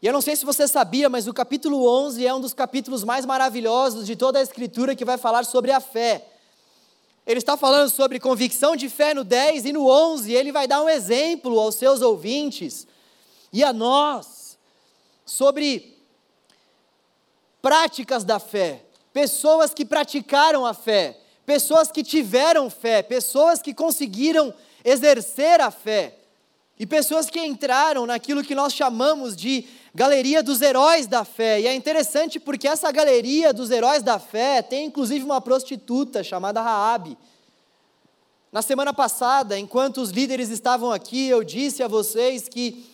E 0.03 0.07
eu 0.07 0.13
não 0.13 0.21
sei 0.21 0.35
se 0.35 0.45
você 0.45 0.67
sabia, 0.67 1.09
mas 1.09 1.29
o 1.29 1.33
capítulo 1.33 1.87
11 1.87 2.27
é 2.27 2.35
um 2.35 2.41
dos 2.41 2.53
capítulos 2.53 3.05
mais 3.05 3.25
maravilhosos 3.25 4.07
de 4.07 4.17
toda 4.17 4.41
a 4.41 4.43
Escritura 4.43 4.97
que 4.97 5.05
vai 5.05 5.17
falar 5.17 5.45
sobre 5.45 5.71
a 5.71 5.79
fé. 5.79 6.27
Ele 7.25 7.39
está 7.39 7.57
falando 7.57 7.91
sobre 7.91 8.19
convicção 8.19 8.75
de 8.75 8.89
fé 8.89 9.15
no 9.15 9.23
10 9.23 9.67
e 9.67 9.73
no 9.73 9.89
11, 9.89 10.33
ele 10.33 10.51
vai 10.51 10.67
dar 10.67 10.83
um 10.83 10.89
exemplo 10.89 11.61
aos 11.61 11.77
seus 11.77 12.03
ouvintes 12.03 12.87
e 13.53 13.63
a 13.63 13.73
nós 13.73 14.59
sobre 15.25 15.97
práticas 17.63 18.25
da 18.25 18.41
fé, 18.41 18.85
pessoas 19.13 19.73
que 19.73 19.85
praticaram 19.85 20.67
a 20.67 20.75
fé, 20.75 21.17
pessoas 21.47 21.91
que 21.91 22.03
tiveram 22.03 22.69
fé, 22.69 23.01
pessoas 23.01 23.63
que 23.63 23.73
conseguiram 23.73 24.53
exercer 24.85 25.61
a 25.61 25.71
fé, 25.71 26.15
e 26.79 26.85
pessoas 26.85 27.31
que 27.31 27.41
entraram 27.41 28.05
naquilo 28.05 28.43
que 28.43 28.55
nós 28.55 28.75
chamamos 28.75 29.37
de 29.37 29.65
galeria 29.95 30.43
dos 30.43 30.61
heróis 30.61 31.07
da 31.07 31.25
fé. 31.25 31.61
E 31.61 31.67
é 31.69 31.75
interessante 31.75 32.41
porque 32.41 32.67
essa 32.67 32.91
galeria 32.91 33.53
dos 33.53 33.71
heróis 33.71 34.03
da 34.03 34.19
fé 34.19 34.61
tem 34.61 34.87
inclusive 34.87 35.25
uma 35.25 35.41
prostituta 35.41 36.25
chamada 36.25 36.61
Raabe. 36.61 37.17
Na 38.51 38.61
semana 38.61 38.93
passada, 38.93 39.57
enquanto 39.57 39.99
os 39.99 40.11
líderes 40.11 40.49
estavam 40.49 40.91
aqui, 40.91 41.29
eu 41.29 41.45
disse 41.45 41.83
a 41.83 41.89
vocês 41.89 42.49
que 42.49 42.93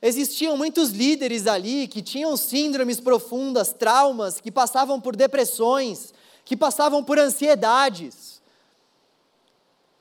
Existiam 0.00 0.56
muitos 0.56 0.90
líderes 0.90 1.46
ali 1.46 1.88
que 1.88 2.02
tinham 2.02 2.36
síndromes 2.36 3.00
profundas, 3.00 3.72
traumas, 3.72 4.40
que 4.40 4.52
passavam 4.52 5.00
por 5.00 5.16
depressões, 5.16 6.12
que 6.44 6.56
passavam 6.56 7.02
por 7.02 7.18
ansiedades, 7.18 8.35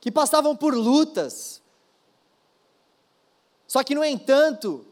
que 0.05 0.11
passavam 0.11 0.55
por 0.55 0.75
lutas. 0.75 1.63
Só 3.65 3.83
que, 3.83 3.95
no 3.95 4.03
entanto, 4.03 4.85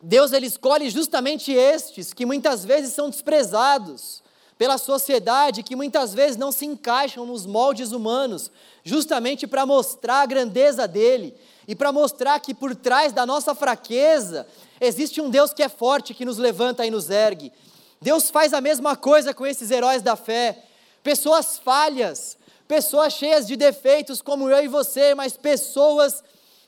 Deus 0.00 0.32
ele 0.32 0.46
escolhe 0.46 0.88
justamente 0.88 1.52
estes 1.52 2.14
que 2.14 2.24
muitas 2.24 2.64
vezes 2.64 2.94
são 2.94 3.10
desprezados 3.10 4.22
pela 4.56 4.78
sociedade, 4.78 5.62
que 5.62 5.76
muitas 5.76 6.14
vezes 6.14 6.38
não 6.38 6.50
se 6.50 6.64
encaixam 6.64 7.26
nos 7.26 7.44
moldes 7.44 7.92
humanos, 7.92 8.50
justamente 8.82 9.46
para 9.46 9.66
mostrar 9.66 10.22
a 10.22 10.26
grandeza 10.26 10.88
dele 10.88 11.36
e 11.68 11.74
para 11.74 11.92
mostrar 11.92 12.40
que 12.40 12.54
por 12.54 12.74
trás 12.74 13.12
da 13.12 13.26
nossa 13.26 13.54
fraqueza 13.54 14.46
existe 14.80 15.20
um 15.20 15.28
Deus 15.28 15.52
que 15.52 15.62
é 15.62 15.68
forte, 15.68 16.14
que 16.14 16.24
nos 16.24 16.38
levanta 16.38 16.86
e 16.86 16.90
nos 16.90 17.10
ergue. 17.10 17.52
Deus 18.00 18.30
faz 18.30 18.54
a 18.54 18.62
mesma 18.62 18.96
coisa 18.96 19.34
com 19.34 19.46
esses 19.46 19.70
heróis 19.70 20.00
da 20.00 20.16
fé, 20.16 20.64
pessoas 21.02 21.58
falhas, 21.58 22.38
pessoas 22.66 23.12
cheias 23.12 23.46
de 23.46 23.56
defeitos 23.56 24.22
como 24.22 24.50
eu 24.50 24.64
e 24.64 24.68
você, 24.68 25.14
mas 25.14 25.36
pessoas 25.36 26.22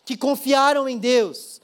que 0.04 0.16
confiaram 0.16 0.88
em 0.88 0.98
Deus. 0.98 1.60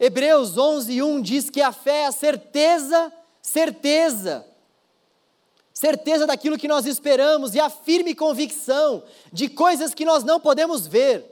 Hebreus 0.00 0.56
11, 0.56 1.02
1 1.02 1.20
diz 1.20 1.50
que 1.50 1.60
a 1.60 1.72
fé 1.72 2.02
é 2.02 2.06
a 2.06 2.12
certeza, 2.12 3.12
certeza, 3.42 4.46
certeza 5.74 6.26
daquilo 6.26 6.56
que 6.56 6.68
nós 6.68 6.86
esperamos 6.86 7.54
e 7.54 7.60
a 7.60 7.68
firme 7.68 8.14
convicção 8.14 9.02
de 9.32 9.48
coisas 9.48 9.92
que 9.94 10.04
nós 10.04 10.22
não 10.22 10.38
podemos 10.38 10.86
ver. 10.86 11.24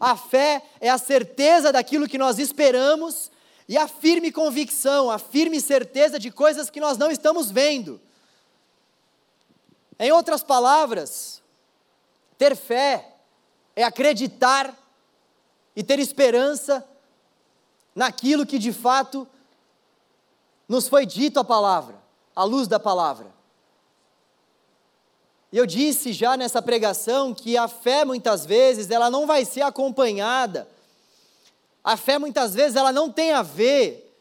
A 0.00 0.16
fé 0.16 0.62
é 0.80 0.88
a 0.90 0.98
certeza 0.98 1.72
daquilo 1.72 2.08
que 2.08 2.18
nós 2.18 2.38
esperamos 2.38 3.30
e 3.68 3.76
a 3.76 3.86
firme 3.86 4.32
convicção, 4.32 5.10
a 5.10 5.18
firme 5.18 5.60
certeza 5.60 6.18
de 6.18 6.30
coisas 6.30 6.68
que 6.68 6.80
nós 6.80 6.98
não 6.98 7.10
estamos 7.10 7.50
vendo. 7.50 8.00
Em 9.98 10.10
outras 10.12 10.42
palavras, 10.42 11.42
ter 12.36 12.56
fé 12.56 13.14
é 13.76 13.84
acreditar 13.84 14.76
e 15.74 15.82
ter 15.82 15.98
esperança 15.98 16.86
naquilo 17.94 18.46
que 18.46 18.58
de 18.58 18.72
fato 18.72 19.26
nos 20.68 20.88
foi 20.88 21.06
dito 21.06 21.38
a 21.38 21.44
palavra, 21.44 21.96
à 22.34 22.44
luz 22.44 22.66
da 22.66 22.80
palavra. 22.80 23.32
Eu 25.52 25.66
disse 25.66 26.12
já 26.12 26.36
nessa 26.36 26.60
pregação 26.60 27.32
que 27.32 27.56
a 27.56 27.68
fé 27.68 28.04
muitas 28.04 28.44
vezes 28.44 28.90
ela 28.90 29.08
não 29.08 29.24
vai 29.24 29.44
ser 29.44 29.62
acompanhada. 29.62 30.68
A 31.82 31.96
fé 31.96 32.18
muitas 32.18 32.54
vezes 32.54 32.76
ela 32.76 32.90
não 32.90 33.08
tem 33.08 33.32
a 33.32 33.42
ver 33.42 34.12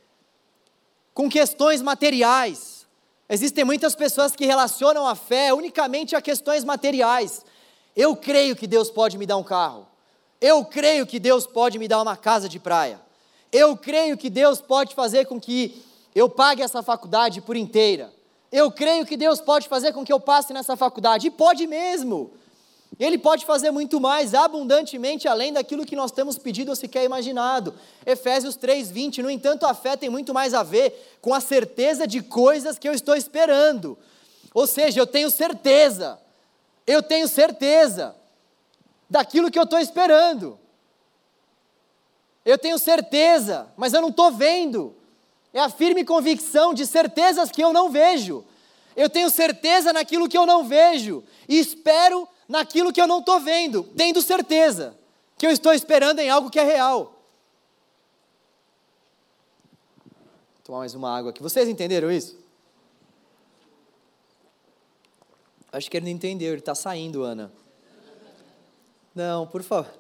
com 1.14 1.28
questões 1.28 1.82
materiais. 1.82 2.73
Existem 3.34 3.66
muitas 3.66 3.96
pessoas 3.96 4.36
que 4.36 4.46
relacionam 4.46 5.08
a 5.08 5.16
fé 5.16 5.52
unicamente 5.52 6.16
a 6.16 6.22
questões 6.22 6.64
materiais. 6.64 7.44
Eu 7.96 8.16
creio 8.16 8.56
que 8.56 8.68
Deus 8.68 8.92
pode 8.92 9.18
me 9.18 9.26
dar 9.26 9.38
um 9.38 9.44
carro. 9.44 9.88
Eu 10.40 10.64
creio 10.64 11.08
que 11.08 11.18
Deus 11.18 11.48
pode 11.48 11.80
me 11.80 11.88
dar 11.88 12.00
uma 12.00 12.16
casa 12.16 12.48
de 12.48 12.60
praia. 12.60 13.02
Eu 13.52 13.76
creio 13.76 14.16
que 14.18 14.30
Deus 14.30 14.62
pode 14.62 14.94
fazer 14.94 15.26
com 15.26 15.42
que 15.42 15.84
eu 16.14 16.30
pague 16.30 16.62
essa 16.62 16.84
faculdade 16.84 17.42
por 17.42 17.58
inteira. 17.58 18.14
Eu 18.52 18.72
creio 18.72 19.04
que 19.04 19.18
Deus 19.18 19.42
pode 19.42 19.68
fazer 19.68 19.94
com 19.94 20.06
que 20.06 20.14
eu 20.14 20.20
passe 20.20 20.54
nessa 20.54 20.78
faculdade, 20.78 21.26
e 21.26 21.32
pode 21.32 21.66
mesmo. 21.66 22.34
Ele 23.00 23.18
pode 23.18 23.46
fazer 23.46 23.72
muito 23.72 24.00
mais, 24.00 24.34
abundantemente, 24.34 25.28
além 25.28 25.52
daquilo 25.52 25.86
que 25.86 25.96
nós 25.96 26.12
temos 26.12 26.38
pedido 26.38 26.70
ou 26.70 26.76
sequer 26.76 27.04
imaginado. 27.04 27.74
Efésios 28.06 28.56
3,20. 28.58 29.20
No 29.20 29.30
entanto, 29.30 29.66
a 29.66 29.74
fé 29.74 29.98
tem 29.98 30.10
muito 30.10 30.34
mais 30.34 30.54
a 30.54 30.62
ver 30.62 31.18
com 31.22 31.34
a 31.34 31.40
certeza 31.40 32.06
de 32.06 32.22
coisas 32.22 32.78
que 32.78 32.88
eu 32.88 32.94
estou 32.94 33.16
esperando. 33.16 33.98
Ou 34.54 34.68
seja, 34.68 35.00
eu 35.00 35.08
tenho 35.08 35.32
certeza, 35.32 36.20
eu 36.86 37.02
tenho 37.02 37.28
certeza 37.28 38.16
daquilo 39.10 39.50
que 39.50 39.58
eu 39.58 39.64
estou 39.64 39.80
esperando. 39.80 40.60
Eu 42.46 42.58
tenho 42.58 42.78
certeza, 42.78 43.68
mas 43.76 43.94
eu 43.94 44.02
não 44.02 44.10
estou 44.10 44.32
vendo. 44.32 44.96
É 45.54 45.60
a 45.60 45.70
firme 45.70 46.04
convicção 46.04 46.74
de 46.74 46.86
certezas 46.86 47.50
que 47.50 47.64
eu 47.64 47.74
não 47.74 47.90
vejo. 47.90 48.46
Eu 48.96 49.10
tenho 49.10 49.30
certeza 49.30 49.92
naquilo 49.92 50.30
que 50.30 50.38
eu 50.38 50.46
não 50.46 50.64
vejo 50.64 51.24
e 51.50 51.58
espero 51.58 52.28
naquilo 52.48 52.92
que 52.92 53.02
eu 53.02 53.08
não 53.08 53.20
estou 53.20 53.40
vendo, 53.40 53.84
tendo 53.96 54.22
certeza 54.22 54.98
que 55.38 55.46
eu 55.46 55.52
estou 55.52 55.74
esperando 55.74 56.20
em 56.20 56.30
algo 56.30 56.50
que 56.50 56.60
é 56.60 56.64
real. 56.64 57.20
Vou 60.06 60.64
tomar 60.64 60.80
mais 60.80 60.94
uma 60.94 61.16
água 61.16 61.32
aqui. 61.32 61.42
Vocês 61.42 61.68
entenderam 61.68 62.12
isso? 62.12 62.38
Acho 65.72 65.90
que 65.90 65.98
ele 65.98 66.06
não 66.06 66.14
entendeu, 66.14 66.52
ele 66.54 66.60
está 66.60 66.76
saindo, 66.76 67.24
Ana. 67.24 67.52
Não, 69.16 69.48
por 69.48 69.64
favor. 69.64 69.92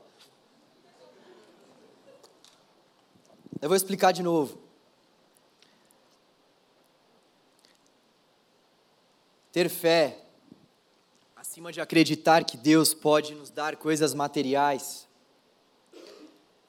Eu 3.61 3.69
vou 3.69 3.75
explicar 3.75 4.11
de 4.11 4.21
novo. 4.21 4.57
Ter 9.51 9.69
fé, 9.69 10.19
acima 11.53 11.71
de 11.71 11.79
acreditar 11.79 12.43
que 12.45 12.57
Deus 12.57 12.95
pode 12.95 13.35
nos 13.35 13.51
dar 13.51 13.75
coisas 13.75 14.15
materiais, 14.15 15.07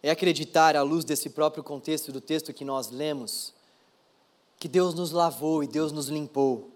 é 0.03 0.11
acreditar, 0.11 0.77
à 0.77 0.83
luz 0.83 1.07
desse 1.07 1.31
próprio 1.31 1.65
contexto 1.65 2.13
do 2.13 2.21
texto 2.21 2.53
que 2.53 2.67
nós 2.67 2.91
lemos, 2.91 3.55
que 4.59 4.69
Deus 4.69 4.93
nos 4.93 5.11
lavou 5.11 5.65
e 5.65 5.67
Deus 5.67 5.91
nos 5.91 6.09
limpou. 6.09 6.69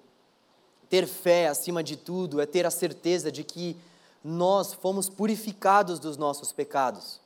Ter 0.89 1.07
fé, 1.07 1.49
acima 1.49 1.83
de 1.85 1.97
tudo, 1.99 2.41
é 2.41 2.47
ter 2.47 2.65
a 2.65 2.71
certeza 2.71 3.31
de 3.31 3.45
que 3.45 3.77
nós 4.25 4.73
fomos 4.73 5.11
purificados 5.11 5.99
dos 5.99 6.17
nossos 6.17 6.51
pecados. 6.51 7.21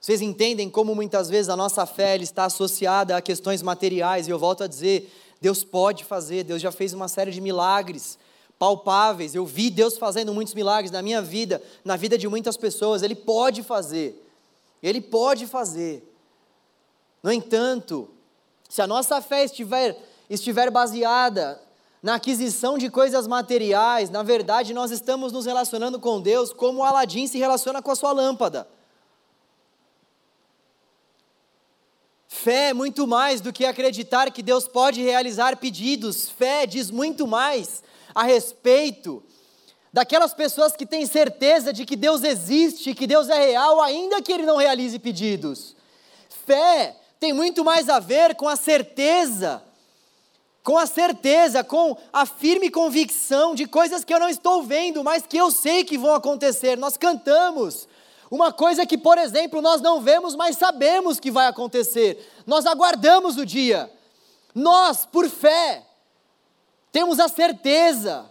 Vocês 0.00 0.22
entendem 0.22 0.70
como 0.70 0.94
muitas 0.94 1.28
vezes 1.28 1.48
a 1.48 1.56
nossa 1.56 1.84
fé 1.84 2.16
está 2.18 2.44
associada 2.44 3.16
a 3.16 3.20
questões 3.20 3.60
materiais, 3.60 4.28
e 4.28 4.30
eu 4.30 4.38
volto 4.38 4.62
a 4.62 4.68
dizer: 4.68 5.12
Deus 5.40 5.64
pode 5.64 6.04
fazer, 6.04 6.44
Deus 6.44 6.62
já 6.62 6.70
fez 6.70 6.92
uma 6.92 7.08
série 7.08 7.32
de 7.32 7.40
milagres 7.40 8.16
palpáveis. 8.58 9.34
Eu 9.34 9.44
vi 9.44 9.70
Deus 9.70 9.96
fazendo 9.98 10.32
muitos 10.32 10.54
milagres 10.54 10.90
na 10.90 11.02
minha 11.02 11.20
vida, 11.22 11.62
na 11.84 11.96
vida 11.96 12.16
de 12.16 12.28
muitas 12.28 12.56
pessoas. 12.56 13.02
Ele 13.02 13.14
pode 13.14 13.62
fazer, 13.62 14.24
Ele 14.82 15.00
pode 15.00 15.46
fazer. 15.46 16.02
No 17.22 17.32
entanto, 17.32 18.08
se 18.68 18.80
a 18.82 18.86
nossa 18.86 19.20
fé 19.20 19.44
estiver, 19.44 19.96
estiver 20.28 20.70
baseada 20.70 21.60
na 22.02 22.14
aquisição 22.14 22.78
de 22.78 22.88
coisas 22.88 23.26
materiais, 23.26 24.10
na 24.10 24.22
verdade 24.22 24.72
nós 24.72 24.90
estamos 24.90 25.32
nos 25.32 25.46
relacionando 25.46 25.98
com 25.98 26.20
Deus 26.20 26.52
como 26.52 26.80
o 26.80 26.84
Aladim 26.84 27.26
se 27.26 27.38
relaciona 27.38 27.82
com 27.82 27.90
a 27.90 27.96
sua 27.96 28.12
lâmpada. 28.12 28.68
Fé 32.28 32.68
é 32.68 32.74
muito 32.74 33.06
mais 33.06 33.40
do 33.40 33.52
que 33.52 33.64
acreditar 33.64 34.30
que 34.30 34.42
Deus 34.42 34.68
pode 34.68 35.02
realizar 35.02 35.56
pedidos. 35.56 36.28
Fé 36.28 36.66
diz 36.66 36.90
muito 36.90 37.26
mais 37.26 37.82
a 38.16 38.22
respeito 38.22 39.22
daquelas 39.92 40.32
pessoas 40.32 40.74
que 40.74 40.86
têm 40.86 41.04
certeza 41.04 41.70
de 41.70 41.84
que 41.84 41.94
Deus 41.94 42.24
existe, 42.24 42.94
que 42.94 43.06
Deus 43.06 43.28
é 43.28 43.38
real, 43.38 43.78
ainda 43.82 44.22
que 44.22 44.32
Ele 44.32 44.46
não 44.46 44.56
realize 44.56 44.98
pedidos. 44.98 45.76
Fé 46.46 46.96
tem 47.20 47.34
muito 47.34 47.62
mais 47.62 47.90
a 47.90 48.00
ver 48.00 48.34
com 48.34 48.48
a 48.48 48.56
certeza 48.56 49.62
com 50.62 50.76
a 50.76 50.84
certeza, 50.84 51.62
com 51.62 51.96
a 52.12 52.26
firme 52.26 52.68
convicção 52.70 53.54
de 53.54 53.66
coisas 53.66 54.04
que 54.04 54.12
eu 54.12 54.18
não 54.18 54.28
estou 54.28 54.64
vendo, 54.64 55.04
mas 55.04 55.24
que 55.24 55.36
eu 55.36 55.48
sei 55.48 55.84
que 55.84 55.96
vão 55.96 56.12
acontecer. 56.12 56.76
Nós 56.76 56.96
cantamos 56.96 57.86
uma 58.28 58.52
coisa 58.52 58.84
que, 58.84 58.98
por 58.98 59.16
exemplo, 59.16 59.62
nós 59.62 59.80
não 59.80 60.00
vemos, 60.00 60.34
mas 60.34 60.58
sabemos 60.58 61.20
que 61.20 61.30
vai 61.30 61.46
acontecer. 61.46 62.18
Nós 62.44 62.66
aguardamos 62.66 63.36
o 63.36 63.46
dia. 63.46 63.88
Nós, 64.52 65.06
por 65.06 65.30
fé, 65.30 65.86
temos 66.96 67.20
a 67.20 67.28
certeza, 67.28 68.24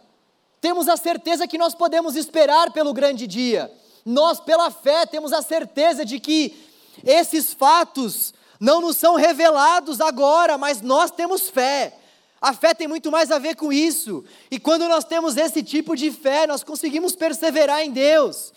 temos 0.60 0.90
a 0.90 0.98
certeza 0.98 1.48
que 1.48 1.56
nós 1.56 1.76
podemos 1.76 2.16
esperar 2.16 2.72
pelo 2.72 2.96
grande 2.96 3.28
dia. 3.28 3.72
Nós, 4.04 4.40
pela 4.40 4.72
fé, 4.72 5.06
temos 5.06 5.32
a 5.34 5.44
certeza 5.44 6.04
de 6.04 6.20
que 6.20 6.66
esses 7.04 7.54
fatos 7.54 8.34
não 8.60 8.82
nos 8.82 8.98
são 8.98 9.14
revelados 9.18 10.02
agora, 10.02 10.58
mas 10.58 10.82
nós 10.82 11.12
temos 11.12 11.48
fé. 11.48 11.96
A 12.42 12.54
fé 12.56 12.74
tem 12.74 12.88
muito 12.88 13.12
mais 13.12 13.30
a 13.30 13.38
ver 13.38 13.56
com 13.56 13.72
isso. 13.72 14.26
E 14.50 14.60
quando 14.60 14.90
nós 14.90 15.06
temos 15.06 15.38
esse 15.38 15.62
tipo 15.62 15.96
de 15.96 16.10
fé, 16.10 16.48
nós 16.48 16.64
conseguimos 16.64 17.16
perseverar 17.16 17.84
em 17.84 17.92
Deus. 17.92 18.52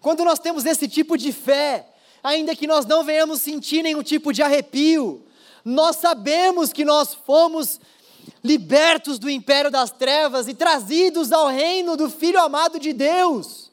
Quando 0.00 0.24
nós 0.24 0.38
temos 0.38 0.64
esse 0.64 0.86
tipo 0.86 1.18
de 1.18 1.32
fé, 1.32 1.84
ainda 2.22 2.54
que 2.54 2.68
nós 2.68 2.86
não 2.86 3.02
venhamos 3.02 3.40
sentir 3.40 3.82
nenhum 3.82 4.04
tipo 4.04 4.32
de 4.32 4.40
arrepio, 4.40 5.26
nós 5.64 5.96
sabemos 5.96 6.72
que 6.72 6.84
nós 6.84 7.12
fomos 7.12 7.80
libertos 8.46 9.18
do 9.18 9.28
império 9.28 9.70
das 9.70 9.90
trevas 9.90 10.46
e 10.46 10.54
trazidos 10.54 11.32
ao 11.32 11.48
reino 11.48 11.96
do 11.96 12.08
Filho 12.08 12.40
amado 12.40 12.78
de 12.78 12.92
Deus. 12.92 13.70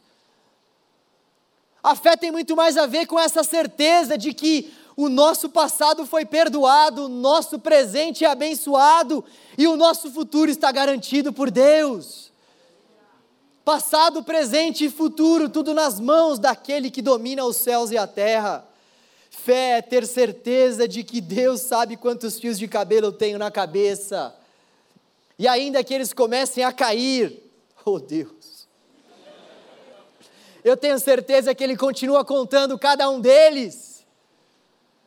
A 1.82 1.96
fé 1.96 2.18
tem 2.18 2.32
muito 2.32 2.56
mais 2.56 2.76
a 2.76 2.86
ver 2.88 3.06
com 3.06 3.20
essa 3.20 3.44
certeza 3.44 4.18
de 4.18 4.34
que 4.34 4.74
o 4.96 5.10
nosso 5.10 5.50
passado 5.50 6.06
foi 6.06 6.26
perdoado, 6.26 7.06
o 7.06 7.10
nosso 7.10 7.60
presente 7.60 8.26
é 8.26 8.28
abençoado 8.28 9.24
e 9.58 9.68
o 9.68 9.76
nosso 9.76 10.12
futuro 10.12 10.50
está 10.50 10.72
garantido 10.72 11.32
por 11.32 11.52
Deus. 11.52 12.32
Passado, 13.66 14.24
presente 14.24 14.86
e 14.86 14.90
futuro, 14.90 15.50
tudo 15.50 15.74
nas 15.74 16.00
mãos 16.00 16.38
daquele 16.40 16.92
que 16.92 17.02
domina 17.02 17.46
os 17.46 17.58
céus 17.58 17.92
e 17.92 17.98
a 17.98 18.08
terra. 18.08 18.66
Fé 19.30 19.78
é 19.78 19.82
ter 19.82 20.06
certeza 20.06 20.88
de 20.88 21.04
que 21.04 21.20
Deus 21.20 21.62
sabe 21.62 21.98
quantos 21.98 22.40
fios 22.40 22.58
de 22.58 22.68
cabelo 22.68 23.08
eu 23.08 23.12
tenho 23.12 23.38
na 23.38 23.50
cabeça. 23.50 24.34
E 25.44 25.48
ainda 25.48 25.84
que 25.84 25.94
eles 25.94 26.14
comecem 26.14 26.64
a 26.64 26.72
cair, 26.72 27.44
oh 27.84 28.00
Deus, 28.00 28.66
eu 30.64 30.78
tenho 30.78 30.98
certeza 30.98 31.54
que 31.54 31.62
Ele 31.62 31.76
continua 31.76 32.24
contando 32.24 32.80
cada 32.80 33.10
um 33.10 33.20
deles 33.20 33.94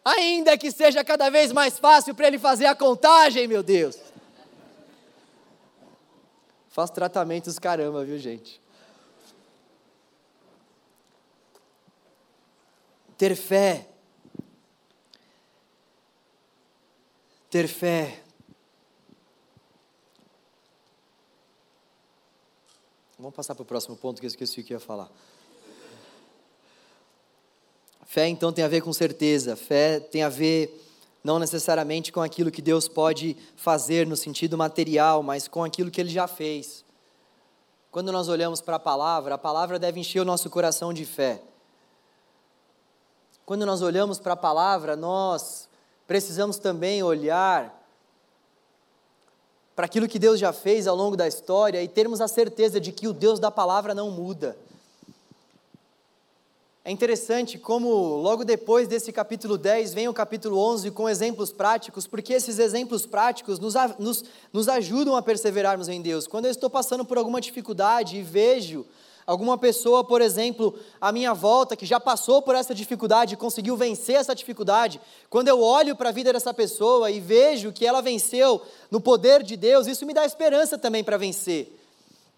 ainda 0.05 0.57
que 0.57 0.71
seja 0.71 1.03
cada 1.03 1.31
vez 1.31 1.53
mais 1.53 1.79
fácil 1.79 2.15
para 2.15 2.29
ele 2.29 2.39
fazer 2.39 2.67
a 2.67 2.77
contagem, 2.77 3.49
meu 3.49 3.61
Deus. 3.61 3.99
Faz 6.69 6.91
tratamentos 6.91 7.59
caramba, 7.59 8.05
viu, 8.05 8.17
gente? 8.17 8.61
Ter 13.19 13.35
fé. 13.35 13.89
Ter 17.51 17.67
fé. 17.67 18.26
Vamos 23.19 23.35
passar 23.35 23.55
para 23.55 23.63
o 23.63 23.67
próximo 23.67 23.97
ponto 23.97 24.21
que 24.21 24.27
eu 24.27 24.29
esqueci 24.29 24.61
o 24.61 24.65
que 24.65 24.75
ia 24.75 24.81
falar. 24.81 25.11
Fé 28.05 28.29
então 28.29 28.53
tem 28.53 28.63
a 28.63 28.69
ver 28.69 28.83
com 28.83 28.93
certeza, 28.93 29.57
fé 29.57 29.99
tem 29.99 30.23
a 30.23 30.29
ver 30.29 30.83
não 31.25 31.39
necessariamente 31.39 32.13
com 32.13 32.21
aquilo 32.21 32.51
que 32.51 32.61
Deus 32.61 32.87
pode 32.87 33.35
fazer 33.57 34.07
no 34.07 34.17
sentido 34.17 34.57
material, 34.59 35.23
mas 35.23 35.49
com 35.49 35.65
aquilo 35.65 35.91
que 35.91 36.01
Ele 36.01 36.11
já 36.11 36.29
fez. 36.29 36.85
Quando 37.91 38.13
nós 38.13 38.29
olhamos 38.29 38.61
para 38.61 38.77
a 38.77 38.79
palavra, 38.79 39.35
a 39.35 39.39
palavra 39.39 39.79
deve 39.79 39.99
encher 39.99 40.21
o 40.21 40.25
nosso 40.25 40.51
coração 40.51 40.93
de 40.93 41.07
fé. 41.07 41.43
Quando 43.47 43.65
nós 43.65 43.81
olhamos 43.81 44.19
para 44.19 44.35
a 44.35 44.37
palavra, 44.37 44.95
nós 44.95 45.69
precisamos 46.07 46.59
também 46.59 47.03
olhar 47.03 47.86
para 49.77 49.85
aquilo 49.85 50.09
que 50.09 50.19
Deus 50.19 50.41
já 50.41 50.55
fez 50.55 50.87
ao 50.87 50.97
longo 50.97 51.19
da 51.19 51.29
história 51.29 51.83
e 51.83 51.87
termos 51.87 52.23
a 52.23 52.27
certeza 52.27 52.81
de 52.81 52.91
que 52.91 53.07
o 53.07 53.13
Deus 53.13 53.39
da 53.39 53.51
palavra 53.51 53.95
não 53.95 54.11
muda. 54.11 54.57
É 56.83 56.91
interessante 56.91 57.59
como 57.59 57.89
logo 58.17 58.43
depois 58.43 58.89
desse 58.89 59.13
capítulo 59.13 59.59
10 59.59 59.93
vem 59.93 60.09
o 60.09 60.15
capítulo 60.15 60.59
11 60.59 60.93
com 60.93 61.09
exemplos 61.09 61.53
práticos, 61.53 62.07
porque 62.07 62.33
esses 62.33 62.59
exemplos 62.59 63.05
práticos 63.05 63.59
nos, 63.59 63.75
nos, 63.99 64.25
nos 64.53 64.69
ajudam 64.69 65.15
a 65.15 65.21
perseverarmos 65.21 65.89
em 65.89 66.01
Deus. 66.01 66.27
Quando 66.27 66.47
eu 66.47 66.51
estou 66.51 66.71
passando 66.71 67.05
por 67.05 67.19
alguma 67.19 67.41
dificuldade 67.41 68.17
e 68.17 68.23
vejo 68.23 68.87
alguma 69.27 69.59
pessoa, 69.59 70.05
por 70.05 70.23
exemplo, 70.23 70.79
à 71.01 71.11
minha 71.11 71.35
volta, 71.35 71.75
que 71.75 71.85
já 71.85 71.99
passou 71.99 72.41
por 72.41 72.55
essa 72.55 72.75
dificuldade 72.75 73.35
e 73.35 73.37
conseguiu 73.37 73.77
vencer 73.77 74.15
essa 74.15 74.35
dificuldade, 74.35 75.01
quando 75.29 75.49
eu 75.49 75.61
olho 75.61 75.97
para 75.97 76.11
a 76.11 76.13
vida 76.13 76.33
dessa 76.33 76.55
pessoa 76.55 77.11
e 77.11 77.19
vejo 77.19 77.73
que 77.73 77.85
ela 77.85 78.01
venceu 78.01 78.63
no 78.91 79.01
poder 79.01 79.43
de 79.43 79.57
Deus, 79.57 79.87
isso 79.89 80.07
me 80.07 80.15
dá 80.15 80.25
esperança 80.25 80.79
também 80.79 81.03
para 81.03 81.17
vencer. 81.17 81.77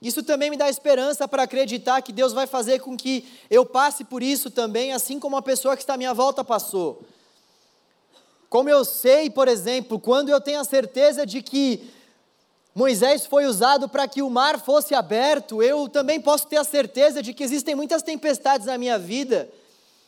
Isso 0.00 0.22
também 0.22 0.48
me 0.48 0.56
dá 0.56 0.70
esperança 0.70 1.26
para 1.26 1.42
acreditar 1.42 2.00
que 2.02 2.12
Deus 2.12 2.32
vai 2.32 2.46
fazer 2.46 2.78
com 2.78 2.96
que 2.96 3.28
eu 3.50 3.66
passe 3.66 4.04
por 4.04 4.22
isso 4.22 4.50
também, 4.50 4.92
assim 4.92 5.18
como 5.18 5.36
a 5.36 5.42
pessoa 5.42 5.76
que 5.76 5.82
está 5.82 5.94
à 5.94 5.98
minha 5.98 6.14
volta 6.14 6.44
passou. 6.44 7.02
Como 8.48 8.70
eu 8.70 8.84
sei, 8.84 9.28
por 9.28 9.48
exemplo, 9.48 9.98
quando 9.98 10.30
eu 10.30 10.40
tenho 10.40 10.60
a 10.60 10.64
certeza 10.64 11.26
de 11.26 11.42
que 11.42 11.90
Moisés 12.78 13.26
foi 13.26 13.44
usado 13.44 13.88
para 13.88 14.06
que 14.06 14.22
o 14.22 14.30
mar 14.30 14.60
fosse 14.60 14.94
aberto, 14.94 15.60
eu 15.60 15.88
também 15.88 16.20
posso 16.20 16.46
ter 16.46 16.58
a 16.58 16.62
certeza 16.62 17.20
de 17.20 17.34
que 17.34 17.42
existem 17.42 17.74
muitas 17.74 18.04
tempestades 18.04 18.68
na 18.68 18.78
minha 18.78 18.96
vida 18.96 19.50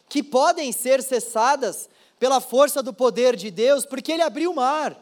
que 0.09 0.23
podem 0.23 0.71
ser 0.71 1.03
cessadas 1.03 1.91
pela 2.17 2.41
força 2.41 2.81
do 2.81 2.93
poder 2.93 3.35
de 3.35 3.51
Deus, 3.51 3.85
porque 3.85 4.13
Ele 4.13 4.23
abriu 4.23 4.53
o 4.53 4.55
mar. 4.55 4.97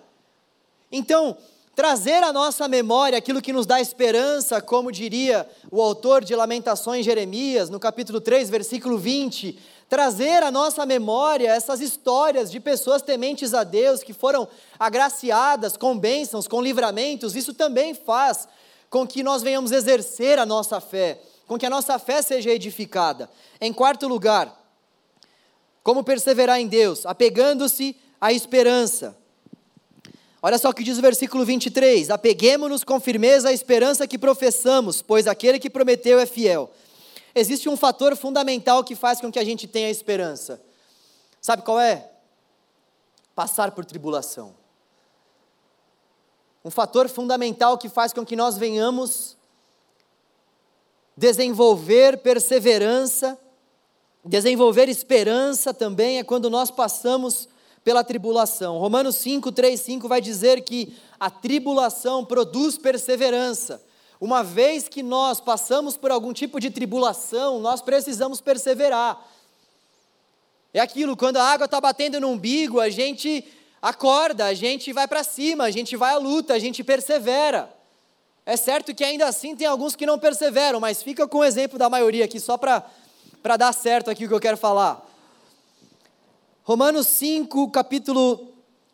Então, 0.91 1.37
trazer 1.77 2.23
à 2.23 2.33
nossa 2.33 2.67
memória 2.67 3.19
aquilo 3.19 3.43
que 3.43 3.53
nos 3.53 3.67
dá 3.67 3.79
esperança, 3.83 4.63
como 4.63 4.91
diria 4.91 5.47
o 5.71 5.83
autor 5.83 6.25
de 6.25 6.35
Lamentações, 6.35 7.05
Jeremias, 7.05 7.69
no 7.69 7.79
capítulo 7.79 8.19
3, 8.19 8.49
versículo 8.49 8.97
20, 8.97 9.59
trazer 9.89 10.43
à 10.43 10.51
nossa 10.51 10.85
memória 10.85 11.51
essas 11.51 11.81
histórias 11.81 12.51
de 12.51 12.61
pessoas 12.61 13.01
tementes 13.01 13.55
a 13.55 13.65
Deus, 13.65 14.03
que 14.03 14.13
foram 14.13 14.47
agraciadas 14.79 15.77
com 15.77 15.99
bênçãos, 15.99 16.47
com 16.47 16.61
livramentos, 16.61 17.35
isso 17.35 17.55
também 17.55 17.95
faz 17.95 18.47
com 18.91 19.07
que 19.07 19.23
nós 19.23 19.43
venhamos 19.43 19.73
exercer 19.73 20.39
a 20.39 20.47
nossa 20.47 20.81
fé, 20.81 21.21
com 21.47 21.59
que 21.59 21.67
a 21.67 21.71
nossa 21.71 21.99
fé 21.99 22.21
seja 22.21 22.51
edificada. 22.51 23.31
Em 23.61 23.73
quarto 23.73 24.07
lugar, 24.07 24.55
como 25.83 26.05
perseverar 26.05 26.61
em 26.61 26.67
Deus? 26.67 27.07
Apegando-se 27.07 27.97
à 28.21 28.33
esperança. 28.33 29.17
Olha 30.43 30.59
só 30.59 30.69
o 30.69 30.75
que 30.75 30.85
diz 30.85 30.99
o 30.99 31.03
versículo 31.03 31.45
23: 31.45 32.11
Apeguemos-nos 32.11 32.85
com 32.85 33.01
firmeza 33.01 33.49
à 33.49 33.53
esperança 33.53 34.07
que 34.07 34.19
professamos, 34.19 35.01
pois 35.01 35.27
aquele 35.27 35.59
que 35.59 35.71
prometeu 35.71 36.19
é 36.19 36.27
fiel. 36.27 36.71
Existe 37.39 37.69
um 37.69 37.77
fator 37.77 38.17
fundamental 38.17 38.83
que 38.83 38.97
faz 38.97 39.21
com 39.21 39.31
que 39.31 39.39
a 39.39 39.45
gente 39.45 39.69
tenha 39.69 39.89
esperança. 39.89 40.61
Sabe 41.41 41.63
qual 41.63 41.79
é? 41.79 42.11
Passar 43.33 43.71
por 43.71 43.85
tribulação. 43.85 44.57
Um 46.65 46.71
fator 46.71 47.09
fundamental 47.09 47.79
que 47.79 47.89
faz 47.89 48.13
com 48.13 48.27
que 48.27 48.35
nós 48.35 48.59
venhamos 48.59 49.37
desenvolver 51.17 52.19
perseverança, 52.19 53.39
desenvolver 54.25 54.89
esperança 54.89 55.73
também 55.73 56.19
é 56.19 56.25
quando 56.25 56.51
nós 56.51 56.73
passamos 56.73 57.49
pela 57.85 58.03
tribulação. 58.03 58.79
Romanos 58.79 59.15
5, 59.15 59.53
3, 59.53 59.81
5 59.81 60.09
vai 60.09 60.21
dizer 60.21 60.63
que 60.63 60.97
a 61.21 61.31
tribulação 61.31 62.25
produz 62.25 62.77
perseverança. 62.77 63.81
Uma 64.21 64.43
vez 64.43 64.89
que 64.89 65.03
nós 65.03 65.41
passamos 65.41 65.97
por 65.97 66.11
algum 66.11 66.33
tipo 66.33 66.59
de 66.59 66.71
tribulação, 66.71 67.61
nós 67.61 67.81
precisamos 67.81 68.41
perseverar. 68.41 69.19
É 70.75 70.81
aquilo, 70.81 71.17
quando 71.17 71.37
a 71.37 71.45
água 71.45 71.67
está 71.67 71.81
batendo 71.81 72.21
no 72.21 72.29
umbigo, 72.29 72.81
a 72.81 72.91
gente 72.91 73.45
acorda, 73.81 74.47
a 74.47 74.55
gente 74.55 74.93
vai 74.93 75.07
para 75.07 75.23
cima, 75.23 75.65
a 75.65 75.71
gente 75.71 75.97
vai 75.97 76.15
à 76.15 76.19
luta, 76.19 76.55
a 76.55 76.59
gente 76.59 76.83
persevera. 76.83 77.73
É 78.45 78.57
certo 78.57 78.95
que 78.95 79.05
ainda 79.05 79.27
assim 79.27 79.55
tem 79.55 79.67
alguns 79.67 79.95
que 79.95 80.07
não 80.07 80.19
perseveram, 80.19 80.81
mas 80.81 81.03
fica 81.03 81.29
com 81.29 81.39
o 81.39 81.45
exemplo 81.45 81.79
da 81.79 81.89
maioria 81.89 82.25
aqui, 82.25 82.41
só 82.41 82.57
para 82.57 83.57
dar 83.57 83.73
certo 83.73 84.11
aqui 84.11 84.25
o 84.25 84.29
que 84.29 84.35
eu 84.35 84.41
quero 84.41 84.57
falar. 84.57 85.07
Romanos 86.65 87.07
5, 87.07 87.71
capítulo 87.71 88.49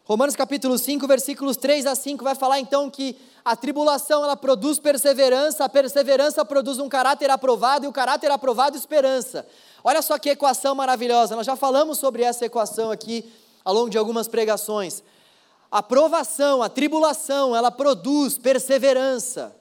Romanos 0.04 0.36
capítulo 0.36 0.76
5, 0.76 1.06
versículos 1.06 1.56
3 1.56 1.86
a 1.86 1.94
5 1.94 2.22
vai 2.22 2.34
falar 2.34 2.60
então 2.60 2.90
que 2.90 3.16
a 3.44 3.54
tribulação 3.54 4.24
ela 4.24 4.36
produz 4.36 4.78
perseverança, 4.78 5.64
a 5.64 5.68
perseverança 5.68 6.44
produz 6.44 6.78
um 6.78 6.88
caráter 6.88 7.30
aprovado 7.30 7.84
e 7.84 7.88
o 7.88 7.92
caráter 7.92 8.30
aprovado 8.30 8.76
esperança. 8.76 9.46
Olha 9.82 10.00
só 10.00 10.18
que 10.18 10.30
equação 10.30 10.74
maravilhosa. 10.74 11.36
Nós 11.36 11.44
já 11.44 11.54
falamos 11.54 11.98
sobre 11.98 12.22
essa 12.22 12.46
equação 12.46 12.90
aqui 12.90 13.30
ao 13.62 13.74
longo 13.74 13.90
de 13.90 13.98
algumas 13.98 14.26
pregações. 14.26 15.02
A 15.70 15.82
provação, 15.82 16.62
a 16.62 16.70
tribulação, 16.70 17.54
ela 17.54 17.70
produz 17.70 18.38
perseverança. 18.38 19.54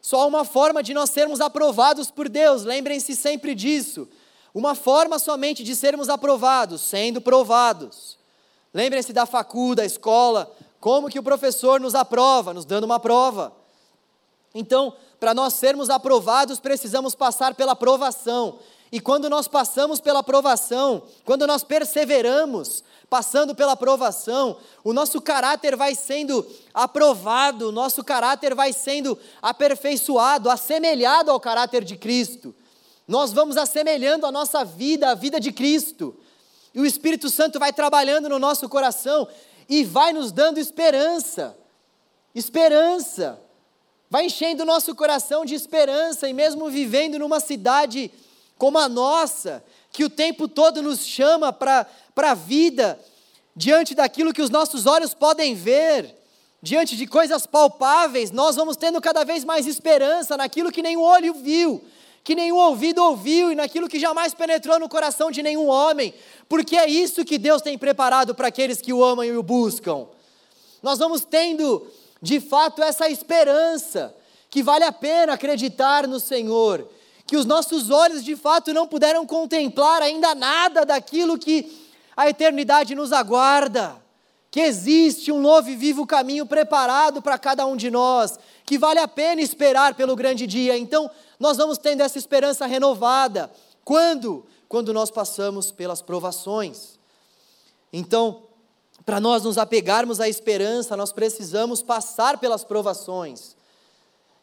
Só 0.00 0.26
uma 0.26 0.44
forma 0.44 0.82
de 0.82 0.92
nós 0.92 1.10
sermos 1.10 1.40
aprovados 1.40 2.10
por 2.10 2.28
Deus, 2.28 2.64
lembrem-se 2.64 3.14
sempre 3.14 3.54
disso. 3.54 4.08
Uma 4.52 4.74
forma 4.74 5.18
somente 5.20 5.62
de 5.62 5.76
sermos 5.76 6.08
aprovados, 6.08 6.80
sendo 6.80 7.20
provados. 7.20 8.16
Lembrem-se 8.74 9.12
da 9.12 9.24
facu, 9.24 9.74
da 9.74 9.84
escola, 9.84 10.50
como 10.80 11.08
que 11.08 11.18
o 11.18 11.22
professor 11.22 11.80
nos 11.80 11.94
aprova, 11.94 12.54
nos 12.54 12.64
dando 12.64 12.84
uma 12.84 13.00
prova. 13.00 13.52
Então, 14.54 14.94
para 15.18 15.34
nós 15.34 15.54
sermos 15.54 15.90
aprovados, 15.90 16.60
precisamos 16.60 17.14
passar 17.14 17.54
pela 17.54 17.72
aprovação. 17.72 18.58
E 18.92 19.00
quando 19.00 19.28
nós 19.28 19.48
passamos 19.48 20.00
pela 20.00 20.20
aprovação, 20.20 21.02
quando 21.24 21.46
nós 21.46 21.64
perseveramos, 21.64 22.84
passando 23.10 23.54
pela 23.54 23.72
aprovação, 23.72 24.56
o 24.84 24.92
nosso 24.92 25.20
caráter 25.20 25.76
vai 25.76 25.94
sendo 25.94 26.46
aprovado, 26.72 27.68
o 27.68 27.72
nosso 27.72 28.04
caráter 28.04 28.54
vai 28.54 28.72
sendo 28.72 29.18
aperfeiçoado, 29.42 30.48
assemelhado 30.48 31.30
ao 31.30 31.40
caráter 31.40 31.84
de 31.84 31.96
Cristo 31.96 32.54
nós 33.06 33.32
vamos 33.32 33.56
assemelhando 33.56 34.26
a 34.26 34.32
nossa 34.32 34.64
vida 34.64 35.10
à 35.10 35.14
vida 35.14 35.38
de 35.38 35.52
Cristo. 35.52 36.16
E 36.74 36.80
o 36.80 36.86
Espírito 36.86 37.30
Santo 37.30 37.58
vai 37.58 37.72
trabalhando 37.72 38.28
no 38.28 38.38
nosso 38.38 38.68
coração 38.68 39.28
e 39.68 39.84
vai 39.84 40.12
nos 40.12 40.32
dando 40.32 40.58
esperança. 40.58 41.56
Esperança. 42.34 43.40
Vai 44.08 44.26
enchendo 44.26 44.62
o 44.62 44.66
nosso 44.66 44.94
coração 44.94 45.44
de 45.44 45.54
esperança, 45.54 46.28
e 46.28 46.32
mesmo 46.32 46.70
vivendo 46.70 47.18
numa 47.18 47.40
cidade 47.40 48.10
como 48.56 48.78
a 48.78 48.88
nossa, 48.88 49.62
que 49.92 50.04
o 50.04 50.10
tempo 50.10 50.48
todo 50.48 50.82
nos 50.82 51.04
chama 51.04 51.52
para 51.52 51.86
a 52.16 52.34
vida, 52.34 52.98
diante 53.54 53.94
daquilo 53.94 54.32
que 54.32 54.42
os 54.42 54.50
nossos 54.50 54.86
olhos 54.86 55.12
podem 55.12 55.54
ver, 55.54 56.14
diante 56.62 56.96
de 56.96 57.06
coisas 57.06 57.46
palpáveis, 57.46 58.30
nós 58.30 58.56
vamos 58.56 58.76
tendo 58.76 59.00
cada 59.00 59.24
vez 59.24 59.44
mais 59.44 59.66
esperança 59.66 60.36
naquilo 60.36 60.72
que 60.72 60.82
nem 60.82 60.96
o 60.96 61.02
olho 61.02 61.34
viu, 61.34 61.84
que 62.26 62.34
nenhum 62.34 62.56
ouvido 62.56 63.00
ouviu 63.04 63.52
e 63.52 63.54
naquilo 63.54 63.88
que 63.88 64.00
jamais 64.00 64.34
penetrou 64.34 64.80
no 64.80 64.88
coração 64.88 65.30
de 65.30 65.44
nenhum 65.44 65.68
homem, 65.68 66.12
porque 66.48 66.76
é 66.76 66.84
isso 66.84 67.24
que 67.24 67.38
Deus 67.38 67.62
tem 67.62 67.78
preparado 67.78 68.34
para 68.34 68.48
aqueles 68.48 68.82
que 68.82 68.92
o 68.92 69.04
amam 69.04 69.24
e 69.24 69.36
o 69.36 69.44
buscam. 69.44 70.08
Nós 70.82 70.98
vamos 70.98 71.24
tendo, 71.24 71.86
de 72.20 72.40
fato, 72.40 72.82
essa 72.82 73.08
esperança 73.08 74.12
que 74.50 74.60
vale 74.60 74.82
a 74.82 74.90
pena 74.90 75.34
acreditar 75.34 76.08
no 76.08 76.18
Senhor, 76.18 76.90
que 77.28 77.36
os 77.36 77.46
nossos 77.46 77.90
olhos 77.90 78.24
de 78.24 78.34
fato 78.34 78.74
não 78.74 78.88
puderam 78.88 79.24
contemplar 79.24 80.02
ainda 80.02 80.34
nada 80.34 80.84
daquilo 80.84 81.38
que 81.38 81.72
a 82.16 82.28
eternidade 82.28 82.92
nos 82.96 83.12
aguarda, 83.12 84.02
que 84.50 84.58
existe 84.58 85.30
um 85.30 85.40
novo 85.40 85.70
e 85.70 85.76
vivo 85.76 86.04
caminho 86.04 86.44
preparado 86.44 87.22
para 87.22 87.38
cada 87.38 87.64
um 87.66 87.76
de 87.76 87.88
nós, 87.88 88.36
que 88.66 88.76
vale 88.76 88.98
a 88.98 89.06
pena 89.06 89.40
esperar 89.40 89.94
pelo 89.94 90.16
grande 90.16 90.44
dia. 90.44 90.76
Então, 90.76 91.08
nós 91.38 91.56
vamos 91.56 91.78
tendo 91.78 92.00
essa 92.00 92.18
esperança 92.18 92.66
renovada. 92.66 93.48
Quando? 93.84 94.44
Quando 94.68 94.92
nós 94.92 95.08
passamos 95.08 95.70
pelas 95.70 96.02
provações. 96.02 96.98
Então, 97.92 98.42
para 99.04 99.20
nós 99.20 99.44
nos 99.44 99.56
apegarmos 99.56 100.18
à 100.18 100.28
esperança, 100.28 100.96
nós 100.96 101.12
precisamos 101.12 101.80
passar 101.80 102.38
pelas 102.38 102.64
provações. 102.64 103.54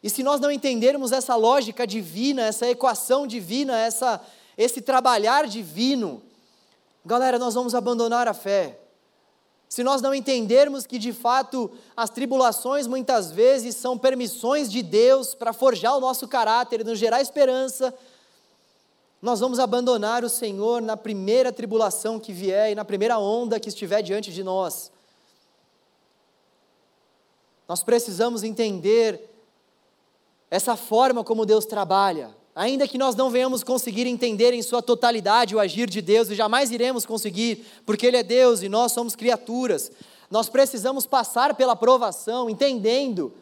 E 0.02 0.08
se 0.08 0.22
nós 0.22 0.40
não 0.40 0.50
entendermos 0.50 1.12
essa 1.12 1.36
lógica 1.36 1.86
divina, 1.86 2.42
essa 2.42 2.66
equação 2.66 3.26
divina, 3.26 3.78
essa, 3.78 4.22
esse 4.56 4.80
trabalhar 4.80 5.46
divino, 5.46 6.22
galera, 7.04 7.38
nós 7.38 7.52
vamos 7.52 7.74
abandonar 7.74 8.26
a 8.26 8.32
fé 8.32 8.78
se 9.68 9.82
nós 9.82 10.00
não 10.00 10.14
entendermos 10.14 10.86
que 10.86 10.98
de 10.98 11.12
fato 11.12 11.70
as 11.96 12.10
tribulações 12.10 12.86
muitas 12.86 13.30
vezes 13.32 13.74
são 13.74 13.98
permissões 13.98 14.70
de 14.70 14.82
Deus 14.82 15.34
para 15.34 15.52
forjar 15.52 15.96
o 15.96 16.00
nosso 16.00 16.28
caráter 16.28 16.80
e 16.80 16.84
nos 16.84 16.98
gerar 16.98 17.20
esperança, 17.20 17.92
nós 19.20 19.40
vamos 19.40 19.58
abandonar 19.58 20.22
o 20.22 20.28
Senhor 20.28 20.82
na 20.82 20.96
primeira 20.96 21.50
tribulação 21.50 22.20
que 22.20 22.32
vier 22.32 22.72
e 22.72 22.74
na 22.74 22.84
primeira 22.84 23.18
onda 23.18 23.58
que 23.58 23.70
estiver 23.70 24.02
diante 24.02 24.32
de 24.32 24.44
nós. 24.44 24.92
Nós 27.66 27.82
precisamos 27.82 28.42
entender 28.42 29.30
essa 30.50 30.76
forma 30.76 31.24
como 31.24 31.46
Deus 31.46 31.64
trabalha. 31.64 32.36
Ainda 32.54 32.86
que 32.86 32.96
nós 32.96 33.16
não 33.16 33.30
venhamos 33.30 33.64
conseguir 33.64 34.06
entender 34.06 34.52
em 34.52 34.62
sua 34.62 34.80
totalidade 34.80 35.56
o 35.56 35.60
agir 35.60 35.90
de 35.90 36.00
Deus, 36.00 36.30
e 36.30 36.36
jamais 36.36 36.70
iremos 36.70 37.04
conseguir, 37.04 37.66
porque 37.84 38.06
Ele 38.06 38.16
é 38.16 38.22
Deus 38.22 38.62
e 38.62 38.68
nós 38.68 38.92
somos 38.92 39.16
criaturas, 39.16 39.90
nós 40.30 40.48
precisamos 40.48 41.04
passar 41.04 41.54
pela 41.54 41.74
provação, 41.74 42.48
entendendo 42.48 43.32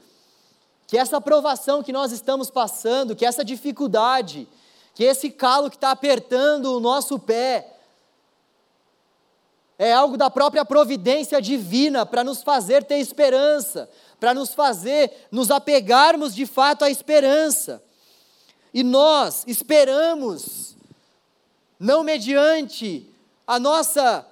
que 0.86 0.96
essa 0.96 1.20
provação 1.20 1.82
que 1.82 1.92
nós 1.92 2.10
estamos 2.10 2.50
passando, 2.50 3.14
que 3.14 3.26
essa 3.26 3.44
dificuldade, 3.44 4.48
que 4.94 5.04
esse 5.04 5.30
calo 5.30 5.70
que 5.70 5.76
está 5.76 5.90
apertando 5.90 6.76
o 6.76 6.80
nosso 6.80 7.18
pé, 7.18 7.68
é 9.78 9.92
algo 9.92 10.16
da 10.16 10.30
própria 10.30 10.64
providência 10.64 11.40
divina 11.40 12.06
para 12.06 12.22
nos 12.22 12.42
fazer 12.42 12.84
ter 12.84 12.98
esperança, 12.98 13.90
para 14.20 14.32
nos 14.32 14.54
fazer 14.54 15.10
nos 15.30 15.50
apegarmos 15.50 16.34
de 16.34 16.46
fato 16.46 16.84
à 16.84 16.90
esperança. 16.90 17.82
E 18.72 18.82
nós 18.82 19.44
esperamos, 19.46 20.76
não 21.78 22.02
mediante 22.02 23.08
a 23.46 23.58
nossa 23.58 24.26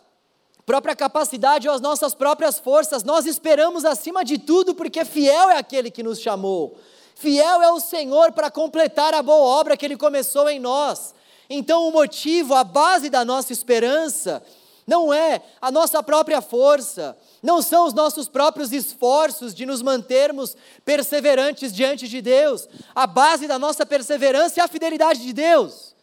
própria 0.64 0.94
capacidade 0.94 1.68
ou 1.68 1.74
as 1.74 1.80
nossas 1.80 2.14
próprias 2.14 2.58
forças, 2.58 3.02
nós 3.02 3.26
esperamos 3.26 3.84
acima 3.84 4.24
de 4.24 4.38
tudo 4.38 4.74
porque 4.74 5.04
fiel 5.04 5.50
é 5.50 5.58
aquele 5.58 5.90
que 5.90 6.02
nos 6.02 6.20
chamou. 6.20 6.78
Fiel 7.14 7.60
é 7.60 7.70
o 7.70 7.80
Senhor 7.80 8.32
para 8.32 8.50
completar 8.50 9.12
a 9.12 9.22
boa 9.22 9.58
obra 9.58 9.76
que 9.76 9.84
ele 9.84 9.96
começou 9.96 10.48
em 10.48 10.58
nós. 10.58 11.14
Então, 11.50 11.88
o 11.88 11.92
motivo, 11.92 12.54
a 12.54 12.64
base 12.64 13.10
da 13.10 13.24
nossa 13.24 13.52
esperança, 13.52 14.42
não 14.86 15.12
é 15.12 15.42
a 15.60 15.70
nossa 15.70 16.02
própria 16.02 16.40
força, 16.40 17.16
não 17.42 17.62
são 17.62 17.86
os 17.86 17.94
nossos 17.94 18.28
próprios 18.28 18.72
esforços 18.72 19.54
de 19.54 19.64
nos 19.64 19.82
mantermos 19.82 20.56
perseverantes 20.84 21.72
diante 21.72 22.06
de 22.06 22.20
Deus. 22.20 22.68
A 22.94 23.06
base 23.06 23.46
da 23.46 23.58
nossa 23.58 23.86
perseverança 23.86 24.60
é 24.60 24.64
a 24.64 24.68
fidelidade 24.68 25.22
de 25.22 25.32
Deus. 25.32 25.94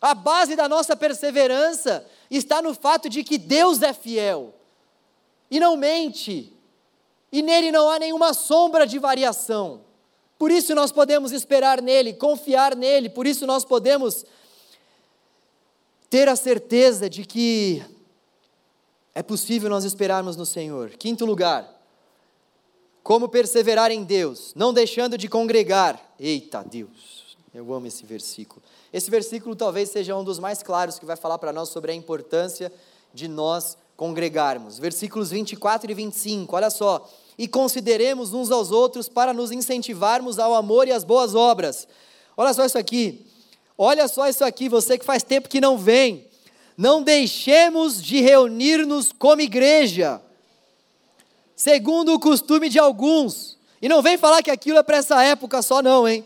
A 0.00 0.14
base 0.14 0.56
da 0.56 0.68
nossa 0.68 0.96
perseverança 0.96 2.06
está 2.30 2.62
no 2.62 2.74
fato 2.74 3.08
de 3.08 3.22
que 3.24 3.36
Deus 3.36 3.82
é 3.82 3.92
fiel 3.92 4.54
e 5.50 5.58
não 5.58 5.76
mente, 5.76 6.52
e 7.32 7.42
nele 7.42 7.72
não 7.72 7.90
há 7.90 7.98
nenhuma 7.98 8.32
sombra 8.32 8.86
de 8.86 8.98
variação. 8.98 9.82
Por 10.38 10.50
isso 10.50 10.74
nós 10.74 10.92
podemos 10.92 11.32
esperar 11.32 11.82
nele, 11.82 12.14
confiar 12.14 12.76
nele, 12.76 13.10
por 13.10 13.26
isso 13.26 13.46
nós 13.46 13.64
podemos 13.64 14.24
ter 16.08 16.28
a 16.28 16.36
certeza 16.36 17.10
de 17.10 17.24
que 17.24 17.84
é 19.14 19.22
possível 19.22 19.68
nós 19.68 19.84
esperarmos 19.84 20.36
no 20.36 20.46
Senhor. 20.46 20.90
Quinto 20.90 21.24
lugar, 21.24 21.68
como 23.02 23.28
perseverar 23.28 23.90
em 23.90 24.04
Deus, 24.04 24.52
não 24.54 24.72
deixando 24.72 25.18
de 25.18 25.28
congregar. 25.28 26.00
Eita 26.18 26.62
Deus, 26.62 27.36
eu 27.52 27.72
amo 27.72 27.86
esse 27.86 28.04
versículo. 28.04 28.62
Esse 28.92 29.10
versículo 29.10 29.56
talvez 29.56 29.90
seja 29.90 30.16
um 30.16 30.24
dos 30.24 30.38
mais 30.38 30.62
claros 30.62 30.98
que 30.98 31.06
vai 31.06 31.16
falar 31.16 31.38
para 31.38 31.52
nós 31.52 31.68
sobre 31.68 31.92
a 31.92 31.94
importância 31.94 32.72
de 33.12 33.26
nós 33.26 33.76
congregarmos. 33.96 34.78
Versículos 34.78 35.30
24 35.30 35.90
e 35.90 35.94
25, 35.94 36.56
olha 36.56 36.70
só. 36.70 37.08
E 37.36 37.48
consideremos 37.48 38.32
uns 38.32 38.50
aos 38.50 38.70
outros 38.70 39.08
para 39.08 39.32
nos 39.32 39.50
incentivarmos 39.50 40.38
ao 40.38 40.54
amor 40.54 40.86
e 40.88 40.92
às 40.92 41.04
boas 41.04 41.34
obras. 41.34 41.88
Olha 42.36 42.52
só 42.52 42.64
isso 42.64 42.78
aqui. 42.78 43.26
Olha 43.76 44.06
só 44.08 44.28
isso 44.28 44.44
aqui, 44.44 44.68
você 44.68 44.98
que 44.98 45.04
faz 45.04 45.22
tempo 45.22 45.48
que 45.48 45.60
não 45.60 45.78
vem. 45.78 46.29
Não 46.80 47.02
deixemos 47.02 48.02
de 48.02 48.22
reunir-nos 48.22 49.12
como 49.12 49.42
igreja, 49.42 50.18
segundo 51.54 52.14
o 52.14 52.18
costume 52.18 52.70
de 52.70 52.78
alguns. 52.78 53.58
E 53.82 53.86
não 53.86 54.00
vem 54.00 54.16
falar 54.16 54.42
que 54.42 54.50
aquilo 54.50 54.78
é 54.78 54.82
para 54.82 54.96
essa 54.96 55.22
época 55.22 55.60
só, 55.60 55.82
não, 55.82 56.08
hein? 56.08 56.24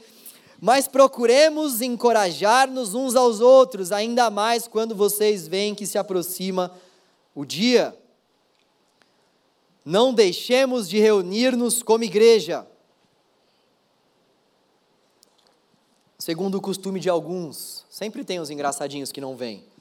Mas 0.60 0.86
procuremos 0.86 1.80
encorajar-nos 1.80 2.94
uns 2.94 3.16
aos 3.16 3.40
outros, 3.40 3.90
ainda 3.90 4.30
mais 4.30 4.68
quando 4.68 4.94
vocês 4.94 5.48
veem 5.48 5.74
que 5.74 5.88
se 5.88 5.98
aproxima 5.98 6.70
o 7.34 7.44
dia. 7.44 7.92
Não 9.84 10.14
deixemos 10.14 10.88
de 10.88 11.00
reunir-nos 11.00 11.82
como 11.82 12.04
igreja, 12.04 12.64
segundo 16.16 16.58
o 16.58 16.60
costume 16.60 17.00
de 17.00 17.10
alguns. 17.10 17.84
Sempre 17.90 18.22
tem 18.22 18.38
os 18.38 18.50
engraçadinhos 18.50 19.10
que 19.10 19.20
não 19.20 19.36
vêm. 19.36 19.73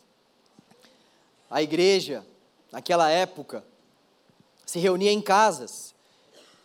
A 1.54 1.62
igreja, 1.62 2.26
naquela 2.72 3.12
época, 3.12 3.64
se 4.66 4.80
reunia 4.80 5.12
em 5.12 5.22
casas. 5.22 5.94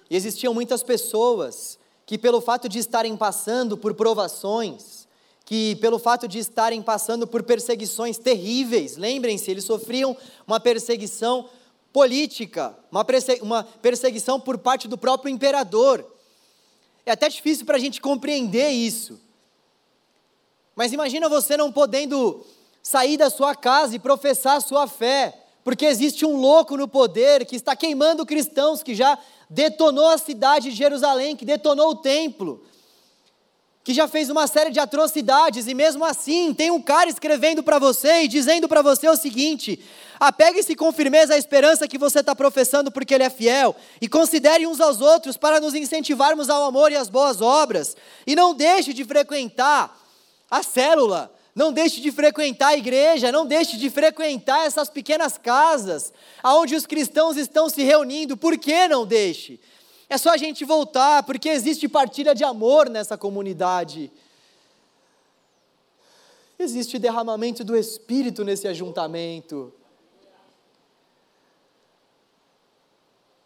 E 0.09 0.17
existiam 0.17 0.55
muitas 0.55 0.83
pessoas 0.83 1.79
que, 2.07 2.17
pelo 2.17 2.41
fato 2.41 2.71
de 2.71 2.79
estarem 2.79 3.15
passando 3.15 3.77
por 3.77 3.93
provações, 3.93 5.07
que 5.45 5.77
pelo 5.77 5.99
fato 5.99 6.27
de 6.27 6.39
estarem 6.39 6.81
passando 6.81 7.27
por 7.27 7.43
perseguições 7.43 8.17
terríveis, 8.17 8.97
lembrem-se, 8.97 9.51
eles 9.51 9.65
sofriam 9.65 10.17
uma 10.47 10.59
perseguição 10.59 11.51
política, 11.93 12.75
uma, 12.91 13.05
uma 13.43 13.65
perseguição 13.65 14.41
por 14.41 14.57
parte 14.57 14.89
do 14.89 14.97
próprio 14.97 15.31
imperador. 15.31 16.03
É 17.05 17.11
até 17.11 17.29
difícil 17.29 17.67
para 17.67 17.77
a 17.77 17.81
gente 17.81 18.01
compreender 18.01 18.71
isso. 18.71 19.21
Mas 20.75 20.95
imagina 20.95 21.29
você 21.29 21.59
não 21.59 21.71
podendo 21.71 22.43
sair 22.83 23.17
da 23.17 23.31
sua 23.31 23.55
casa 23.55 23.95
e 23.95 23.99
professar 23.99 24.57
a 24.57 24.61
sua 24.61 24.87
fé, 24.87 25.35
porque 25.65 25.85
existe 25.85 26.25
um 26.25 26.37
louco 26.37 26.77
no 26.77 26.89
poder 26.89 27.45
que 27.45 27.57
está 27.57 27.77
queimando 27.77 28.25
cristãos, 28.25 28.83
que 28.83 28.95
já 28.95 29.19
detonou 29.51 30.09
a 30.09 30.19
cidade 30.19 30.71
de 30.71 30.77
Jerusalém, 30.77 31.37
que 31.37 31.45
detonou 31.45 31.91
o 31.91 31.97
templo, 31.97 32.65
que 33.85 33.95
já 33.95 34.07
fez 34.07 34.29
uma 34.29 34.47
série 34.47 34.71
de 34.71 34.81
atrocidades, 34.81 35.67
e 35.67 35.75
mesmo 35.75 36.05
assim 36.05 36.53
tem 36.53 36.71
um 36.71 36.81
cara 36.81 37.09
escrevendo 37.09 37.63
para 37.63 37.79
você 37.79 38.23
e 38.23 38.29
dizendo 38.29 38.69
para 38.69 38.83
você 38.83 39.09
o 39.09 39.17
seguinte: 39.17 39.83
apegue-se 40.21 40.75
com 40.75 40.93
firmeza 40.93 41.35
à 41.35 41.39
esperança 41.39 41.89
que 41.89 41.97
você 41.97 42.21
está 42.21 42.35
professando, 42.35 42.91
porque 42.91 43.15
ele 43.15 43.25
é 43.25 43.31
fiel, 43.31 43.75
e 44.01 44.09
considere 44.09 44.67
uns 44.67 44.81
aos 44.81 45.01
outros 45.01 45.37
para 45.37 45.61
nos 45.61 45.75
incentivarmos 45.75 46.51
ao 46.51 46.65
amor 46.65 46.93
e 46.93 46.97
às 46.97 47.09
boas 47.09 47.41
obras, 47.41 47.97
e 48.27 48.37
não 48.37 48.55
deixe 48.55 48.93
de 48.93 49.05
frequentar 49.05 49.99
a 50.51 50.63
célula 50.63 51.33
não 51.59 51.73
deixe 51.73 52.01
de 52.01 52.13
frequentar 52.13 52.69
a 52.69 52.77
igreja, 52.77 53.33
não 53.33 53.45
deixe 53.45 53.77
de 53.77 53.91
frequentar 53.91 54.65
essas 54.65 54.89
pequenas 54.89 55.37
casas, 55.37 56.13
aonde 56.41 56.77
os 56.77 56.87
cristãos 56.87 57.37
estão 57.37 57.69
se 57.69 57.83
reunindo. 57.83 58.37
Por 58.37 58.57
que 58.57 58.87
não 58.87 59.05
deixe? 59.05 59.59
É 60.09 60.17
só 60.17 60.31
a 60.31 60.37
gente 60.37 60.65
voltar, 60.65 61.25
porque 61.25 61.49
existe 61.49 61.89
partilha 61.89 62.33
de 62.33 62.45
amor 62.45 62.89
nessa 62.89 63.19
comunidade. 63.19 64.09
Existe 66.57 66.97
derramamento 66.97 67.65
do 67.65 67.77
Espírito 67.77 68.45
nesse 68.45 68.69
ajuntamento. 68.69 69.75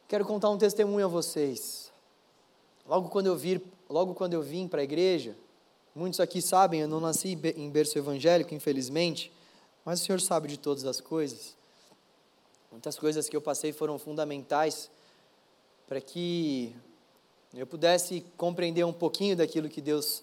Quero 0.07 0.27
contar 0.27 0.51
um 0.51 0.59
testemunho 0.59 1.07
a 1.07 1.09
vocês. 1.09 1.91
Logo 2.87 3.09
quando 3.09 3.29
eu, 3.29 3.37
vir, 3.37 3.63
logo 3.89 4.13
quando 4.13 4.35
eu 4.35 4.43
vim 4.43 4.69
para 4.69 4.83
a 4.83 4.85
igreja, 4.85 5.35
Muitos 5.95 6.21
aqui 6.21 6.41
sabem, 6.41 6.81
eu 6.81 6.89
não 6.89 7.01
nasci 7.01 7.39
em 7.55 7.69
berço 7.69 7.99
evangélico, 7.99 8.55
infelizmente, 8.55 9.31
mas 9.85 10.01
o 10.01 10.05
Senhor 10.05 10.21
sabe 10.23 10.49
de 10.49 10.59
todas 10.59 10.87
as 10.87 11.03
coisas. 11.03 11.55
Muitas 12.71 12.99
coisas 12.99 13.29
que 13.29 13.37
eu 13.37 13.43
passei 13.43 13.75
foram 13.75 13.99
fundamentais 13.99 14.91
para 15.87 16.01
que 16.01 16.75
eu 17.55 17.67
pudesse 17.67 18.25
compreender 18.39 18.85
um 18.85 18.93
pouquinho 18.93 19.37
daquilo 19.37 19.69
que 19.69 19.83
Deus 19.83 20.23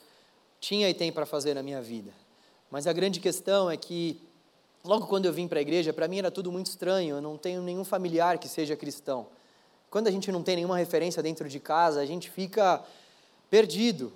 tinha 0.59 0.89
e 0.89 0.93
tem 0.95 1.11
para 1.11 1.27
fazer 1.27 1.53
na 1.53 1.61
minha 1.61 1.79
vida. 1.79 2.11
Mas 2.71 2.87
a 2.87 2.93
grande 2.93 3.19
questão 3.19 3.69
é 3.69 3.77
que, 3.77 4.19
logo 4.83 5.05
quando 5.05 5.27
eu 5.27 5.33
vim 5.33 5.47
para 5.47 5.59
a 5.59 5.61
igreja, 5.61 5.93
para 5.93 6.07
mim 6.07 6.17
era 6.17 6.31
tudo 6.31 6.51
muito 6.51 6.65
estranho, 6.65 7.17
eu 7.17 7.21
não 7.21 7.37
tenho 7.37 7.61
nenhum 7.61 7.85
familiar 7.85 8.39
que 8.39 8.47
seja 8.47 8.75
cristão. 8.75 9.27
Quando 9.91 10.07
a 10.07 10.11
gente 10.11 10.31
não 10.31 10.41
tem 10.41 10.55
nenhuma 10.55 10.79
referência 10.79 11.21
dentro 11.21 11.47
de 11.47 11.59
casa, 11.59 12.01
a 12.01 12.05
gente 12.07 12.31
fica 12.31 12.83
perdido, 13.51 14.11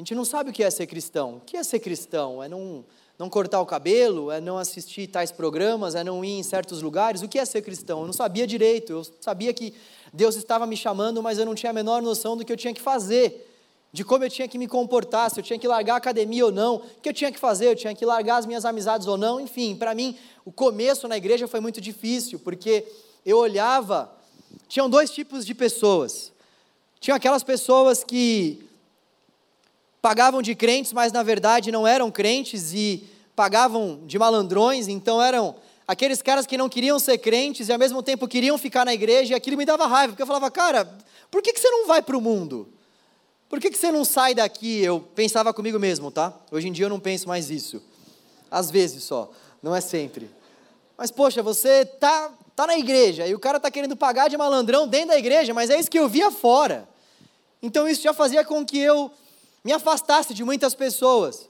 a 0.00 0.02
gente 0.02 0.14
não 0.14 0.24
sabe 0.24 0.48
o 0.48 0.52
que 0.52 0.64
é 0.64 0.70
ser 0.70 0.86
cristão. 0.86 1.36
O 1.36 1.40
que 1.40 1.58
é 1.58 1.62
ser 1.62 1.78
cristão? 1.78 2.42
É 2.42 2.48
não, 2.48 2.82
não 3.18 3.28
cortar 3.28 3.60
o 3.60 3.66
cabelo? 3.66 4.30
É 4.30 4.40
não 4.40 4.56
assistir 4.56 5.06
tais 5.06 5.30
programas? 5.30 5.94
É 5.94 6.02
não 6.02 6.24
ir 6.24 6.38
em 6.38 6.42
certos 6.42 6.80
lugares? 6.80 7.20
O 7.20 7.28
que 7.28 7.38
é 7.38 7.44
ser 7.44 7.60
cristão? 7.60 8.00
Eu 8.00 8.06
não 8.06 8.12
sabia 8.14 8.46
direito. 8.46 8.92
Eu 8.92 9.06
sabia 9.20 9.52
que 9.52 9.74
Deus 10.10 10.36
estava 10.36 10.66
me 10.66 10.74
chamando, 10.74 11.22
mas 11.22 11.36
eu 11.36 11.44
não 11.44 11.54
tinha 11.54 11.68
a 11.68 11.74
menor 11.74 12.00
noção 12.00 12.34
do 12.34 12.46
que 12.46 12.50
eu 12.50 12.56
tinha 12.56 12.72
que 12.72 12.80
fazer, 12.80 13.46
de 13.92 14.02
como 14.02 14.24
eu 14.24 14.30
tinha 14.30 14.48
que 14.48 14.56
me 14.56 14.66
comportar, 14.66 15.30
se 15.30 15.38
eu 15.38 15.44
tinha 15.44 15.58
que 15.58 15.68
largar 15.68 15.94
a 15.94 15.98
academia 15.98 16.46
ou 16.46 16.50
não, 16.50 16.76
o 16.76 17.00
que 17.02 17.10
eu 17.10 17.12
tinha 17.12 17.30
que 17.30 17.38
fazer, 17.38 17.66
eu 17.66 17.76
tinha 17.76 17.94
que 17.94 18.06
largar 18.06 18.38
as 18.38 18.46
minhas 18.46 18.64
amizades 18.64 19.06
ou 19.06 19.18
não. 19.18 19.38
Enfim, 19.38 19.76
para 19.76 19.94
mim, 19.94 20.16
o 20.46 20.50
começo 20.50 21.06
na 21.08 21.18
igreja 21.18 21.46
foi 21.46 21.60
muito 21.60 21.78
difícil, 21.78 22.38
porque 22.38 22.86
eu 23.26 23.36
olhava. 23.36 24.10
Tinham 24.66 24.88
dois 24.88 25.10
tipos 25.10 25.44
de 25.44 25.54
pessoas. 25.54 26.32
Tinha 26.98 27.16
aquelas 27.16 27.42
pessoas 27.42 28.02
que 28.02 28.69
pagavam 30.00 30.40
de 30.42 30.54
crentes, 30.54 30.92
mas 30.92 31.12
na 31.12 31.22
verdade 31.22 31.70
não 31.70 31.86
eram 31.86 32.10
crentes 32.10 32.72
e 32.72 33.08
pagavam 33.34 34.00
de 34.06 34.18
malandrões, 34.18 34.88
então 34.88 35.22
eram 35.22 35.54
aqueles 35.86 36.22
caras 36.22 36.46
que 36.46 36.56
não 36.56 36.68
queriam 36.68 36.98
ser 36.98 37.18
crentes 37.18 37.68
e 37.68 37.72
ao 37.72 37.78
mesmo 37.78 38.02
tempo 38.02 38.28
queriam 38.28 38.56
ficar 38.56 38.84
na 38.84 38.94
igreja, 38.94 39.32
e 39.32 39.36
aquilo 39.36 39.56
me 39.56 39.64
dava 39.64 39.86
raiva, 39.86 40.12
porque 40.12 40.22
eu 40.22 40.26
falava, 40.26 40.50
cara, 40.50 40.84
por 41.30 41.42
que, 41.42 41.52
que 41.52 41.60
você 41.60 41.70
não 41.70 41.86
vai 41.86 42.02
para 42.02 42.16
o 42.16 42.20
mundo? 42.20 42.68
Por 43.48 43.58
que, 43.58 43.70
que 43.70 43.78
você 43.78 43.90
não 43.90 44.04
sai 44.04 44.34
daqui? 44.34 44.80
Eu 44.80 45.00
pensava 45.00 45.52
comigo 45.52 45.78
mesmo, 45.78 46.10
tá? 46.10 46.32
Hoje 46.52 46.68
em 46.68 46.72
dia 46.72 46.86
eu 46.86 46.90
não 46.90 47.00
penso 47.00 47.26
mais 47.26 47.50
isso. 47.50 47.82
Às 48.48 48.70
vezes 48.70 49.02
só, 49.02 49.30
não 49.60 49.74
é 49.74 49.80
sempre. 49.80 50.30
Mas, 50.96 51.10
poxa, 51.10 51.42
você 51.42 51.84
tá, 51.84 52.30
tá 52.54 52.66
na 52.66 52.78
igreja 52.78 53.26
e 53.26 53.34
o 53.34 53.40
cara 53.40 53.58
tá 53.58 53.70
querendo 53.70 53.96
pagar 53.96 54.28
de 54.28 54.36
malandrão 54.36 54.86
dentro 54.86 55.08
da 55.08 55.18
igreja, 55.18 55.52
mas 55.52 55.70
é 55.70 55.80
isso 55.80 55.90
que 55.90 55.98
eu 55.98 56.08
via 56.08 56.30
fora. 56.30 56.88
Então 57.62 57.88
isso 57.88 58.02
já 58.02 58.12
fazia 58.12 58.44
com 58.44 58.64
que 58.64 58.78
eu 58.78 59.10
me 59.64 59.72
afastasse 59.72 60.34
de 60.34 60.44
muitas 60.44 60.74
pessoas. 60.74 61.48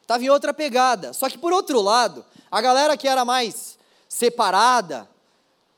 Estava 0.00 0.24
em 0.24 0.30
outra 0.30 0.52
pegada. 0.52 1.12
Só 1.12 1.28
que 1.28 1.38
por 1.38 1.52
outro 1.52 1.80
lado, 1.80 2.24
a 2.50 2.60
galera 2.60 2.96
que 2.96 3.08
era 3.08 3.24
mais 3.24 3.78
separada, 4.08 5.08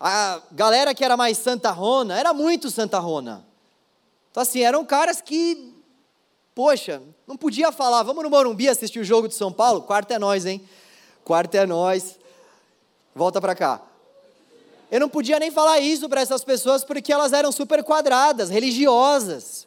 A 0.06 0.42
galera 0.52 0.92
que 0.94 1.04
era 1.04 1.16
mais 1.16 1.38
santarrona, 1.38 2.18
era 2.18 2.34
muito 2.34 2.70
santarrona. 2.70 3.46
Então, 4.30 4.42
assim, 4.42 4.60
eram 4.60 4.84
caras 4.84 5.22
que, 5.22 5.72
poxa, 6.54 7.00
não 7.26 7.36
podia 7.36 7.72
falar, 7.72 8.02
vamos 8.02 8.22
no 8.22 8.28
Morumbi 8.28 8.68
assistir 8.68 8.98
o 8.98 9.04
jogo 9.04 9.28
de 9.28 9.34
São 9.34 9.52
Paulo? 9.52 9.82
Quarto 9.82 10.10
é 10.10 10.18
nós, 10.18 10.44
hein? 10.44 10.60
Quarto 11.24 11.54
é 11.54 11.64
nós. 11.64 12.18
Volta 13.14 13.40
para 13.40 13.54
cá. 13.54 13.80
Eu 14.90 15.00
não 15.00 15.08
podia 15.08 15.38
nem 15.38 15.50
falar 15.50 15.78
isso 15.80 16.08
para 16.08 16.20
essas 16.20 16.44
pessoas 16.44 16.84
porque 16.84 17.12
elas 17.12 17.32
eram 17.32 17.50
super 17.50 17.82
quadradas, 17.82 18.50
religiosas. 18.50 19.66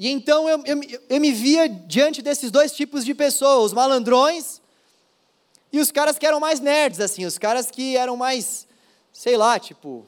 E 0.00 0.08
então 0.08 0.48
eu, 0.48 0.62
eu, 0.64 0.80
eu 1.10 1.20
me 1.20 1.30
via 1.30 1.68
diante 1.68 2.22
desses 2.22 2.50
dois 2.50 2.72
tipos 2.72 3.04
de 3.04 3.12
pessoas, 3.12 3.66
os 3.66 3.72
malandrões 3.74 4.58
e 5.70 5.78
os 5.78 5.92
caras 5.92 6.18
que 6.18 6.24
eram 6.24 6.40
mais 6.40 6.58
nerds, 6.58 7.00
assim, 7.00 7.26
os 7.26 7.36
caras 7.36 7.70
que 7.70 7.98
eram 7.98 8.16
mais, 8.16 8.66
sei 9.12 9.36
lá, 9.36 9.58
tipo. 9.58 10.06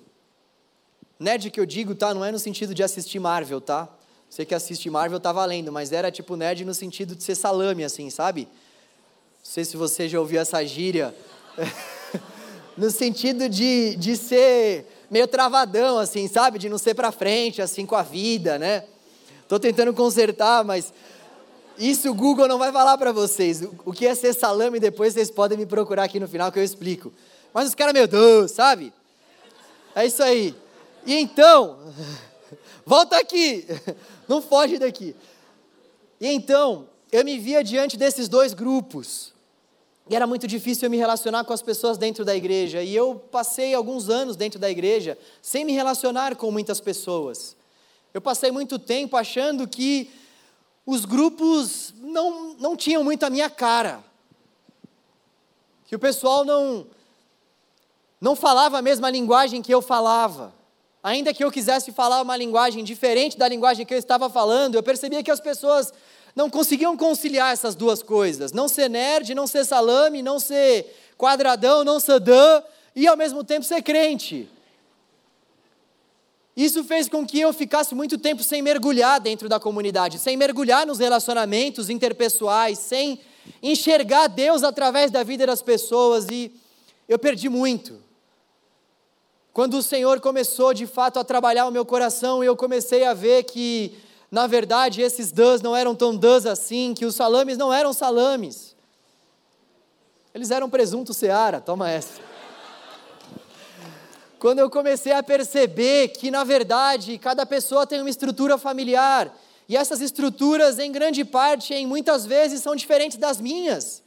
Nerd 1.21 1.51
que 1.51 1.61
eu 1.61 1.67
digo, 1.67 1.95
tá? 1.95 2.15
Não 2.15 2.25
é 2.25 2.33
no 2.33 2.39
sentido 2.39 2.75
de 2.75 2.83
assistir 2.83 3.19
Marvel, 3.19 3.61
tá? 3.61 3.87
Você 4.31 4.47
que 4.47 4.55
assiste 4.55 4.89
Marvel 4.89 5.21
tá 5.21 5.31
valendo, 5.31 5.71
mas 5.71 5.93
era 5.93 6.11
tipo 6.11 6.37
nerd 6.37 6.65
no 6.65 6.73
sentido 6.73 7.15
de 7.15 7.23
ser 7.23 7.35
salame, 7.35 7.85
assim, 7.85 8.09
sabe? 8.09 8.45
Não 8.45 9.45
sei 9.45 9.63
se 9.63 9.77
você 9.77 10.09
já 10.09 10.19
ouviu 10.19 10.41
essa 10.41 10.65
gíria. 10.65 11.15
no 12.79 12.91
sentido 12.91 13.47
de, 13.47 13.95
de 13.97 14.17
ser 14.17 14.87
meio 15.11 15.29
travadão, 15.29 15.99
assim, 15.99 16.27
sabe? 16.29 16.59
De 16.59 16.71
não 16.71 16.79
ser 16.79 16.95
pra 16.95 17.13
frente, 17.13 17.61
assim, 17.61 17.85
com 17.85 17.95
a 17.95 18.03
vida, 18.03 18.59
né? 18.59 18.85
Estou 19.53 19.61
tentando 19.61 19.93
consertar, 19.93 20.65
mas 20.65 20.95
isso 21.77 22.11
o 22.11 22.15
Google 22.15 22.49
não 22.49 22.59
vai 22.59 22.73
falar 22.73 22.97
para 22.97 23.13
vocês. 23.13 23.63
O 23.85 23.93
que 23.93 24.07
é 24.07 24.15
ser 24.15 24.33
salame 24.33 24.81
depois 24.81 25.13
vocês 25.13 25.31
podem 25.31 25.59
me 25.59 25.67
procurar 25.67 26.05
aqui 26.05 26.19
no 26.19 26.27
final 26.27 26.51
que 26.51 26.59
eu 26.59 26.65
explico. 26.65 27.13
Mas 27.53 27.69
os 27.69 27.75
caras, 27.75 27.93
meu 27.93 28.07
Deus, 28.07 28.53
sabe? 28.53 28.95
É 29.95 30.07
isso 30.07 30.23
aí. 30.23 30.55
E 31.05 31.15
então, 31.17 31.79
volta 32.87 33.19
aqui, 33.19 33.67
não 34.27 34.41
foge 34.41 34.79
daqui. 34.79 35.15
E 36.19 36.29
então, 36.29 36.89
eu 37.13 37.23
me 37.23 37.39
via 37.39 37.63
diante 37.63 37.99
desses 37.99 38.31
dois 38.31 38.55
grupos. 38.55 39.35
E 40.09 40.17
era 40.17 40.27
muito 40.27 40.47
difícil 40.47 40.87
eu 40.87 40.91
me 40.91 40.97
relacionar 40.97 41.45
com 41.45 41.53
as 41.53 41.61
pessoas 41.61 41.99
dentro 41.99 42.25
da 42.25 42.35
igreja. 42.35 42.83
E 42.83 42.97
eu 42.97 43.17
passei 43.31 43.75
alguns 43.75 44.09
anos 44.09 44.35
dentro 44.35 44.59
da 44.59 44.71
igreja 44.71 45.19
sem 45.43 45.63
me 45.63 45.75
relacionar 45.75 46.37
com 46.37 46.51
muitas 46.51 46.81
pessoas. 46.81 47.55
Eu 48.13 48.21
passei 48.21 48.51
muito 48.51 48.79
tempo 48.79 49.17
achando 49.17 49.67
que 49.67 50.11
os 50.85 51.05
grupos 51.05 51.95
não, 51.99 52.55
não 52.55 52.77
tinham 52.77 53.03
muito 53.03 53.25
a 53.25 53.31
minha 53.31 53.49
cara. 53.49 54.03
Que 55.87 55.97
o 55.97 55.99
pessoal 55.99 56.45
não, 56.45 56.87
não 58.21 58.37
falava 58.37 58.79
a 58.79 58.83
mesma 58.83 59.09
linguagem 59.11 59.63
que 59.63 59.73
eu 59.73 59.81
falava. 59.81 60.53
Ainda 61.03 61.35
que 61.35 61.43
eu 61.43 61.51
quisesse 61.51 61.91
falar 61.91 62.23
uma 62.23 62.37
linguagem 62.37 62.85
diferente 62.85 63.37
da 63.37 63.49
linguagem 63.49 63.85
que 63.85 63.95
eu 63.95 63.99
estava 63.99 64.31
falando, 64.31 64.75
eu 64.75 64.83
percebia 64.83 65.23
que 65.23 65.31
as 65.31 65.41
pessoas 65.41 65.93
não 66.35 66.49
conseguiam 66.49 66.97
conciliar 66.97 67.53
essas 67.53 67.75
duas 67.75 68.03
coisas. 68.03 68.53
Não 68.53 68.69
ser 68.69 68.89
nerd, 68.89 69.35
não 69.35 69.47
ser 69.47 69.65
salame, 69.65 70.23
não 70.23 70.39
ser 70.39 70.97
quadradão, 71.17 71.83
não 71.83 71.99
ser 71.99 72.21
dã, 72.21 72.63
e 72.95 73.07
ao 73.07 73.17
mesmo 73.17 73.43
tempo 73.43 73.65
ser 73.65 73.83
crente. 73.83 74.49
Isso 76.57 76.85
fez 76.85 77.09
com 77.09 77.27
que 77.27 77.41
eu 77.41 77.53
ficasse 77.53 77.95
muito 77.95 78.19
tempo 78.19 78.43
sem 78.43 78.61
mergulhar 78.61 79.19
dentro 79.19 79.49
da 79.49 79.59
comunidade, 79.59 80.19
sem 80.19 80.37
mergulhar 80.37 80.87
nos 80.87 80.99
relacionamentos 80.99 81.89
interpessoais, 81.89 82.79
sem 82.79 83.21
enxergar 83.63 84.27
Deus 84.27 84.63
através 84.63 85.11
da 85.11 85.23
vida 85.23 85.47
das 85.47 85.63
pessoas 85.63 86.27
e 86.31 86.53
eu 87.09 87.19
perdi 87.19 87.49
muito. 87.49 88.01
Quando 89.53 89.75
o 89.75 89.83
Senhor 89.83 90.21
começou 90.21 90.75
de 90.75 90.87
fato 90.87 91.19
a 91.19 91.25
trabalhar 91.25 91.67
o 91.67 91.71
meu 91.71 91.85
coração, 91.85 92.45
eu 92.45 92.55
comecei 92.55 93.05
a 93.05 93.15
ver 93.15 93.45
que, 93.45 93.95
na 94.31 94.47
verdade, 94.47 95.01
esses 95.01 95.33
dãs 95.33 95.61
não 95.63 95.75
eram 95.75 95.95
tão 95.95 96.15
dãs 96.15 96.47
assim, 96.47 96.95
que 96.95 97.05
os 97.05 97.15
salames 97.15 97.57
não 97.57 97.73
eram 97.73 97.93
salames. 97.93 98.77
Eles 100.35 100.51
eram 100.51 100.71
presunto 100.71 101.13
seara, 101.13 101.61
toma 101.61 101.91
essa 101.91 102.32
quando 104.43 104.59
eu 104.59 104.69
comecei 104.69 105.13
a 105.13 105.23
perceber 105.23 106.09
que, 106.09 106.29
na 106.29 106.43
verdade, 106.43 107.17
cada 107.17 107.47
pessoa 107.47 107.87
tem 107.87 108.01
uma 108.01 108.11
estrutura 108.11 108.59
familiar, 108.59 109.33
e 109.69 109.77
essas 109.77 110.01
estruturas, 110.01 110.81
em 110.81 110.91
grande 110.91 111.25
parte, 111.25 111.73
em 111.73 111.87
muitas 111.87 112.27
vezes, 112.27 112.61
são 112.61 112.75
diferentes 112.75 113.19
das 113.19 113.41
minhas. 113.41 114.03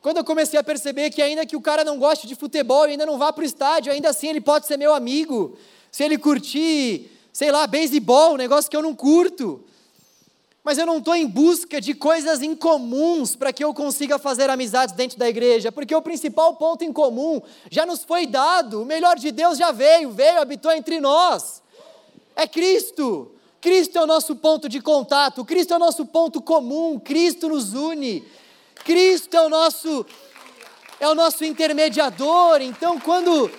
Quando 0.00 0.18
eu 0.18 0.24
comecei 0.24 0.56
a 0.56 0.62
perceber 0.62 1.10
que, 1.10 1.20
ainda 1.20 1.44
que 1.44 1.56
o 1.56 1.60
cara 1.60 1.82
não 1.82 1.98
goste 1.98 2.28
de 2.28 2.36
futebol 2.36 2.86
e 2.86 2.92
ainda 2.92 3.04
não 3.04 3.18
vá 3.18 3.32
para 3.32 3.42
o 3.42 3.44
estádio, 3.44 3.92
ainda 3.92 4.10
assim 4.10 4.28
ele 4.28 4.40
pode 4.40 4.68
ser 4.68 4.76
meu 4.76 4.94
amigo. 4.94 5.58
Se 5.90 6.04
ele 6.04 6.16
curtir, 6.16 7.10
sei 7.32 7.50
lá, 7.50 7.66
beisebol, 7.66 8.34
um 8.34 8.36
negócio 8.36 8.70
que 8.70 8.76
eu 8.76 8.82
não 8.82 8.94
curto 8.94 9.64
mas 10.64 10.78
eu 10.78 10.86
não 10.86 10.96
estou 10.96 11.14
em 11.14 11.26
busca 11.26 11.78
de 11.78 11.92
coisas 11.92 12.40
incomuns 12.40 13.36
para 13.36 13.52
que 13.52 13.62
eu 13.62 13.74
consiga 13.74 14.18
fazer 14.18 14.48
amizades 14.48 14.94
dentro 14.94 15.18
da 15.18 15.28
igreja, 15.28 15.70
porque 15.70 15.94
o 15.94 16.00
principal 16.00 16.56
ponto 16.56 16.82
em 16.82 16.90
comum 16.90 17.42
já 17.70 17.84
nos 17.84 18.02
foi 18.02 18.26
dado, 18.26 18.80
o 18.80 18.86
melhor 18.86 19.18
de 19.18 19.30
Deus 19.30 19.58
já 19.58 19.70
veio, 19.70 20.10
veio, 20.10 20.40
habitou 20.40 20.72
entre 20.72 20.98
nós. 21.00 21.62
É 22.34 22.48
Cristo. 22.48 23.30
Cristo 23.60 23.98
é 23.98 24.02
o 24.02 24.06
nosso 24.06 24.36
ponto 24.36 24.66
de 24.66 24.80
contato, 24.80 25.44
Cristo 25.44 25.74
é 25.74 25.76
o 25.76 25.80
nosso 25.80 26.06
ponto 26.06 26.40
comum, 26.40 26.98
Cristo 26.98 27.48
nos 27.50 27.74
une. 27.74 28.24
Cristo 28.84 29.36
é 29.36 29.42
o 29.42 29.50
nosso 29.50 30.06
é 30.98 31.08
o 31.08 31.14
nosso 31.14 31.44
intermediador. 31.44 32.62
Então, 32.62 32.98
quando 32.98 33.50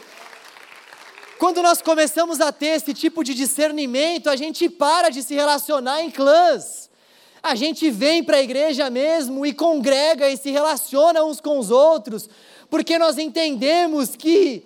quando 1.38 1.62
nós 1.62 1.82
começamos 1.84 2.42
a 2.42 2.52
ter 2.52 2.78
esse 2.78 2.94
tipo 2.96 3.24
de 3.24 3.36
discernimento, 3.36 4.28
a 4.28 4.36
gente 4.36 4.70
para 4.70 5.10
de 5.10 5.22
se 5.22 5.36
relacionar 5.36 6.02
em 6.02 6.10
clãs 6.10 6.86
a 7.46 7.54
gente 7.54 7.92
vem 7.92 8.24
para 8.24 8.38
a 8.38 8.42
igreja 8.42 8.90
mesmo 8.90 9.46
e 9.46 9.54
congrega 9.54 10.28
e 10.28 10.36
se 10.36 10.50
relaciona 10.50 11.24
uns 11.24 11.40
com 11.40 11.60
os 11.60 11.70
outros, 11.70 12.28
porque 12.72 12.98
nós 12.98 13.20
entendemos 13.20 14.16
que 14.16 14.66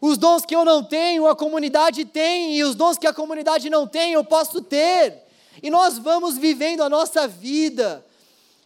os 0.00 0.16
dons 0.16 0.44
que 0.44 0.54
eu 0.54 0.64
não 0.64 0.84
tenho, 0.84 1.26
a 1.26 1.34
comunidade 1.34 2.04
tem, 2.04 2.56
e 2.56 2.62
os 2.62 2.76
dons 2.76 2.96
que 2.96 3.08
a 3.08 3.12
comunidade 3.12 3.68
não 3.68 3.88
tem, 3.88 4.12
eu 4.12 4.22
posso 4.22 4.60
ter. 4.60 5.14
E 5.60 5.68
nós 5.68 5.98
vamos 5.98 6.38
vivendo 6.38 6.84
a 6.84 6.88
nossa 6.88 7.26
vida, 7.26 8.06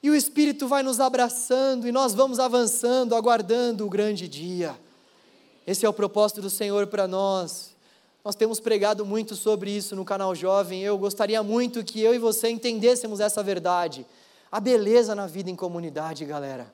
e 0.02 0.10
o 0.10 0.14
Espírito 0.14 0.68
vai 0.68 0.82
nos 0.82 1.00
abraçando, 1.00 1.88
e 1.88 1.92
nós 1.92 2.12
vamos 2.12 2.38
avançando, 2.38 3.14
aguardando 3.14 3.86
o 3.86 3.88
grande 3.88 4.28
dia. 4.28 4.78
Esse 5.66 5.86
é 5.86 5.88
o 5.88 5.94
propósito 5.94 6.42
do 6.42 6.50
Senhor 6.50 6.88
para 6.88 7.08
nós. 7.08 7.74
Nós 8.26 8.34
temos 8.34 8.58
pregado 8.58 9.06
muito 9.06 9.36
sobre 9.36 9.70
isso 9.70 9.94
no 9.94 10.04
canal 10.04 10.34
Jovem. 10.34 10.82
Eu 10.82 10.98
gostaria 10.98 11.40
muito 11.44 11.84
que 11.84 12.00
eu 12.00 12.12
e 12.12 12.18
você 12.18 12.48
entendêssemos 12.48 13.20
essa 13.20 13.40
verdade. 13.40 14.04
A 14.50 14.58
beleza 14.58 15.14
na 15.14 15.28
vida 15.28 15.48
em 15.48 15.54
comunidade, 15.54 16.24
galera. 16.24 16.66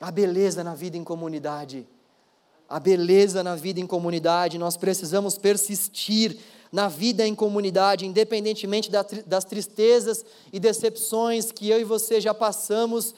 A 0.00 0.10
beleza 0.10 0.64
na 0.64 0.74
vida 0.74 0.96
em 0.96 1.04
comunidade. 1.04 1.86
A 2.66 2.80
beleza 2.80 3.42
na 3.42 3.54
vida 3.54 3.78
em 3.78 3.86
comunidade. 3.86 4.56
Nós 4.56 4.74
precisamos 4.74 5.36
persistir 5.36 6.38
na 6.72 6.88
vida 6.88 7.28
em 7.28 7.34
comunidade, 7.34 8.06
independentemente 8.06 8.90
das 8.90 9.44
tristezas 9.44 10.24
e 10.50 10.58
decepções 10.58 11.52
que 11.52 11.68
eu 11.68 11.78
e 11.78 11.84
você 11.84 12.22
já 12.22 12.32
passamos 12.32 13.14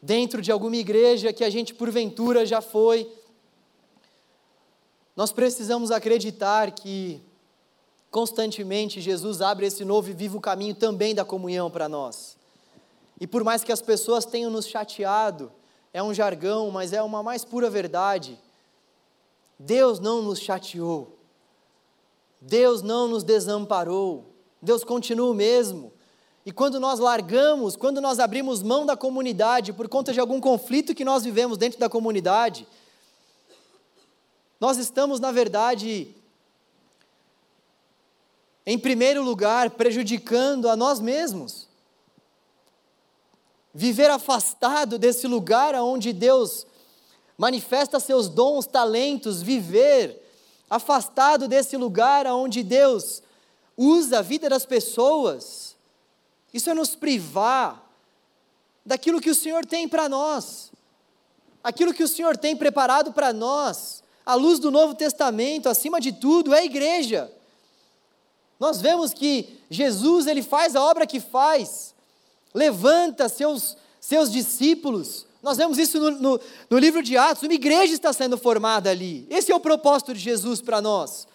dentro 0.00 0.40
de 0.40 0.52
alguma 0.52 0.76
igreja 0.76 1.32
que 1.32 1.42
a 1.42 1.50
gente 1.50 1.74
porventura 1.74 2.46
já 2.46 2.60
foi 2.60 3.17
nós 5.18 5.32
precisamos 5.32 5.90
acreditar 5.90 6.70
que 6.70 7.20
constantemente 8.08 9.00
Jesus 9.00 9.40
abre 9.40 9.66
esse 9.66 9.84
novo 9.84 10.08
e 10.08 10.12
vivo 10.12 10.40
caminho 10.40 10.76
também 10.76 11.12
da 11.12 11.24
comunhão 11.24 11.68
para 11.68 11.88
nós. 11.88 12.36
E 13.20 13.26
por 13.26 13.42
mais 13.42 13.64
que 13.64 13.72
as 13.72 13.82
pessoas 13.82 14.24
tenham 14.24 14.48
nos 14.48 14.68
chateado, 14.68 15.50
é 15.92 16.00
um 16.00 16.14
jargão, 16.14 16.70
mas 16.70 16.92
é 16.92 17.02
uma 17.02 17.20
mais 17.20 17.44
pura 17.44 17.68
verdade. 17.68 18.38
Deus 19.58 19.98
não 19.98 20.22
nos 20.22 20.38
chateou. 20.38 21.18
Deus 22.40 22.80
não 22.80 23.08
nos 23.08 23.24
desamparou. 23.24 24.24
Deus 24.62 24.84
continua 24.84 25.32
o 25.32 25.34
mesmo. 25.34 25.92
E 26.46 26.52
quando 26.52 26.78
nós 26.78 27.00
largamos, 27.00 27.74
quando 27.74 28.00
nós 28.00 28.20
abrimos 28.20 28.62
mão 28.62 28.86
da 28.86 28.96
comunidade 28.96 29.72
por 29.72 29.88
conta 29.88 30.12
de 30.12 30.20
algum 30.20 30.40
conflito 30.40 30.94
que 30.94 31.04
nós 31.04 31.24
vivemos 31.24 31.58
dentro 31.58 31.80
da 31.80 31.88
comunidade, 31.88 32.68
nós 34.60 34.76
estamos, 34.76 35.20
na 35.20 35.30
verdade, 35.30 36.14
em 38.66 38.78
primeiro 38.78 39.22
lugar, 39.22 39.70
prejudicando 39.70 40.68
a 40.68 40.76
nós 40.76 41.00
mesmos. 41.00 41.68
Viver 43.72 44.10
afastado 44.10 44.98
desse 44.98 45.26
lugar 45.26 45.74
onde 45.76 46.12
Deus 46.12 46.66
manifesta 47.36 48.00
seus 48.00 48.28
dons, 48.28 48.66
talentos, 48.66 49.40
viver 49.40 50.20
afastado 50.68 51.46
desse 51.46 51.76
lugar 51.76 52.26
onde 52.26 52.62
Deus 52.62 53.22
usa 53.76 54.18
a 54.18 54.22
vida 54.22 54.48
das 54.48 54.66
pessoas, 54.66 55.76
isso 56.52 56.68
é 56.68 56.74
nos 56.74 56.96
privar 56.96 57.88
daquilo 58.84 59.20
que 59.20 59.30
o 59.30 59.34
Senhor 59.34 59.64
tem 59.64 59.88
para 59.88 60.08
nós, 60.08 60.72
aquilo 61.62 61.94
que 61.94 62.02
o 62.02 62.08
Senhor 62.08 62.36
tem 62.36 62.56
preparado 62.56 63.12
para 63.12 63.32
nós 63.32 64.02
à 64.28 64.34
luz 64.34 64.58
do 64.58 64.70
Novo 64.70 64.94
Testamento, 64.94 65.70
acima 65.70 65.98
de 65.98 66.12
tudo, 66.12 66.52
é 66.52 66.58
a 66.58 66.64
igreja. 66.66 67.32
Nós 68.60 68.78
vemos 68.78 69.14
que 69.14 69.58
Jesus, 69.70 70.26
ele 70.26 70.42
faz 70.42 70.76
a 70.76 70.82
obra 70.82 71.06
que 71.06 71.18
faz, 71.18 71.94
levanta 72.52 73.26
seus, 73.26 73.74
seus 73.98 74.30
discípulos. 74.30 75.24
Nós 75.42 75.56
vemos 75.56 75.78
isso 75.78 75.98
no, 75.98 76.10
no, 76.10 76.40
no 76.68 76.78
livro 76.78 77.02
de 77.02 77.16
Atos, 77.16 77.42
uma 77.44 77.54
igreja 77.54 77.94
está 77.94 78.12
sendo 78.12 78.36
formada 78.36 78.90
ali. 78.90 79.26
Esse 79.30 79.50
é 79.50 79.56
o 79.56 79.60
propósito 79.60 80.12
de 80.12 80.20
Jesus 80.20 80.60
para 80.60 80.82
nós. 80.82 81.26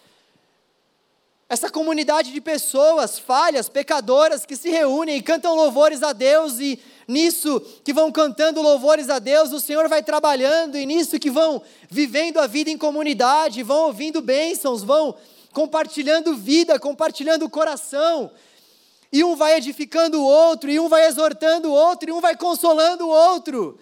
Essa 1.48 1.68
comunidade 1.68 2.30
de 2.30 2.40
pessoas 2.40 3.18
falhas, 3.18 3.68
pecadoras, 3.68 4.46
que 4.46 4.54
se 4.54 4.70
reúnem 4.70 5.16
e 5.16 5.22
cantam 5.22 5.56
louvores 5.56 6.00
a 6.04 6.12
Deus, 6.12 6.60
e 6.60 6.78
nisso 7.06 7.60
que 7.84 7.92
vão 7.92 8.10
cantando 8.10 8.62
louvores 8.62 9.10
a 9.10 9.18
Deus, 9.18 9.52
o 9.52 9.60
Senhor 9.60 9.88
vai 9.88 10.02
trabalhando, 10.02 10.76
e 10.76 10.86
nisso 10.86 11.18
que 11.18 11.30
vão 11.30 11.62
vivendo 11.90 12.38
a 12.38 12.46
vida 12.46 12.70
em 12.70 12.78
comunidade, 12.78 13.62
vão 13.62 13.86
ouvindo 13.86 14.20
bênçãos, 14.20 14.82
vão 14.82 15.14
compartilhando 15.52 16.34
vida, 16.34 16.78
compartilhando 16.78 17.48
coração, 17.48 18.30
e 19.12 19.22
um 19.22 19.36
vai 19.36 19.56
edificando 19.56 20.20
o 20.20 20.24
outro, 20.24 20.70
e 20.70 20.80
um 20.80 20.88
vai 20.88 21.06
exortando 21.06 21.68
o 21.68 21.72
outro, 21.72 22.10
e 22.10 22.12
um 22.12 22.20
vai 22.20 22.36
consolando 22.36 23.06
o 23.06 23.10
outro. 23.10 23.78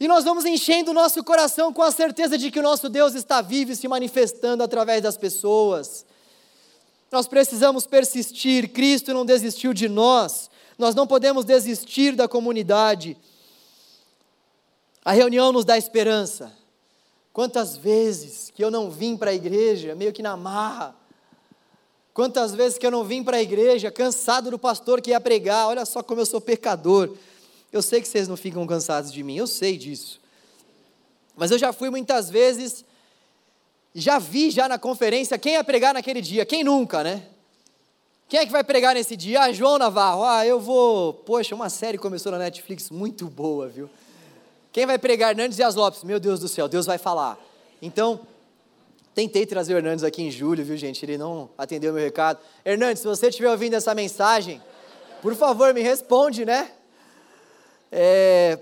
E 0.00 0.08
nós 0.08 0.24
vamos 0.24 0.44
enchendo 0.44 0.90
o 0.90 0.94
nosso 0.94 1.22
coração 1.22 1.72
com 1.72 1.82
a 1.82 1.92
certeza 1.92 2.36
de 2.36 2.50
que 2.50 2.58
o 2.58 2.62
nosso 2.62 2.88
Deus 2.88 3.14
está 3.14 3.40
vivo 3.40 3.70
e 3.70 3.76
se 3.76 3.86
manifestando 3.86 4.62
através 4.62 5.00
das 5.02 5.16
pessoas. 5.16 6.04
Nós 7.12 7.28
precisamos 7.28 7.86
persistir, 7.86 8.70
Cristo 8.70 9.14
não 9.14 9.24
desistiu 9.24 9.72
de 9.72 9.88
nós, 9.88 10.50
nós 10.78 10.94
não 10.94 11.06
podemos 11.06 11.44
desistir 11.44 12.14
da 12.14 12.26
comunidade. 12.26 13.16
A 15.04 15.12
reunião 15.12 15.52
nos 15.52 15.64
dá 15.64 15.78
esperança. 15.78 16.52
Quantas 17.32 17.76
vezes 17.76 18.50
que 18.54 18.62
eu 18.62 18.70
não 18.70 18.90
vim 18.90 19.16
para 19.16 19.30
a 19.30 19.34
igreja, 19.34 19.94
meio 19.94 20.12
que 20.12 20.22
na 20.22 20.36
marra. 20.36 20.94
Quantas 22.12 22.54
vezes 22.54 22.78
que 22.78 22.86
eu 22.86 22.90
não 22.90 23.02
vim 23.02 23.24
para 23.24 23.38
a 23.38 23.42
igreja, 23.42 23.90
cansado 23.90 24.50
do 24.50 24.58
pastor 24.58 25.00
que 25.00 25.10
ia 25.10 25.20
pregar, 25.20 25.66
olha 25.66 25.84
só 25.84 26.02
como 26.02 26.20
eu 26.20 26.26
sou 26.26 26.40
pecador. 26.40 27.16
Eu 27.72 27.82
sei 27.82 28.00
que 28.00 28.06
vocês 28.06 28.28
não 28.28 28.36
ficam 28.36 28.64
cansados 28.66 29.12
de 29.12 29.22
mim, 29.22 29.36
eu 29.36 29.48
sei 29.48 29.76
disso. 29.76 30.20
Mas 31.36 31.50
eu 31.50 31.58
já 31.58 31.72
fui 31.72 31.90
muitas 31.90 32.30
vezes, 32.30 32.84
já 33.92 34.20
vi 34.20 34.52
já 34.52 34.68
na 34.68 34.78
conferência 34.78 35.36
quem 35.36 35.54
ia 35.54 35.64
pregar 35.64 35.92
naquele 35.92 36.20
dia, 36.20 36.46
quem 36.46 36.62
nunca, 36.62 37.02
né? 37.02 37.33
Quem 38.34 38.40
é 38.40 38.46
que 38.46 38.50
vai 38.50 38.64
pregar 38.64 38.96
nesse 38.96 39.16
dia? 39.16 39.42
Ah, 39.42 39.52
João 39.52 39.78
Navarro. 39.78 40.24
Ah, 40.24 40.44
eu 40.44 40.58
vou. 40.58 41.14
Poxa, 41.14 41.54
uma 41.54 41.70
série 41.70 41.96
começou 41.96 42.32
na 42.32 42.38
Netflix 42.38 42.90
muito 42.90 43.26
boa, 43.26 43.68
viu? 43.68 43.88
Quem 44.72 44.84
vai 44.86 44.98
pregar? 44.98 45.30
Hernandes 45.30 45.56
Dias 45.56 45.76
Lopes. 45.76 46.02
Meu 46.02 46.18
Deus 46.18 46.40
do 46.40 46.48
céu, 46.48 46.66
Deus 46.66 46.84
vai 46.84 46.98
falar. 46.98 47.38
Então, 47.80 48.26
tentei 49.14 49.46
trazer 49.46 49.74
o 49.74 49.76
Hernandes 49.76 50.02
aqui 50.02 50.20
em 50.20 50.32
julho, 50.32 50.64
viu, 50.64 50.76
gente? 50.76 51.04
Ele 51.04 51.16
não 51.16 51.48
atendeu 51.56 51.92
meu 51.92 52.02
recado. 52.02 52.40
Hernandes, 52.64 53.02
se 53.02 53.06
você 53.06 53.28
estiver 53.28 53.48
ouvindo 53.52 53.74
essa 53.74 53.94
mensagem, 53.94 54.60
por 55.22 55.36
favor, 55.36 55.72
me 55.72 55.82
responde, 55.82 56.44
né? 56.44 56.72
É... 57.92 58.58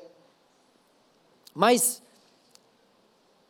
Mas 1.55 2.03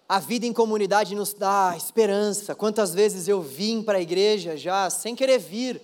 a 0.09 0.21
vida 0.21 0.47
em 0.47 0.53
comunidade 0.53 1.17
nos 1.17 1.33
dá 1.33 1.75
esperança. 1.77 2.55
Quantas 2.55 2.95
vezes 2.95 3.27
eu 3.27 3.43
vim 3.43 3.83
para 3.83 3.99
a 3.99 4.01
igreja 4.01 4.57
já 4.57 4.89
sem 4.89 5.17
querer 5.17 5.41
vir, 5.41 5.83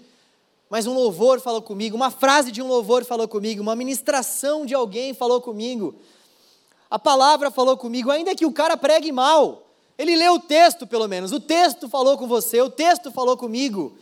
mas 0.71 0.87
um 0.87 0.95
louvor 0.95 1.41
falou 1.41 1.62
comigo, 1.62 1.97
uma 1.97 2.11
frase 2.11 2.53
de 2.53 2.61
um 2.61 2.66
louvor 2.66 3.05
falou 3.05 3.27
comigo, 3.27 3.62
uma 3.62 3.75
ministração 3.75 4.66
de 4.66 4.75
alguém 4.75 5.14
falou 5.14 5.41
comigo. 5.41 5.95
A 6.91 6.99
palavra 6.99 7.51
falou 7.51 7.77
comigo, 7.77 8.11
ainda 8.11 8.35
que 8.35 8.47
o 8.47 8.53
cara 8.53 8.77
pregue 8.77 9.12
mal. 9.12 9.66
Ele 9.99 10.14
leu 10.14 10.35
o 10.35 10.41
texto, 10.41 10.87
pelo 10.87 11.09
menos. 11.09 11.33
O 11.33 11.41
texto 11.41 11.89
falou 11.89 12.16
com 12.16 12.27
você, 12.27 12.61
o 12.61 12.71
texto 12.71 13.11
falou 13.11 13.37
comigo. 13.37 13.97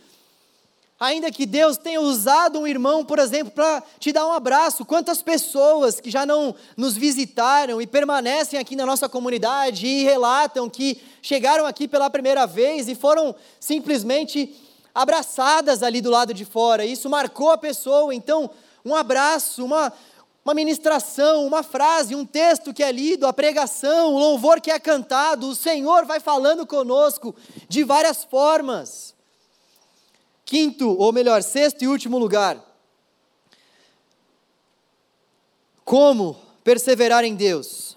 Ainda 0.99 1.31
que 1.31 1.45
Deus 1.45 1.77
tenha 1.77 2.01
usado 2.01 2.59
um 2.59 2.65
irmão, 2.65 3.05
por 3.05 3.19
exemplo, 3.19 3.51
para 3.53 3.83
te 3.99 4.11
dar 4.11 4.27
um 4.27 4.31
abraço. 4.31 4.83
Quantas 4.83 5.21
pessoas 5.21 5.99
que 5.99 6.09
já 6.09 6.25
não 6.25 6.55
nos 6.75 6.95
visitaram 6.97 7.79
e 7.81 7.85
permanecem 7.85 8.59
aqui 8.59 8.75
na 8.75 8.85
nossa 8.85 9.07
comunidade 9.07 9.85
e 9.85 10.03
relatam 10.03 10.67
que 10.69 10.99
chegaram 11.21 11.67
aqui 11.67 11.87
pela 11.87 12.09
primeira 12.09 12.47
vez 12.47 12.87
e 12.87 12.95
foram 12.95 13.35
simplesmente 13.59 14.55
abraçadas 14.97 15.83
ali 15.83 16.01
do 16.01 16.09
lado 16.09 16.33
de 16.33 16.43
fora. 16.43 16.83
Isso 16.83 17.07
marcou 17.07 17.51
a 17.51 17.57
pessoa. 17.57 18.15
Então, 18.15 18.49
um 18.83 18.95
abraço, 18.95 19.63
uma, 19.63 19.93
uma 20.43 20.55
ministração, 20.55 21.45
uma 21.45 21.61
frase, 21.61 22.15
um 22.15 22.25
texto 22.25 22.73
que 22.73 22.81
é 22.81 22.91
lido, 22.91 23.27
a 23.27 23.31
pregação, 23.31 24.15
o 24.15 24.17
louvor 24.17 24.59
que 24.59 24.71
é 24.71 24.79
cantado, 24.79 25.49
o 25.49 25.55
Senhor 25.55 26.03
vai 26.03 26.19
falando 26.19 26.65
conosco 26.65 27.35
de 27.69 27.83
várias 27.83 28.23
formas. 28.23 29.13
Quinto, 30.43 30.89
ou 30.97 31.13
melhor, 31.13 31.43
sexto 31.43 31.83
e 31.83 31.87
último 31.87 32.17
lugar. 32.17 32.59
Como 35.85 36.35
perseverar 36.63 37.23
em 37.23 37.35
Deus? 37.35 37.95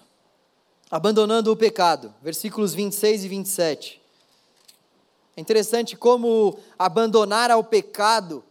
Abandonando 0.91 1.51
o 1.51 1.57
pecado. 1.57 2.13
Versículos 2.21 2.75
26 2.75 3.23
e 3.23 3.27
27. 3.27 4.00
É 5.35 5.41
interessante 5.41 5.95
como 5.95 6.57
abandonar 6.77 7.49
ao 7.51 7.63
pecado 7.63 8.43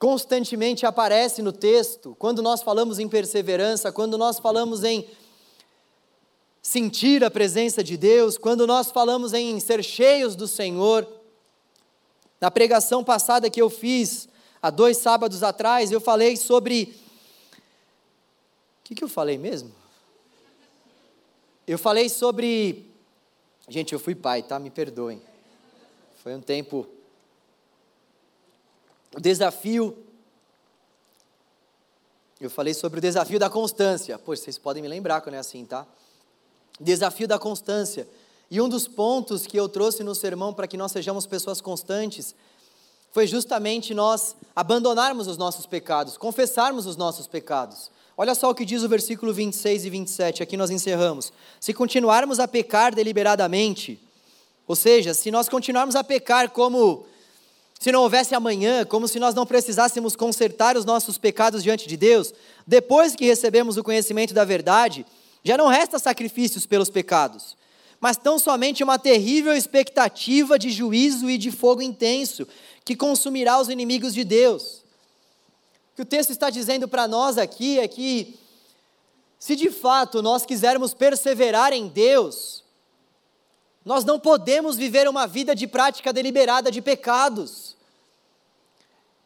constantemente 0.00 0.86
aparece 0.86 1.42
no 1.42 1.52
texto, 1.52 2.16
quando 2.18 2.40
nós 2.40 2.62
falamos 2.62 2.98
em 2.98 3.06
perseverança, 3.06 3.92
quando 3.92 4.16
nós 4.16 4.38
falamos 4.38 4.82
em 4.82 5.06
sentir 6.62 7.22
a 7.22 7.30
presença 7.30 7.84
de 7.84 7.98
Deus, 7.98 8.38
quando 8.38 8.66
nós 8.66 8.90
falamos 8.90 9.34
em 9.34 9.60
ser 9.60 9.84
cheios 9.84 10.34
do 10.34 10.48
Senhor. 10.48 11.06
Na 12.40 12.50
pregação 12.50 13.04
passada 13.04 13.50
que 13.50 13.60
eu 13.60 13.68
fiz, 13.68 14.26
há 14.62 14.70
dois 14.70 14.96
sábados 14.96 15.42
atrás, 15.42 15.92
eu 15.92 16.00
falei 16.00 16.34
sobre. 16.34 16.94
O 18.80 18.84
que, 18.84 18.94
que 18.94 19.04
eu 19.04 19.08
falei 19.08 19.36
mesmo? 19.36 19.70
Eu 21.66 21.78
falei 21.78 22.08
sobre. 22.08 22.90
Gente, 23.68 23.92
eu 23.92 23.98
fui 23.98 24.14
pai, 24.14 24.42
tá? 24.42 24.58
Me 24.58 24.70
perdoem. 24.70 25.20
Foi 26.22 26.34
um 26.34 26.40
tempo 26.40 26.86
o 29.16 29.20
desafio. 29.20 29.96
Eu 32.38 32.50
falei 32.50 32.74
sobre 32.74 32.98
o 32.98 33.02
desafio 33.02 33.38
da 33.38 33.48
constância. 33.48 34.18
Pois 34.18 34.40
vocês 34.40 34.58
podem 34.58 34.82
me 34.82 34.88
lembrar 34.88 35.22
quando 35.22 35.36
é 35.36 35.38
assim, 35.38 35.64
tá? 35.64 35.86
Desafio 36.78 37.26
da 37.26 37.38
constância. 37.38 38.06
E 38.50 38.60
um 38.60 38.68
dos 38.68 38.86
pontos 38.86 39.46
que 39.46 39.58
eu 39.58 39.66
trouxe 39.66 40.04
no 40.04 40.14
sermão 40.14 40.52
para 40.52 40.66
que 40.66 40.76
nós 40.76 40.92
sejamos 40.92 41.26
pessoas 41.26 41.60
constantes 41.60 42.34
foi 43.12 43.26
justamente 43.26 43.94
nós 43.94 44.36
abandonarmos 44.54 45.26
os 45.26 45.38
nossos 45.38 45.66
pecados, 45.66 46.18
confessarmos 46.18 46.86
os 46.86 46.96
nossos 46.96 47.26
pecados. 47.26 47.90
Olha 48.16 48.34
só 48.34 48.50
o 48.50 48.54
que 48.54 48.66
diz 48.66 48.82
o 48.82 48.88
versículo 48.88 49.32
26 49.32 49.86
e 49.86 49.90
27, 49.90 50.42
aqui 50.42 50.56
nós 50.56 50.70
encerramos. 50.70 51.32
Se 51.58 51.72
continuarmos 51.72 52.38
a 52.38 52.46
pecar 52.46 52.94
deliberadamente, 52.94 53.98
ou 54.70 54.76
seja, 54.76 55.14
se 55.14 55.32
nós 55.32 55.48
continuarmos 55.48 55.96
a 55.96 56.04
pecar 56.04 56.48
como 56.50 57.04
se 57.80 57.90
não 57.90 58.02
houvesse 58.02 58.36
amanhã, 58.36 58.84
como 58.84 59.08
se 59.08 59.18
nós 59.18 59.34
não 59.34 59.44
precisássemos 59.44 60.14
consertar 60.14 60.76
os 60.76 60.84
nossos 60.84 61.18
pecados 61.18 61.60
diante 61.60 61.88
de 61.88 61.96
Deus, 61.96 62.32
depois 62.64 63.16
que 63.16 63.24
recebemos 63.24 63.76
o 63.76 63.82
conhecimento 63.82 64.32
da 64.32 64.44
verdade, 64.44 65.04
já 65.42 65.58
não 65.58 65.66
resta 65.66 65.98
sacrifícios 65.98 66.66
pelos 66.66 66.88
pecados, 66.88 67.56
mas 67.98 68.16
tão 68.16 68.38
somente 68.38 68.84
uma 68.84 68.96
terrível 68.96 69.52
expectativa 69.56 70.56
de 70.56 70.70
juízo 70.70 71.28
e 71.28 71.36
de 71.36 71.50
fogo 71.50 71.82
intenso, 71.82 72.46
que 72.84 72.94
consumirá 72.94 73.60
os 73.60 73.68
inimigos 73.68 74.14
de 74.14 74.22
Deus. 74.22 74.84
O 75.92 75.96
que 75.96 76.02
o 76.02 76.06
texto 76.06 76.30
está 76.30 76.48
dizendo 76.48 76.86
para 76.86 77.08
nós 77.08 77.38
aqui 77.38 77.80
é 77.80 77.88
que, 77.88 78.38
se 79.36 79.56
de 79.56 79.68
fato 79.68 80.22
nós 80.22 80.46
quisermos 80.46 80.94
perseverar 80.94 81.72
em 81.72 81.88
Deus, 81.88 82.62
nós 83.90 84.04
não 84.04 84.20
podemos 84.20 84.76
viver 84.76 85.08
uma 85.08 85.26
vida 85.26 85.52
de 85.52 85.66
prática 85.66 86.12
deliberada 86.12 86.70
de 86.70 86.80
pecados. 86.80 87.74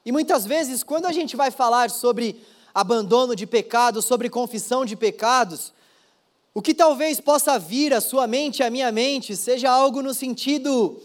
E 0.07 0.11
muitas 0.11 0.47
vezes, 0.47 0.83
quando 0.83 1.05
a 1.05 1.13
gente 1.13 1.37
vai 1.37 1.51
falar 1.51 1.91
sobre 1.91 2.43
abandono 2.73 3.37
de 3.37 3.47
pecados, 3.47 4.07
sobre 4.07 4.31
confissão 4.31 4.87
de 4.87 4.97
pecados, 4.97 5.71
o 6.55 6.63
que 6.63 6.73
talvez 6.73 7.21
possa 7.21 7.59
vir 7.59 7.93
à 7.93 8.01
sua 8.01 8.27
mente, 8.27 8.63
à 8.63 8.71
minha 8.71 8.91
mente, 8.91 9.37
seja 9.37 9.71
algo 9.71 10.01
no 10.01 10.15
sentido 10.15 10.99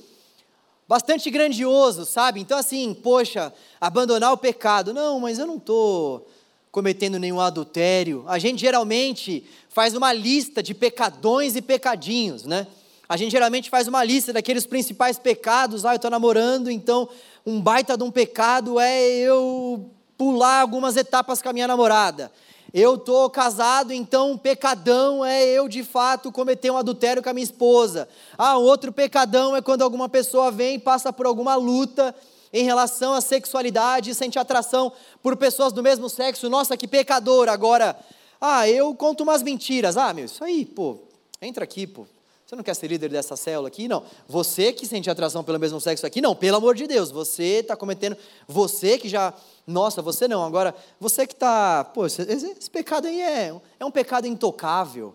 bastante 0.88 1.30
grandioso, 1.30 2.06
sabe? 2.06 2.40
Então, 2.40 2.58
assim, 2.58 2.94
poxa, 2.94 3.54
abandonar 3.82 4.32
o 4.32 4.38
pecado. 4.38 4.94
Não, 4.94 5.20
mas 5.20 5.38
eu 5.38 5.46
não 5.46 5.58
estou 5.58 6.26
cometendo 6.72 7.20
nenhum 7.20 7.42
adultério. 7.42 8.24
A 8.26 8.40
gente 8.40 8.62
geralmente 8.62 9.44
faz 9.68 9.96
uma 9.96 10.14
lista 10.14 10.64
de 10.64 10.74
pecadões 10.74 11.58
e 11.58 11.62
pecadinhos, 11.62 12.46
né? 12.46 12.66
A 13.10 13.18
gente 13.18 13.32
geralmente 13.32 13.72
faz 13.72 13.88
uma 13.88 14.04
lista 14.04 14.32
daqueles 14.32 14.68
principais 14.68 15.18
pecados. 15.18 15.84
Ah, 15.84 15.94
eu 15.94 15.96
estou 15.96 16.12
namorando, 16.12 16.70
então 16.70 17.10
um 17.44 17.60
baita 17.60 17.98
de 17.98 18.04
um 18.04 18.12
pecado 18.12 18.80
é 18.80 19.04
eu 19.04 19.90
pular 20.16 20.62
algumas 20.62 20.96
etapas 20.96 21.42
com 21.42 21.50
a 21.50 21.54
minha 21.54 21.68
namorada. 21.68 22.32
eu 22.72 23.00
tô 23.00 23.28
casado, 23.28 23.92
então 23.92 24.38
pecadão 24.38 25.26
é 25.26 25.44
eu 25.44 25.68
de 25.68 25.84
fato 25.84 26.32
cometer 26.32 26.70
um 26.70 26.78
adultério 26.78 27.24
com 27.24 27.30
a 27.32 27.34
minha 27.34 27.44
esposa. 27.44 28.08
Ah, 28.38 28.58
outro 28.58 28.94
pecadão 28.94 29.56
é 29.56 29.62
quando 29.62 29.82
alguma 29.82 30.08
pessoa 30.08 30.52
vem 30.52 30.76
e 30.76 30.80
passa 30.80 31.12
por 31.12 31.26
alguma 31.26 31.56
luta 31.56 32.14
em 32.54 32.64
relação 32.64 33.16
à 33.16 33.22
sexualidade, 33.22 34.14
sente 34.14 34.38
atração 34.38 34.92
por 35.24 35.36
pessoas 35.36 35.74
do 35.74 35.82
mesmo 35.82 36.10
sexo. 36.10 36.48
Nossa, 36.48 36.78
que 36.78 36.88
pecador! 36.88 37.50
Agora, 37.50 37.98
ah, 38.40 38.70
eu 38.70 38.94
conto 38.94 39.24
umas 39.24 39.42
mentiras. 39.42 39.98
Ah, 39.98 40.14
meu, 40.14 40.26
isso 40.26 40.44
aí, 40.44 40.64
pô, 40.64 41.00
entra 41.42 41.64
aqui, 41.64 41.88
pô. 41.88 42.06
Você 42.50 42.56
não 42.56 42.64
quer 42.64 42.74
ser 42.74 42.88
líder 42.88 43.10
dessa 43.10 43.36
célula 43.36 43.68
aqui? 43.68 43.88
Não. 43.88 44.02
Você 44.28 44.74
que 44.74 44.88
sente 44.88 45.08
atração 45.08 45.44
pelo 45.44 45.60
mesmo 45.60 45.80
sexo 45.80 46.04
aqui? 46.04 46.20
Não, 46.20 46.36
pelo 46.36 46.58
amor 46.58 46.74
de 46.74 46.88
Deus. 46.88 47.12
Você 47.12 47.60
está 47.60 47.76
cometendo. 47.76 48.18
Você 48.48 48.98
que 48.98 49.08
já. 49.08 49.36
Nossa, 49.68 50.02
você 50.02 50.28
não. 50.28 50.44
Agora, 50.44 50.74
você 51.00 51.28
que 51.28 51.34
está. 51.34 51.84
Pô, 51.84 52.08
esse, 52.08 52.24
esse, 52.24 52.68
pecado 52.72 53.06
aí 53.06 53.22
é, 53.22 53.54
é 53.80 53.86
um 53.86 53.92
pecado 53.92 54.26
intocável. 54.26 55.14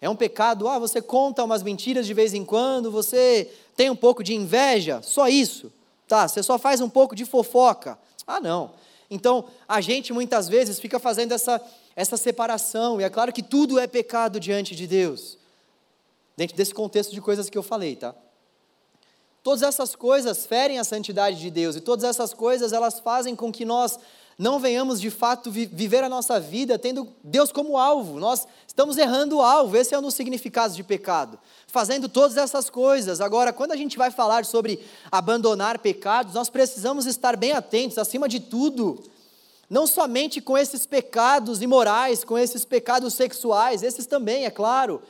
É 0.00 0.08
um 0.08 0.14
pecado. 0.14 0.68
Ah, 0.68 0.78
você 0.78 1.02
conta 1.02 1.42
umas 1.42 1.64
mentiras 1.64 2.06
de 2.06 2.14
vez 2.14 2.34
em 2.34 2.44
quando. 2.44 2.88
Você 2.92 3.50
tem 3.74 3.90
um 3.90 3.96
pouco 3.96 4.22
de 4.22 4.36
inveja. 4.36 5.02
Só 5.02 5.26
isso. 5.26 5.72
Tá, 6.06 6.28
você 6.28 6.40
só 6.40 6.56
faz 6.56 6.80
um 6.80 6.88
pouco 6.88 7.16
de 7.16 7.24
fofoca. 7.24 7.98
Ah, 8.24 8.38
não. 8.38 8.70
Então, 9.10 9.46
a 9.66 9.80
gente 9.80 10.12
muitas 10.12 10.48
vezes 10.48 10.78
fica 10.78 11.00
fazendo 11.00 11.32
essa, 11.32 11.60
essa 11.96 12.16
separação. 12.16 13.00
E 13.00 13.02
é 13.02 13.10
claro 13.10 13.32
que 13.32 13.42
tudo 13.42 13.76
é 13.76 13.88
pecado 13.88 14.38
diante 14.38 14.76
de 14.76 14.86
Deus 14.86 15.39
dentro 16.40 16.56
desse 16.56 16.72
contexto 16.72 17.12
de 17.12 17.20
coisas 17.20 17.50
que 17.50 17.58
eu 17.58 17.62
falei, 17.62 17.96
tá? 17.96 18.14
Todas 19.42 19.60
essas 19.60 19.94
coisas 19.94 20.46
ferem 20.46 20.78
a 20.78 20.84
santidade 20.84 21.38
de 21.38 21.50
Deus 21.50 21.76
e 21.76 21.82
todas 21.82 22.02
essas 22.02 22.32
coisas 22.32 22.72
elas 22.72 22.98
fazem 22.98 23.36
com 23.36 23.52
que 23.52 23.62
nós 23.62 23.98
não 24.38 24.58
venhamos 24.58 25.02
de 25.02 25.10
fato 25.10 25.50
vi 25.50 25.66
viver 25.66 26.02
a 26.02 26.08
nossa 26.08 26.40
vida 26.40 26.78
tendo 26.78 27.06
Deus 27.22 27.52
como 27.52 27.76
alvo. 27.76 28.18
Nós 28.18 28.48
estamos 28.66 28.96
errando 28.96 29.36
o 29.36 29.42
alvo, 29.42 29.76
esse 29.76 29.94
é 29.94 29.98
um 29.98 30.02
dos 30.02 30.14
significados 30.14 30.74
de 30.74 30.82
pecado. 30.82 31.38
Fazendo 31.66 32.08
todas 32.08 32.38
essas 32.38 32.70
coisas. 32.70 33.20
Agora, 33.20 33.52
quando 33.52 33.72
a 33.72 33.76
gente 33.76 33.98
vai 33.98 34.10
falar 34.10 34.46
sobre 34.46 34.82
abandonar 35.12 35.78
pecados, 35.78 36.32
nós 36.32 36.48
precisamos 36.48 37.04
estar 37.04 37.36
bem 37.36 37.52
atentos, 37.52 37.98
acima 37.98 38.26
de 38.26 38.40
tudo, 38.40 39.04
não 39.68 39.86
somente 39.86 40.40
com 40.40 40.56
esses 40.56 40.86
pecados 40.86 41.60
imorais, 41.60 42.24
com 42.24 42.38
esses 42.38 42.64
pecados 42.64 43.12
sexuais, 43.12 43.82
esses 43.82 44.06
também, 44.06 44.46
é 44.46 44.50
claro, 44.50 45.02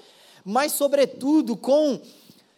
mas, 0.44 0.72
sobretudo, 0.72 1.56
com 1.56 2.00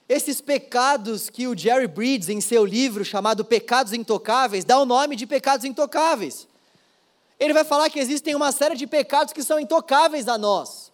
esses 0.08 0.40
pecados 0.40 1.30
que 1.30 1.46
o 1.46 1.56
Jerry 1.56 1.86
Bridges, 1.86 2.28
em 2.28 2.40
seu 2.40 2.64
livro 2.64 3.04
chamado 3.04 3.44
Pecados 3.44 3.92
Intocáveis, 3.92 4.64
dá 4.64 4.78
o 4.78 4.84
nome 4.84 5.16
de 5.16 5.26
pecados 5.26 5.64
intocáveis. 5.64 6.46
Ele 7.38 7.52
vai 7.52 7.64
falar 7.64 7.88
que 7.90 7.98
existem 7.98 8.34
uma 8.34 8.52
série 8.52 8.76
de 8.76 8.86
pecados 8.86 9.32
que 9.32 9.42
são 9.42 9.58
intocáveis 9.58 10.28
a 10.28 10.36
nós. 10.36 10.92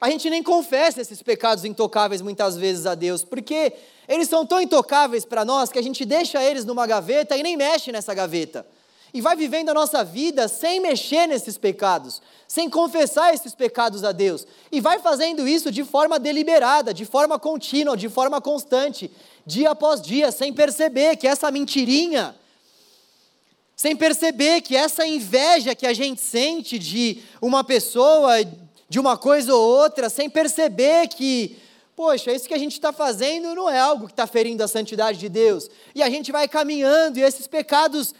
A 0.00 0.10
gente 0.10 0.28
nem 0.28 0.42
confessa 0.42 1.00
esses 1.00 1.22
pecados 1.22 1.64
intocáveis 1.64 2.20
muitas 2.20 2.56
vezes 2.56 2.84
a 2.84 2.94
Deus, 2.94 3.24
porque 3.24 3.72
eles 4.08 4.28
são 4.28 4.44
tão 4.44 4.60
intocáveis 4.60 5.24
para 5.24 5.44
nós 5.44 5.70
que 5.70 5.78
a 5.78 5.82
gente 5.82 6.04
deixa 6.04 6.42
eles 6.42 6.64
numa 6.64 6.86
gaveta 6.86 7.36
e 7.36 7.42
nem 7.42 7.56
mexe 7.56 7.92
nessa 7.92 8.12
gaveta 8.12 8.66
e 9.14 9.20
vai 9.20 9.36
vivendo 9.36 9.68
a 9.68 9.74
nossa 9.74 10.02
vida 10.02 10.48
sem 10.48 10.80
mexer 10.80 11.28
nesses 11.28 11.56
pecados, 11.56 12.20
sem 12.48 12.68
confessar 12.68 13.32
esses 13.32 13.54
pecados 13.54 14.02
a 14.02 14.10
Deus, 14.10 14.44
e 14.72 14.80
vai 14.80 14.98
fazendo 14.98 15.46
isso 15.46 15.70
de 15.70 15.84
forma 15.84 16.18
deliberada, 16.18 16.92
de 16.92 17.04
forma 17.04 17.38
contínua, 17.38 17.96
de 17.96 18.08
forma 18.08 18.40
constante, 18.40 19.08
dia 19.46 19.70
após 19.70 20.02
dia, 20.02 20.32
sem 20.32 20.52
perceber 20.52 21.16
que 21.16 21.28
essa 21.28 21.48
mentirinha, 21.52 22.34
sem 23.76 23.94
perceber 23.94 24.62
que 24.62 24.74
essa 24.74 25.06
inveja 25.06 25.76
que 25.76 25.86
a 25.86 25.92
gente 25.92 26.20
sente 26.20 26.76
de 26.76 27.22
uma 27.40 27.62
pessoa, 27.62 28.32
de 28.88 28.98
uma 28.98 29.16
coisa 29.16 29.54
ou 29.54 29.62
outra, 29.62 30.10
sem 30.10 30.28
perceber 30.28 31.06
que 31.06 31.56
Poxa, 31.96 32.32
isso 32.32 32.48
que 32.48 32.54
a 32.54 32.58
gente 32.58 32.72
está 32.72 32.92
fazendo 32.92 33.54
não 33.54 33.70
é 33.70 33.78
algo 33.78 34.06
que 34.06 34.12
está 34.12 34.26
ferindo 34.26 34.64
a 34.64 34.66
santidade 34.66 35.16
de 35.16 35.28
Deus. 35.28 35.70
E 35.94 36.02
a 36.02 36.10
gente 36.10 36.32
vai 36.32 36.48
caminhando 36.48 37.20
e 37.20 37.22
esses 37.22 37.46
pecados 37.46 38.12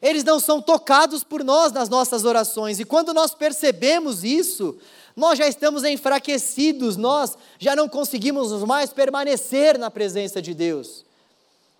eles 0.00 0.24
não 0.24 0.38
são 0.38 0.60
tocados 0.60 1.24
por 1.24 1.42
nós 1.42 1.72
nas 1.72 1.88
nossas 1.88 2.24
orações. 2.24 2.78
E 2.78 2.84
quando 2.84 3.14
nós 3.14 3.34
percebemos 3.34 4.24
isso, 4.24 4.76
nós 5.16 5.38
já 5.38 5.48
estamos 5.48 5.82
enfraquecidos, 5.84 6.96
nós 6.96 7.38
já 7.58 7.74
não 7.74 7.88
conseguimos 7.88 8.52
mais 8.64 8.92
permanecer 8.92 9.78
na 9.78 9.90
presença 9.90 10.42
de 10.42 10.52
Deus. 10.52 11.04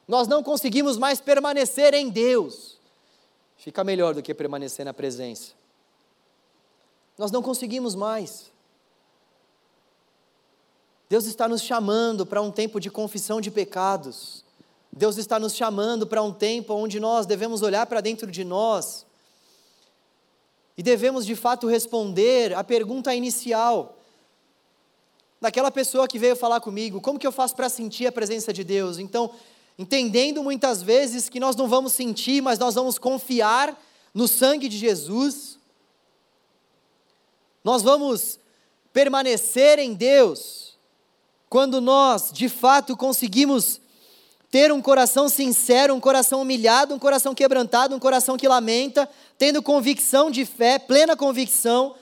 Nós 0.08 0.26
não 0.26 0.42
conseguimos 0.42 0.96
mais 0.96 1.20
permanecer 1.20 1.92
em 1.92 2.08
Deus. 2.08 2.78
Fica 3.58 3.84
melhor 3.84 4.14
do 4.14 4.22
que 4.22 4.32
permanecer 4.32 4.84
na 4.84 4.94
presença. 4.94 5.52
Nós 7.18 7.30
não 7.30 7.42
conseguimos 7.42 7.94
mais. 7.94 8.50
Deus 11.08 11.26
está 11.26 11.46
nos 11.46 11.62
chamando 11.62 12.24
para 12.24 12.40
um 12.40 12.50
tempo 12.50 12.80
de 12.80 12.90
confissão 12.90 13.40
de 13.40 13.50
pecados. 13.50 14.45
Deus 14.96 15.18
está 15.18 15.38
nos 15.38 15.54
chamando 15.54 16.06
para 16.06 16.22
um 16.22 16.32
tempo 16.32 16.72
onde 16.72 16.98
nós 16.98 17.26
devemos 17.26 17.60
olhar 17.60 17.84
para 17.84 18.00
dentro 18.00 18.30
de 18.30 18.42
nós 18.42 19.04
e 20.74 20.82
devemos 20.82 21.26
de 21.26 21.36
fato 21.36 21.66
responder 21.66 22.54
a 22.54 22.64
pergunta 22.64 23.14
inicial 23.14 23.98
daquela 25.38 25.70
pessoa 25.70 26.08
que 26.08 26.18
veio 26.18 26.34
falar 26.34 26.62
comigo: 26.62 26.98
como 27.02 27.18
que 27.18 27.26
eu 27.26 27.32
faço 27.32 27.54
para 27.54 27.68
sentir 27.68 28.06
a 28.06 28.12
presença 28.12 28.54
de 28.54 28.64
Deus? 28.64 28.98
Então, 28.98 29.30
entendendo 29.78 30.42
muitas 30.42 30.82
vezes 30.82 31.28
que 31.28 31.38
nós 31.38 31.54
não 31.56 31.68
vamos 31.68 31.92
sentir, 31.92 32.40
mas 32.40 32.58
nós 32.58 32.74
vamos 32.74 32.96
confiar 32.96 33.78
no 34.14 34.26
sangue 34.26 34.66
de 34.66 34.78
Jesus, 34.78 35.58
nós 37.62 37.82
vamos 37.82 38.38
permanecer 38.94 39.78
em 39.78 39.92
Deus 39.92 40.78
quando 41.50 41.82
nós 41.82 42.30
de 42.32 42.48
fato 42.48 42.96
conseguimos 42.96 43.78
ter 44.50 44.72
um 44.72 44.80
coração 44.80 45.28
sincero, 45.28 45.94
um 45.94 46.00
coração 46.00 46.42
humilhado, 46.42 46.94
um 46.94 46.98
coração 46.98 47.34
quebrantado, 47.34 47.94
um 47.94 47.98
coração 47.98 48.36
que 48.36 48.48
lamenta, 48.48 49.08
tendo 49.36 49.62
convicção 49.62 50.30
de 50.30 50.44
fé, 50.44 50.78
plena 50.78 51.16
convicção. 51.16 51.94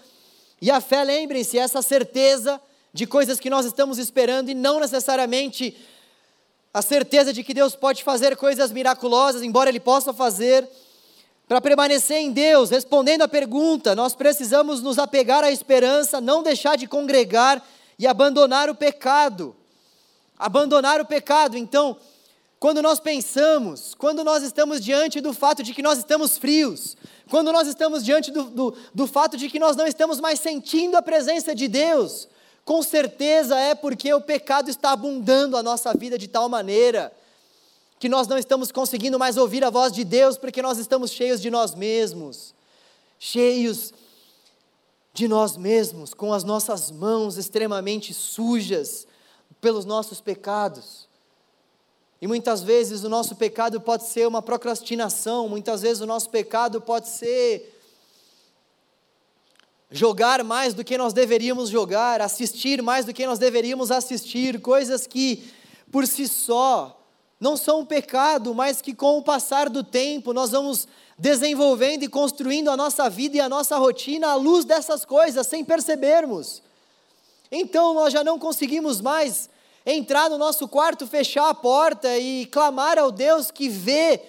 E 0.61 0.71
a 0.71 0.81
fé, 0.81 1.03
lembrem-se, 1.03 1.59
é 1.59 1.63
essa 1.63 1.83
certeza 1.83 2.61
de 2.93 3.07
coisas 3.07 3.41
que 3.41 3.51
nós 3.51 3.67
estamos 3.67 3.99
esperando 3.99 4.51
e 4.51 4.55
não 4.55 4.79
necessariamente 4.79 5.77
a 6.73 6.83
certeza 6.83 7.33
de 7.33 7.43
que 7.43 7.55
Deus 7.55 7.75
pode 7.75 8.03
fazer 8.03 8.37
coisas 8.37 8.73
miraculosas, 8.73 9.43
embora 9.43 9.69
Ele 9.69 9.81
possa 9.81 10.13
fazer. 10.13 10.69
Para 11.47 11.61
permanecer 11.61 12.17
em 12.17 12.33
Deus, 12.33 12.71
respondendo 12.71 13.23
à 13.23 13.29
pergunta, 13.29 13.95
nós 13.95 14.15
precisamos 14.15 14.81
nos 14.81 14.99
apegar 14.99 15.45
à 15.45 15.51
esperança, 15.51 16.21
não 16.21 16.43
deixar 16.43 16.77
de 16.77 16.87
congregar 16.87 17.63
e 17.99 18.07
abandonar 18.07 18.71
o 18.71 18.75
pecado. 18.75 19.55
Abandonar 20.39 21.01
o 21.01 21.05
pecado. 21.05 21.57
Então, 21.57 21.97
quando 22.59 22.81
nós 22.81 22.99
pensamos, 22.99 23.95
quando 23.95 24.25
nós 24.25 24.43
estamos 24.43 24.83
diante 24.83 25.21
do 25.21 25.33
fato 25.33 25.63
de 25.63 25.75
que 25.75 25.83
nós 25.83 25.99
estamos 25.99 26.39
frios, 26.39 26.97
quando 27.29 27.53
nós 27.53 27.69
estamos 27.69 28.05
diante 28.05 28.31
do, 28.31 28.45
do, 28.45 28.77
do 28.95 29.07
fato 29.07 29.37
de 29.37 29.49
que 29.49 29.59
nós 29.59 29.77
não 29.77 29.87
estamos 29.87 30.21
mais 30.21 30.41
sentindo 30.41 30.97
a 30.97 31.03
presença 31.03 31.55
de 31.55 31.69
Deus, 31.69 32.29
com 32.65 32.83
certeza 32.83 33.59
é 33.59 33.75
porque 33.75 34.13
o 34.13 34.21
pecado 34.21 34.71
está 34.71 34.93
abundando 34.93 35.57
a 35.57 35.63
nossa 35.63 35.93
vida 35.93 36.17
de 36.17 36.29
tal 36.29 36.49
maneira 36.49 37.13
que 37.99 38.09
nós 38.09 38.27
não 38.27 38.39
estamos 38.39 38.73
conseguindo 38.73 39.19
mais 39.19 39.37
ouvir 39.37 39.65
a 39.65 39.71
voz 39.71 39.93
de 39.93 40.05
Deus 40.05 40.37
porque 40.37 40.63
nós 40.63 40.79
estamos 40.79 41.11
cheios 41.11 41.41
de 41.41 41.51
nós 41.51 41.75
mesmos, 41.75 42.55
cheios 43.19 43.93
de 45.13 45.29
nós 45.29 45.57
mesmos, 45.57 46.13
com 46.13 46.33
as 46.33 46.43
nossas 46.43 46.91
mãos 46.91 47.37
extremamente 47.37 48.13
sujas 48.13 49.07
pelos 49.61 49.85
nossos 49.85 50.21
pecados. 50.21 51.04
E 52.21 52.27
muitas 52.27 52.63
vezes 52.63 53.05
o 53.05 53.09
nosso 53.09 53.37
pecado 53.37 53.81
pode 53.81 54.05
ser 54.05 54.27
uma 54.27 54.41
procrastinação, 54.41 55.49
muitas 55.49 55.83
vezes 55.83 56.01
o 56.01 56.07
nosso 56.07 56.31
pecado 56.31 56.81
pode 56.81 57.09
ser 57.09 57.73
jogar 59.91 60.43
mais 60.43 60.75
do 60.75 60.83
que 60.83 60.99
nós 60.99 61.13
deveríamos 61.13 61.69
jogar, 61.69 62.21
assistir 62.21 62.83
mais 62.83 63.05
do 63.05 63.13
que 63.13 63.27
nós 63.27 63.39
deveríamos 63.39 63.91
assistir, 63.91 64.61
coisas 64.61 65.07
que 65.07 65.45
por 65.93 66.07
si 66.07 66.27
só 66.27 67.01
não 67.39 67.57
são 67.57 67.81
um 67.81 67.87
pecado, 67.87 68.55
mas 68.55 68.81
que 68.81 68.95
com 68.95 69.19
o 69.19 69.23
passar 69.23 69.69
do 69.69 69.85
tempo 69.85 70.33
nós 70.33 70.51
vamos 70.51 70.89
desenvolvendo 71.19 72.03
e 72.03 72.09
construindo 72.09 72.71
a 72.71 72.77
nossa 72.77 73.09
vida 73.09 73.37
e 73.37 73.41
a 73.41 73.49
nossa 73.49 73.77
rotina 73.77 74.29
à 74.29 74.35
luz 74.35 74.65
dessas 74.65 75.05
coisas, 75.05 75.47
sem 75.47 75.65
percebermos. 75.65 76.63
Então 77.53 77.95
nós 77.95 78.13
já 78.13 78.25
não 78.25 78.39
conseguimos 78.39 79.01
mais 79.01 79.49
entrar 79.87 80.31
no 80.31 80.39
nosso 80.39 80.67
quarto, 80.67 81.07
fechar 81.07 81.49
a 81.49 81.55
porta 81.55 82.17
e 82.19 82.47
clamar 82.47 82.99
ao 82.99 83.11
Deus 83.11 83.51
que 83.51 83.69
vê 83.69 84.21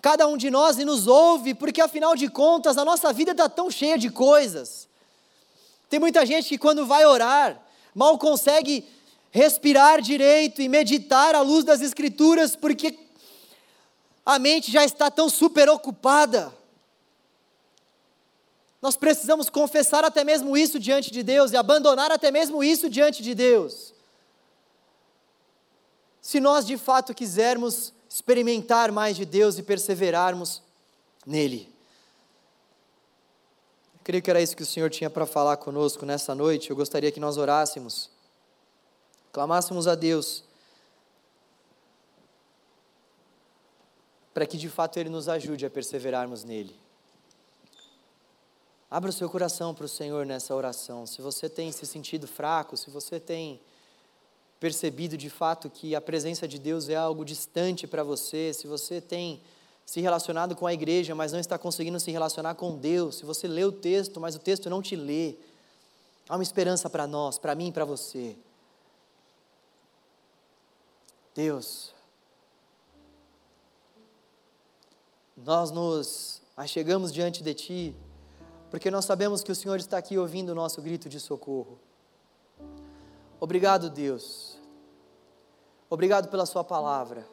cada 0.00 0.26
um 0.26 0.36
de 0.36 0.50
nós 0.50 0.78
e 0.78 0.84
nos 0.84 1.06
ouve, 1.06 1.52
porque 1.54 1.80
afinal 1.80 2.14
de 2.14 2.28
contas 2.28 2.78
a 2.78 2.84
nossa 2.84 3.12
vida 3.12 3.32
está 3.32 3.48
tão 3.48 3.70
cheia 3.70 3.98
de 3.98 4.08
coisas. 4.08 4.88
Tem 5.88 5.98
muita 6.00 6.24
gente 6.24 6.48
que 6.48 6.58
quando 6.58 6.86
vai 6.86 7.04
orar, 7.04 7.60
mal 7.94 8.18
consegue 8.18 8.84
respirar 9.30 10.00
direito 10.00 10.62
e 10.62 10.68
meditar 10.68 11.34
à 11.34 11.40
luz 11.40 11.64
das 11.64 11.80
Escrituras, 11.80 12.56
porque 12.56 12.98
a 14.24 14.38
mente 14.38 14.70
já 14.70 14.84
está 14.84 15.10
tão 15.10 15.28
super 15.28 15.68
ocupada. 15.68 16.52
Nós 18.80 18.96
precisamos 18.96 19.50
confessar 19.50 20.04
até 20.04 20.22
mesmo 20.24 20.56
isso 20.56 20.78
diante 20.78 21.10
de 21.10 21.22
Deus 21.22 21.52
e 21.52 21.56
abandonar 21.56 22.10
até 22.10 22.30
mesmo 22.30 22.62
isso 22.62 22.88
diante 22.88 23.22
de 23.22 23.34
Deus. 23.34 23.95
Se 26.26 26.40
nós 26.40 26.66
de 26.66 26.76
fato 26.76 27.14
quisermos 27.14 27.92
experimentar 28.08 28.90
mais 28.90 29.14
de 29.14 29.24
Deus 29.24 29.58
e 29.58 29.62
perseverarmos 29.62 30.60
nele. 31.24 31.72
Eu 33.94 34.00
creio 34.02 34.20
que 34.20 34.28
era 34.28 34.42
isso 34.42 34.56
que 34.56 34.62
o 34.64 34.66
Senhor 34.66 34.90
tinha 34.90 35.08
para 35.08 35.24
falar 35.24 35.56
conosco 35.56 36.04
nessa 36.04 36.34
noite. 36.34 36.68
Eu 36.68 36.74
gostaria 36.74 37.12
que 37.12 37.20
nós 37.20 37.36
orássemos, 37.36 38.10
clamássemos 39.30 39.86
a 39.86 39.94
Deus, 39.94 40.42
para 44.34 44.46
que 44.46 44.58
de 44.58 44.68
fato 44.68 44.98
Ele 44.98 45.08
nos 45.08 45.28
ajude 45.28 45.64
a 45.64 45.70
perseverarmos 45.70 46.42
nele. 46.42 46.76
Abra 48.90 49.10
o 49.10 49.12
seu 49.12 49.30
coração 49.30 49.72
para 49.72 49.86
o 49.86 49.88
Senhor 49.88 50.26
nessa 50.26 50.52
oração. 50.56 51.06
Se 51.06 51.22
você 51.22 51.48
tem 51.48 51.70
se 51.70 51.86
sentido 51.86 52.26
fraco, 52.26 52.76
se 52.76 52.90
você 52.90 53.20
tem 53.20 53.60
percebido 54.58 55.16
de 55.16 55.28
fato 55.28 55.68
que 55.68 55.94
a 55.94 56.00
presença 56.00 56.48
de 56.48 56.58
Deus 56.58 56.88
é 56.88 56.96
algo 56.96 57.24
distante 57.24 57.86
para 57.86 58.02
você, 58.02 58.52
se 58.52 58.66
você 58.66 59.00
tem 59.00 59.40
se 59.84 60.00
relacionado 60.00 60.56
com 60.56 60.66
a 60.66 60.74
igreja, 60.74 61.14
mas 61.14 61.32
não 61.32 61.38
está 61.38 61.56
conseguindo 61.56 62.00
se 62.00 62.10
relacionar 62.10 62.56
com 62.56 62.76
Deus, 62.76 63.16
se 63.16 63.24
você 63.24 63.46
lê 63.46 63.64
o 63.64 63.70
texto, 63.70 64.20
mas 64.20 64.34
o 64.34 64.40
texto 64.40 64.68
não 64.68 64.82
te 64.82 64.96
lê, 64.96 65.36
há 66.28 66.34
uma 66.36 66.42
esperança 66.42 66.90
para 66.90 67.06
nós, 67.06 67.38
para 67.38 67.54
mim 67.54 67.68
e 67.68 67.72
para 67.72 67.84
você. 67.84 68.36
Deus, 71.34 71.94
nós 75.36 75.70
nos 75.70 76.40
achegamos 76.56 77.12
diante 77.12 77.42
de 77.42 77.54
Ti, 77.54 77.96
porque 78.70 78.90
nós 78.90 79.04
sabemos 79.04 79.42
que 79.44 79.52
o 79.52 79.54
Senhor 79.54 79.78
está 79.78 79.98
aqui 79.98 80.18
ouvindo 80.18 80.50
o 80.50 80.54
nosso 80.54 80.82
grito 80.82 81.08
de 81.08 81.20
socorro. 81.20 81.78
Obrigado, 83.38 83.90
Deus. 83.90 84.58
Obrigado 85.90 86.28
pela 86.28 86.46
Sua 86.46 86.64
palavra. 86.64 87.26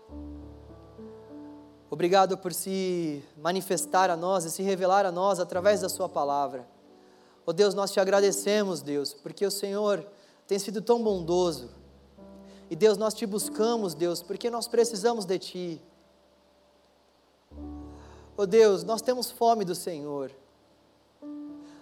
Obrigado 1.89 2.38
por 2.38 2.51
se 2.53 3.23
manifestar 3.38 4.09
a 4.09 4.17
nós 4.17 4.45
e 4.45 4.51
se 4.51 4.61
revelar 4.63 5.05
a 5.05 5.11
nós 5.11 5.39
através 5.39 5.81
da 5.81 5.88
Sua 5.88 6.09
palavra. 6.09 6.67
Oh 7.45 7.53
Deus, 7.53 7.73
nós 7.73 7.91
te 7.91 7.99
agradecemos, 7.99 8.81
Deus, 8.81 9.13
porque 9.13 9.45
o 9.45 9.51
Senhor 9.51 10.05
tem 10.47 10.57
sido 10.59 10.81
tão 10.81 11.01
bondoso. 11.03 11.69
E 12.69 12.75
Deus, 12.75 12.97
nós 12.97 13.13
te 13.13 13.25
buscamos, 13.25 13.93
Deus, 13.93 14.21
porque 14.21 14.49
nós 14.49 14.67
precisamos 14.67 15.25
de 15.25 15.38
Ti. 15.39 15.81
Oh 18.35 18.45
Deus, 18.45 18.84
nós 18.84 19.01
temos 19.01 19.30
fome 19.30 19.63
do 19.63 19.75
Senhor. 19.75 20.31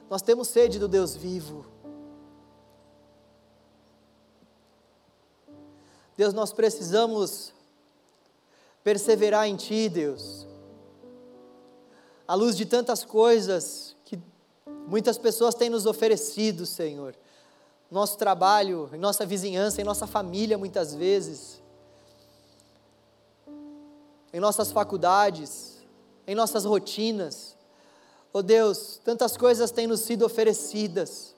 Nós 0.10 0.22
temos 0.22 0.50
sede 0.50 0.78
do 0.78 0.88
Deus 0.88 1.16
vivo. 1.16 1.66
Deus, 6.18 6.34
nós 6.34 6.52
precisamos 6.52 7.54
perseverar 8.84 9.48
em 9.48 9.56
Ti, 9.56 9.90
Deus. 9.90 10.48
À 12.28 12.36
luz 12.36 12.56
de 12.56 12.66
tantas 12.66 13.04
coisas 13.04 13.96
que 14.06 14.20
muitas 14.88 15.18
pessoas 15.18 15.56
têm 15.56 15.70
nos 15.70 15.86
oferecido, 15.86 16.66
Senhor. 16.66 17.16
Nosso 17.90 18.18
trabalho, 18.18 18.90
em 18.94 18.98
nossa 18.98 19.26
vizinhança, 19.26 19.82
em 19.82 19.84
nossa 19.84 20.08
família, 20.08 20.58
muitas 20.58 20.94
vezes. 20.94 21.62
Em 24.34 24.40
nossas 24.40 24.72
faculdades, 24.72 25.82
em 26.26 26.36
nossas 26.36 26.64
rotinas. 26.64 27.58
Oh 28.34 28.42
Deus, 28.42 29.00
tantas 29.04 29.36
coisas 29.36 29.72
têm 29.72 29.88
nos 29.88 30.02
sido 30.02 30.26
oferecidas, 30.26 31.36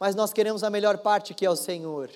mas 0.00 0.14
nós 0.14 0.32
queremos 0.32 0.64
a 0.64 0.70
melhor 0.70 0.98
parte 0.98 1.34
que 1.34 1.44
é 1.44 1.50
o 1.50 1.56
Senhor. 1.56 2.10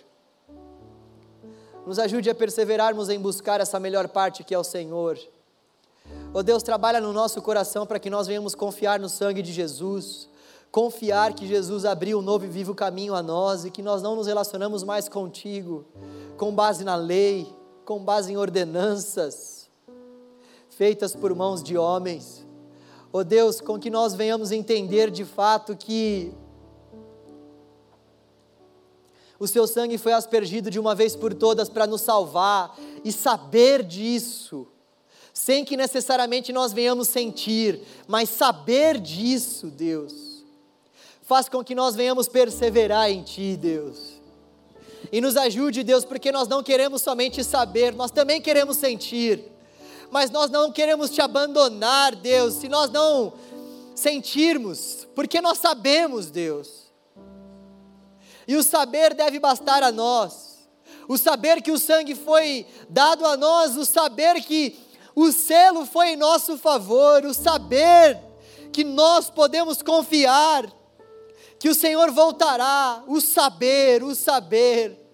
Nos 1.87 1.99
ajude 1.99 2.29
a 2.29 2.35
perseverarmos 2.35 3.09
em 3.09 3.19
buscar 3.19 3.61
essa 3.61 3.79
melhor 3.79 4.09
parte 4.09 4.43
que 4.43 4.55
é 4.55 4.59
o 4.59 4.65
Senhor. 4.65 5.19
Oh 6.35 6.43
Deus, 6.43 6.63
trabalha 6.63 7.01
no 7.01 7.13
nosso 7.13 7.41
coração 7.41 7.87
para 7.87 7.99
que 7.99 8.11
nós 8.11 8.27
venhamos 8.27 8.55
confiar 8.55 8.99
no 8.99 9.09
sangue 9.09 9.41
de 9.41 9.53
Jesus, 9.53 10.29
confiar 10.71 11.33
que 11.33 11.47
Jesus 11.47 11.85
abriu 11.85 12.19
um 12.19 12.23
novo 12.23 12.45
e 12.45 12.49
vivo 12.49 12.75
caminho 12.75 13.15
a 13.15 13.23
nós 13.23 13.65
e 13.65 13.71
que 13.71 13.83
nós 13.83 14.03
não 14.03 14.17
nos 14.17 14.27
relacionamos 14.27 14.83
mais 14.83 15.09
contigo 15.09 15.85
com 16.37 16.53
base 16.53 16.85
na 16.85 16.97
lei, 16.97 17.51
com 17.85 18.05
base 18.05 18.33
em 18.33 18.37
ordenanças 18.37 19.69
feitas 20.69 21.17
por 21.17 21.35
mãos 21.35 21.63
de 21.63 21.79
homens 21.79 22.47
Ó 23.17 23.21
oh 23.21 23.25
Deus, 23.25 23.63
com 23.63 23.79
que 23.79 23.89
nós 23.89 24.15
venhamos 24.15 24.53
entender 24.53 25.11
de 25.11 25.25
fato 25.25 25.75
que 25.75 26.35
o 29.39 29.47
seu 29.47 29.67
sangue 29.67 29.99
foi 29.99 30.13
aspergido 30.13 30.71
de 30.71 30.79
uma 30.79 30.95
vez 30.95 31.15
por 31.15 31.35
todas 31.35 31.69
para 31.69 31.87
nos 31.87 32.01
salvar 32.01 32.79
e 33.05 33.13
saber 33.13 33.83
disso, 33.83 34.67
sem 35.33 35.65
que 35.65 35.77
necessariamente 35.77 36.53
nós 36.53 36.73
venhamos 36.73 37.09
sentir, 37.09 37.81
mas 38.09 38.29
saber 38.29 38.99
disso, 38.99 39.67
Deus, 39.67 40.45
faz 41.23 41.49
com 41.49 41.63
que 41.63 41.75
nós 41.75 41.95
venhamos 41.95 42.29
perseverar 42.29 43.11
em 43.11 43.23
Ti, 43.23 43.57
Deus. 43.57 44.17
E 45.13 45.21
nos 45.21 45.37
ajude, 45.37 45.85
Deus, 45.85 46.05
porque 46.05 46.33
nós 46.33 46.49
não 46.49 46.63
queremos 46.63 47.03
somente 47.03 47.45
saber, 47.45 47.95
nós 47.95 48.11
também 48.11 48.41
queremos 48.41 48.77
sentir 48.77 49.57
mas 50.11 50.31
nós 50.31 50.51
não 50.51 50.71
queremos 50.73 51.11
te 51.11 51.21
abandonar, 51.21 52.15
Deus, 52.15 52.55
se 52.55 52.69
nós 52.69 52.91
não 52.91 53.33
sentirmos, 53.95 55.07
porque 55.15 55.41
nós 55.41 55.59
sabemos, 55.59 56.31
Deus. 56.31 56.86
E 58.47 58.57
o 58.57 58.63
saber 58.63 59.15
deve 59.15 59.39
bastar 59.39 59.83
a 59.83 59.91
nós. 59.91 60.69
O 61.09 61.17
saber 61.17 61.63
que 61.63 61.71
o 61.71 61.79
sangue 61.79 62.15
foi 62.15 62.67
dado 62.89 63.25
a 63.27 63.37
nós, 63.37 63.77
o 63.77 63.85
saber 63.85 64.41
que 64.43 64.77
o 65.15 65.31
selo 65.33 65.87
foi 65.87 66.11
em 66.11 66.17
nosso 66.17 66.59
favor, 66.59 67.25
o 67.25 67.33
saber 67.33 68.21
que 68.73 68.85
nós 68.85 69.31
podemos 69.31 69.83
confiar 69.83 70.71
que 71.59 71.69
o 71.69 71.75
Senhor 71.75 72.11
voltará, 72.11 73.03
o 73.07 73.21
saber, 73.21 74.03
o 74.03 74.15
saber 74.15 75.07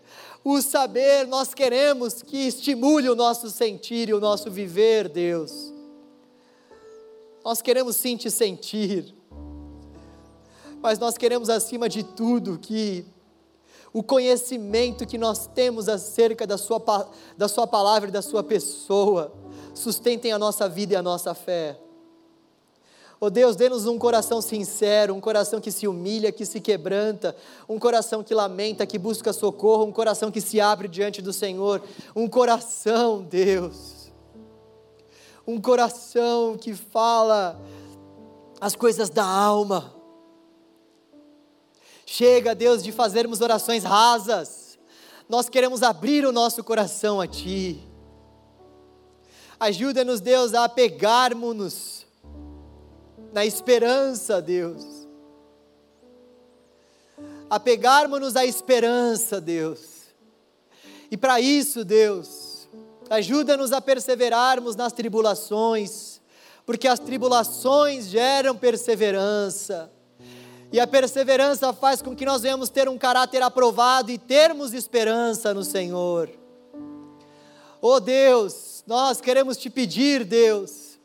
o 0.45 0.61
saber, 0.61 1.27
nós 1.29 1.55
queremos 1.55 2.21
que 2.21 2.49
estimule 2.49 3.09
o 3.09 3.15
nosso 3.15 3.49
sentir 3.49 4.09
e 4.09 4.15
o 4.15 4.21
nosso 4.21 4.51
viver, 4.51 5.09
Deus. 5.09 5.73
Nós 7.45 7.63
queremos 7.63 7.97
sim 7.97 8.17
te 8.17 8.31
sentir, 8.31 9.15
mas 10.81 10.99
nós 10.99 11.17
queremos 11.17 11.49
acima 11.49 11.89
de 11.89 12.03
tudo 12.03 12.59
que 12.59 13.05
o 13.93 14.03
conhecimento 14.03 15.07
que 15.07 15.19
nós 15.19 15.47
temos 15.47 15.89
acerca 15.89 16.47
da 16.47 16.57
Sua, 16.57 16.83
da 17.37 17.49
sua 17.49 17.67
palavra 17.67 18.09
e 18.09 18.13
da 18.13 18.23
Sua 18.23 18.43
pessoa 18.43 19.33
sustentem 19.75 20.33
a 20.33 20.39
nossa 20.39 20.69
vida 20.69 20.95
e 20.95 20.97
a 20.97 21.03
nossa 21.03 21.35
fé. 21.35 21.79
Oh 23.25 23.31
Deus, 23.31 23.55
dê-nos 23.55 23.87
um 23.87 23.99
coração 23.99 24.43
sincero, 24.43 25.15
um 25.15 25.21
coração 25.21 25.61
que 25.61 25.71
se 25.71 25.87
humilha, 25.87 26.33
que 26.33 26.45
se 26.45 26.61
quebranta, 26.61 27.37
um 27.69 27.79
coração 27.79 28.21
que 28.21 28.35
lamenta, 28.35 28.85
que 28.85 28.99
busca 28.99 29.33
socorro, 29.33 29.85
um 29.85 29.93
coração 29.93 30.29
que 30.29 30.41
se 30.41 30.61
abre 30.61 30.89
diante 30.89 31.23
do 31.23 31.33
Senhor, 31.33 31.81
um 32.17 32.27
coração, 32.27 33.23
Deus, 33.23 34.11
um 35.47 35.61
coração 35.61 36.57
que 36.59 36.75
fala 36.75 37.61
as 38.61 38.75
coisas 38.75 39.09
da 39.09 39.25
alma. 39.25 40.02
Chega, 42.15 42.55
Deus, 42.55 42.83
de 42.83 42.93
fazermos 42.93 43.41
orações 43.41 43.85
rasas, 43.85 44.79
nós 45.27 45.49
queremos 45.49 45.83
abrir 45.83 46.27
o 46.27 46.31
nosso 46.31 46.63
coração 46.63 47.23
a 47.23 47.27
Ti. 47.27 47.81
Ajuda-nos, 49.59 50.21
Deus, 50.21 50.53
a 50.53 50.65
apegarmos-nos 50.65 52.07
na 53.33 53.47
esperança, 53.47 54.43
Deus. 54.43 54.85
Apegarmos-nos 57.49 58.37
à 58.37 58.45
esperança, 58.45 59.41
Deus. 59.41 59.81
E 61.11 61.17
para 61.17 61.41
isso, 61.41 61.83
Deus, 61.83 62.69
ajuda-nos 63.09 63.73
a 63.73 63.81
perseverarmos 63.81 64.77
nas 64.77 64.93
tribulações, 64.93 66.21
porque 66.67 66.87
as 66.87 66.99
tribulações 66.99 68.09
geram 68.09 68.55
perseverança. 68.55 69.91
E 70.73 70.81
a 70.81 70.87
perseverança 70.87 71.73
faz 71.75 72.01
com 72.01 72.17
que 72.17 72.25
nós 72.25 72.41
venhamos 72.41 72.71
ter 72.71 72.89
um 72.89 72.97
caráter 72.97 73.43
aprovado 73.43 74.11
e 74.11 74.17
termos 74.17 74.73
esperança 74.73 75.53
no 75.53 75.63
Senhor. 75.63 76.31
Oh 77.81 78.01
Deus, 78.01 78.83
nós 78.87 79.21
queremos 79.21 79.59
te 79.59 79.69
pedir, 79.69 80.25
Deus, 80.25 80.99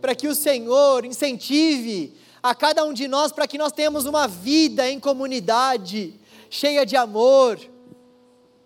para 0.00 0.16
que 0.16 0.26
o 0.26 0.34
Senhor 0.34 1.04
incentive 1.04 2.16
a 2.42 2.54
cada 2.54 2.84
um 2.84 2.92
de 2.92 3.06
nós 3.06 3.30
para 3.30 3.46
que 3.46 3.58
nós 3.58 3.72
tenhamos 3.72 4.06
uma 4.06 4.26
vida 4.26 4.88
em 4.88 4.98
comunidade, 4.98 6.18
cheia 6.50 6.84
de 6.84 6.96
amor, 6.96 7.60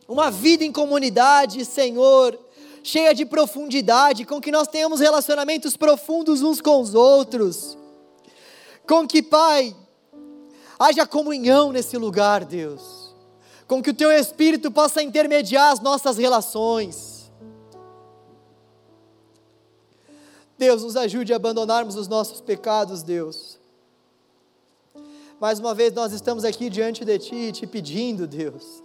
uma 0.09 0.31
vida 0.31 0.65
em 0.65 0.73
comunidade, 0.73 1.65
Senhor, 1.65 2.39
cheia 2.83 3.15
de 3.15 3.27
profundidade, 3.27 4.25
com 4.25 4.41
que 4.41 4.51
nós 4.51 4.69
tenhamos 4.69 5.01
relacionamentos 5.01 5.77
profundos 5.77 6.43
uns 6.43 6.61
com 6.61 6.81
os 6.81 6.95
outros, 6.95 7.77
com 8.87 9.07
que, 9.07 9.23
Pai, 9.23 9.75
haja 10.79 11.07
comunhão 11.07 11.73
nesse 11.73 11.97
lugar, 11.97 12.45
Deus, 12.45 13.15
com 13.67 13.83
que 13.83 13.91
o 13.91 13.95
Teu 13.95 14.11
Espírito 14.11 14.71
possa 14.71 15.03
intermediar 15.03 15.73
as 15.73 15.81
nossas 15.81 16.19
relações. 16.19 17.31
Deus, 20.59 20.83
nos 20.83 20.97
ajude 20.97 21.33
a 21.33 21.37
abandonarmos 21.37 21.97
os 21.97 22.07
nossos 22.07 22.41
pecados, 22.41 23.03
Deus. 23.03 23.59
Mais 25.41 25.59
uma 25.59 25.75
vez 25.75 25.93
nós 25.93 26.13
estamos 26.13 26.45
aqui 26.45 26.71
diante 26.71 27.05
de 27.05 27.19
Ti, 27.19 27.51
te 27.53 27.67
pedindo, 27.67 28.29
Deus, 28.29 28.81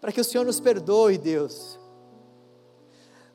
para 0.00 0.10
que 0.10 0.20
o 0.20 0.24
Senhor 0.24 0.44
nos 0.44 0.58
perdoe, 0.58 1.16
Deus, 1.16 1.78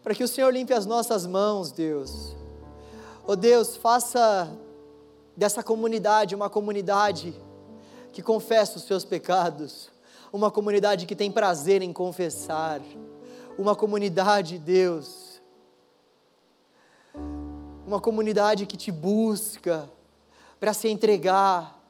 para 0.04 0.14
que 0.14 0.22
o 0.22 0.28
Senhor 0.28 0.52
limpe 0.52 0.74
as 0.74 0.86
nossas 0.86 1.26
mãos, 1.26 1.72
Deus. 1.72 2.36
Oh 3.26 3.38
Deus, 3.38 3.78
faça 3.78 4.52
dessa 5.40 5.64
comunidade 5.64 6.36
uma 6.36 6.50
comunidade 6.50 7.34
que 8.12 8.22
confessa 8.22 8.76
os 8.78 8.84
seus 8.84 9.06
pecados, 9.06 9.90
uma 10.34 10.52
comunidade 10.52 11.06
que 11.06 11.16
tem 11.16 11.32
prazer 11.32 11.82
em 11.82 11.94
confessar, 11.94 12.82
uma 13.58 13.74
comunidade, 13.74 14.58
Deus, 14.58 15.42
uma 17.88 18.02
comunidade 18.02 18.66
que 18.66 18.76
te 18.76 18.92
busca 18.92 19.90
para 20.60 20.74
se 20.74 20.90
entregar, 20.90 21.82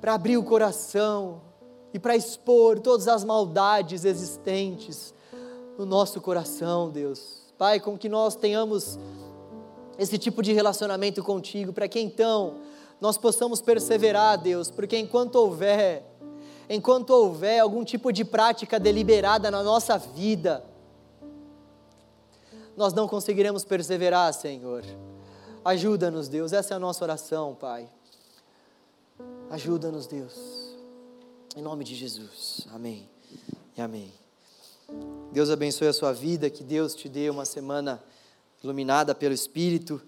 para 0.00 0.14
abrir 0.14 0.38
o 0.38 0.42
coração 0.42 1.42
e 1.92 1.98
para 1.98 2.16
expor 2.16 2.80
todas 2.80 3.08
as 3.08 3.24
maldades 3.24 4.06
existentes 4.06 5.12
no 5.76 5.84
nosso 5.84 6.18
coração, 6.18 6.88
Deus. 6.88 7.52
Pai, 7.58 7.78
com 7.78 7.98
que 7.98 8.08
nós 8.08 8.34
tenhamos 8.34 8.98
esse 10.02 10.18
tipo 10.18 10.42
de 10.42 10.52
relacionamento 10.52 11.22
contigo, 11.22 11.72
para 11.72 11.86
que 11.86 12.00
então 12.00 12.56
nós 13.00 13.16
possamos 13.16 13.60
perseverar, 13.60 14.36
Deus, 14.36 14.68
porque 14.68 14.98
enquanto 14.98 15.36
houver, 15.36 16.04
enquanto 16.68 17.10
houver 17.10 17.60
algum 17.60 17.84
tipo 17.84 18.12
de 18.12 18.24
prática 18.24 18.80
deliberada 18.80 19.48
na 19.48 19.62
nossa 19.62 19.96
vida, 19.96 20.64
nós 22.76 22.92
não 22.92 23.06
conseguiremos 23.06 23.64
perseverar, 23.64 24.34
Senhor. 24.34 24.84
Ajuda-nos, 25.64 26.26
Deus, 26.26 26.52
essa 26.52 26.74
é 26.74 26.76
a 26.76 26.80
nossa 26.80 27.04
oração, 27.04 27.54
Pai. 27.54 27.88
Ajuda-nos, 29.50 30.08
Deus. 30.08 30.34
Em 31.56 31.62
nome 31.62 31.84
de 31.84 31.94
Jesus. 31.94 32.66
Amém. 32.72 33.08
E 33.76 33.80
amém. 33.80 34.12
Deus 35.30 35.48
abençoe 35.48 35.86
a 35.86 35.92
sua 35.92 36.12
vida, 36.12 36.50
que 36.50 36.64
Deus 36.64 36.92
te 36.92 37.08
dê 37.08 37.30
uma 37.30 37.44
semana 37.44 38.02
iluminada 38.62 39.14
pelo 39.14 39.34
Espírito 39.34 40.00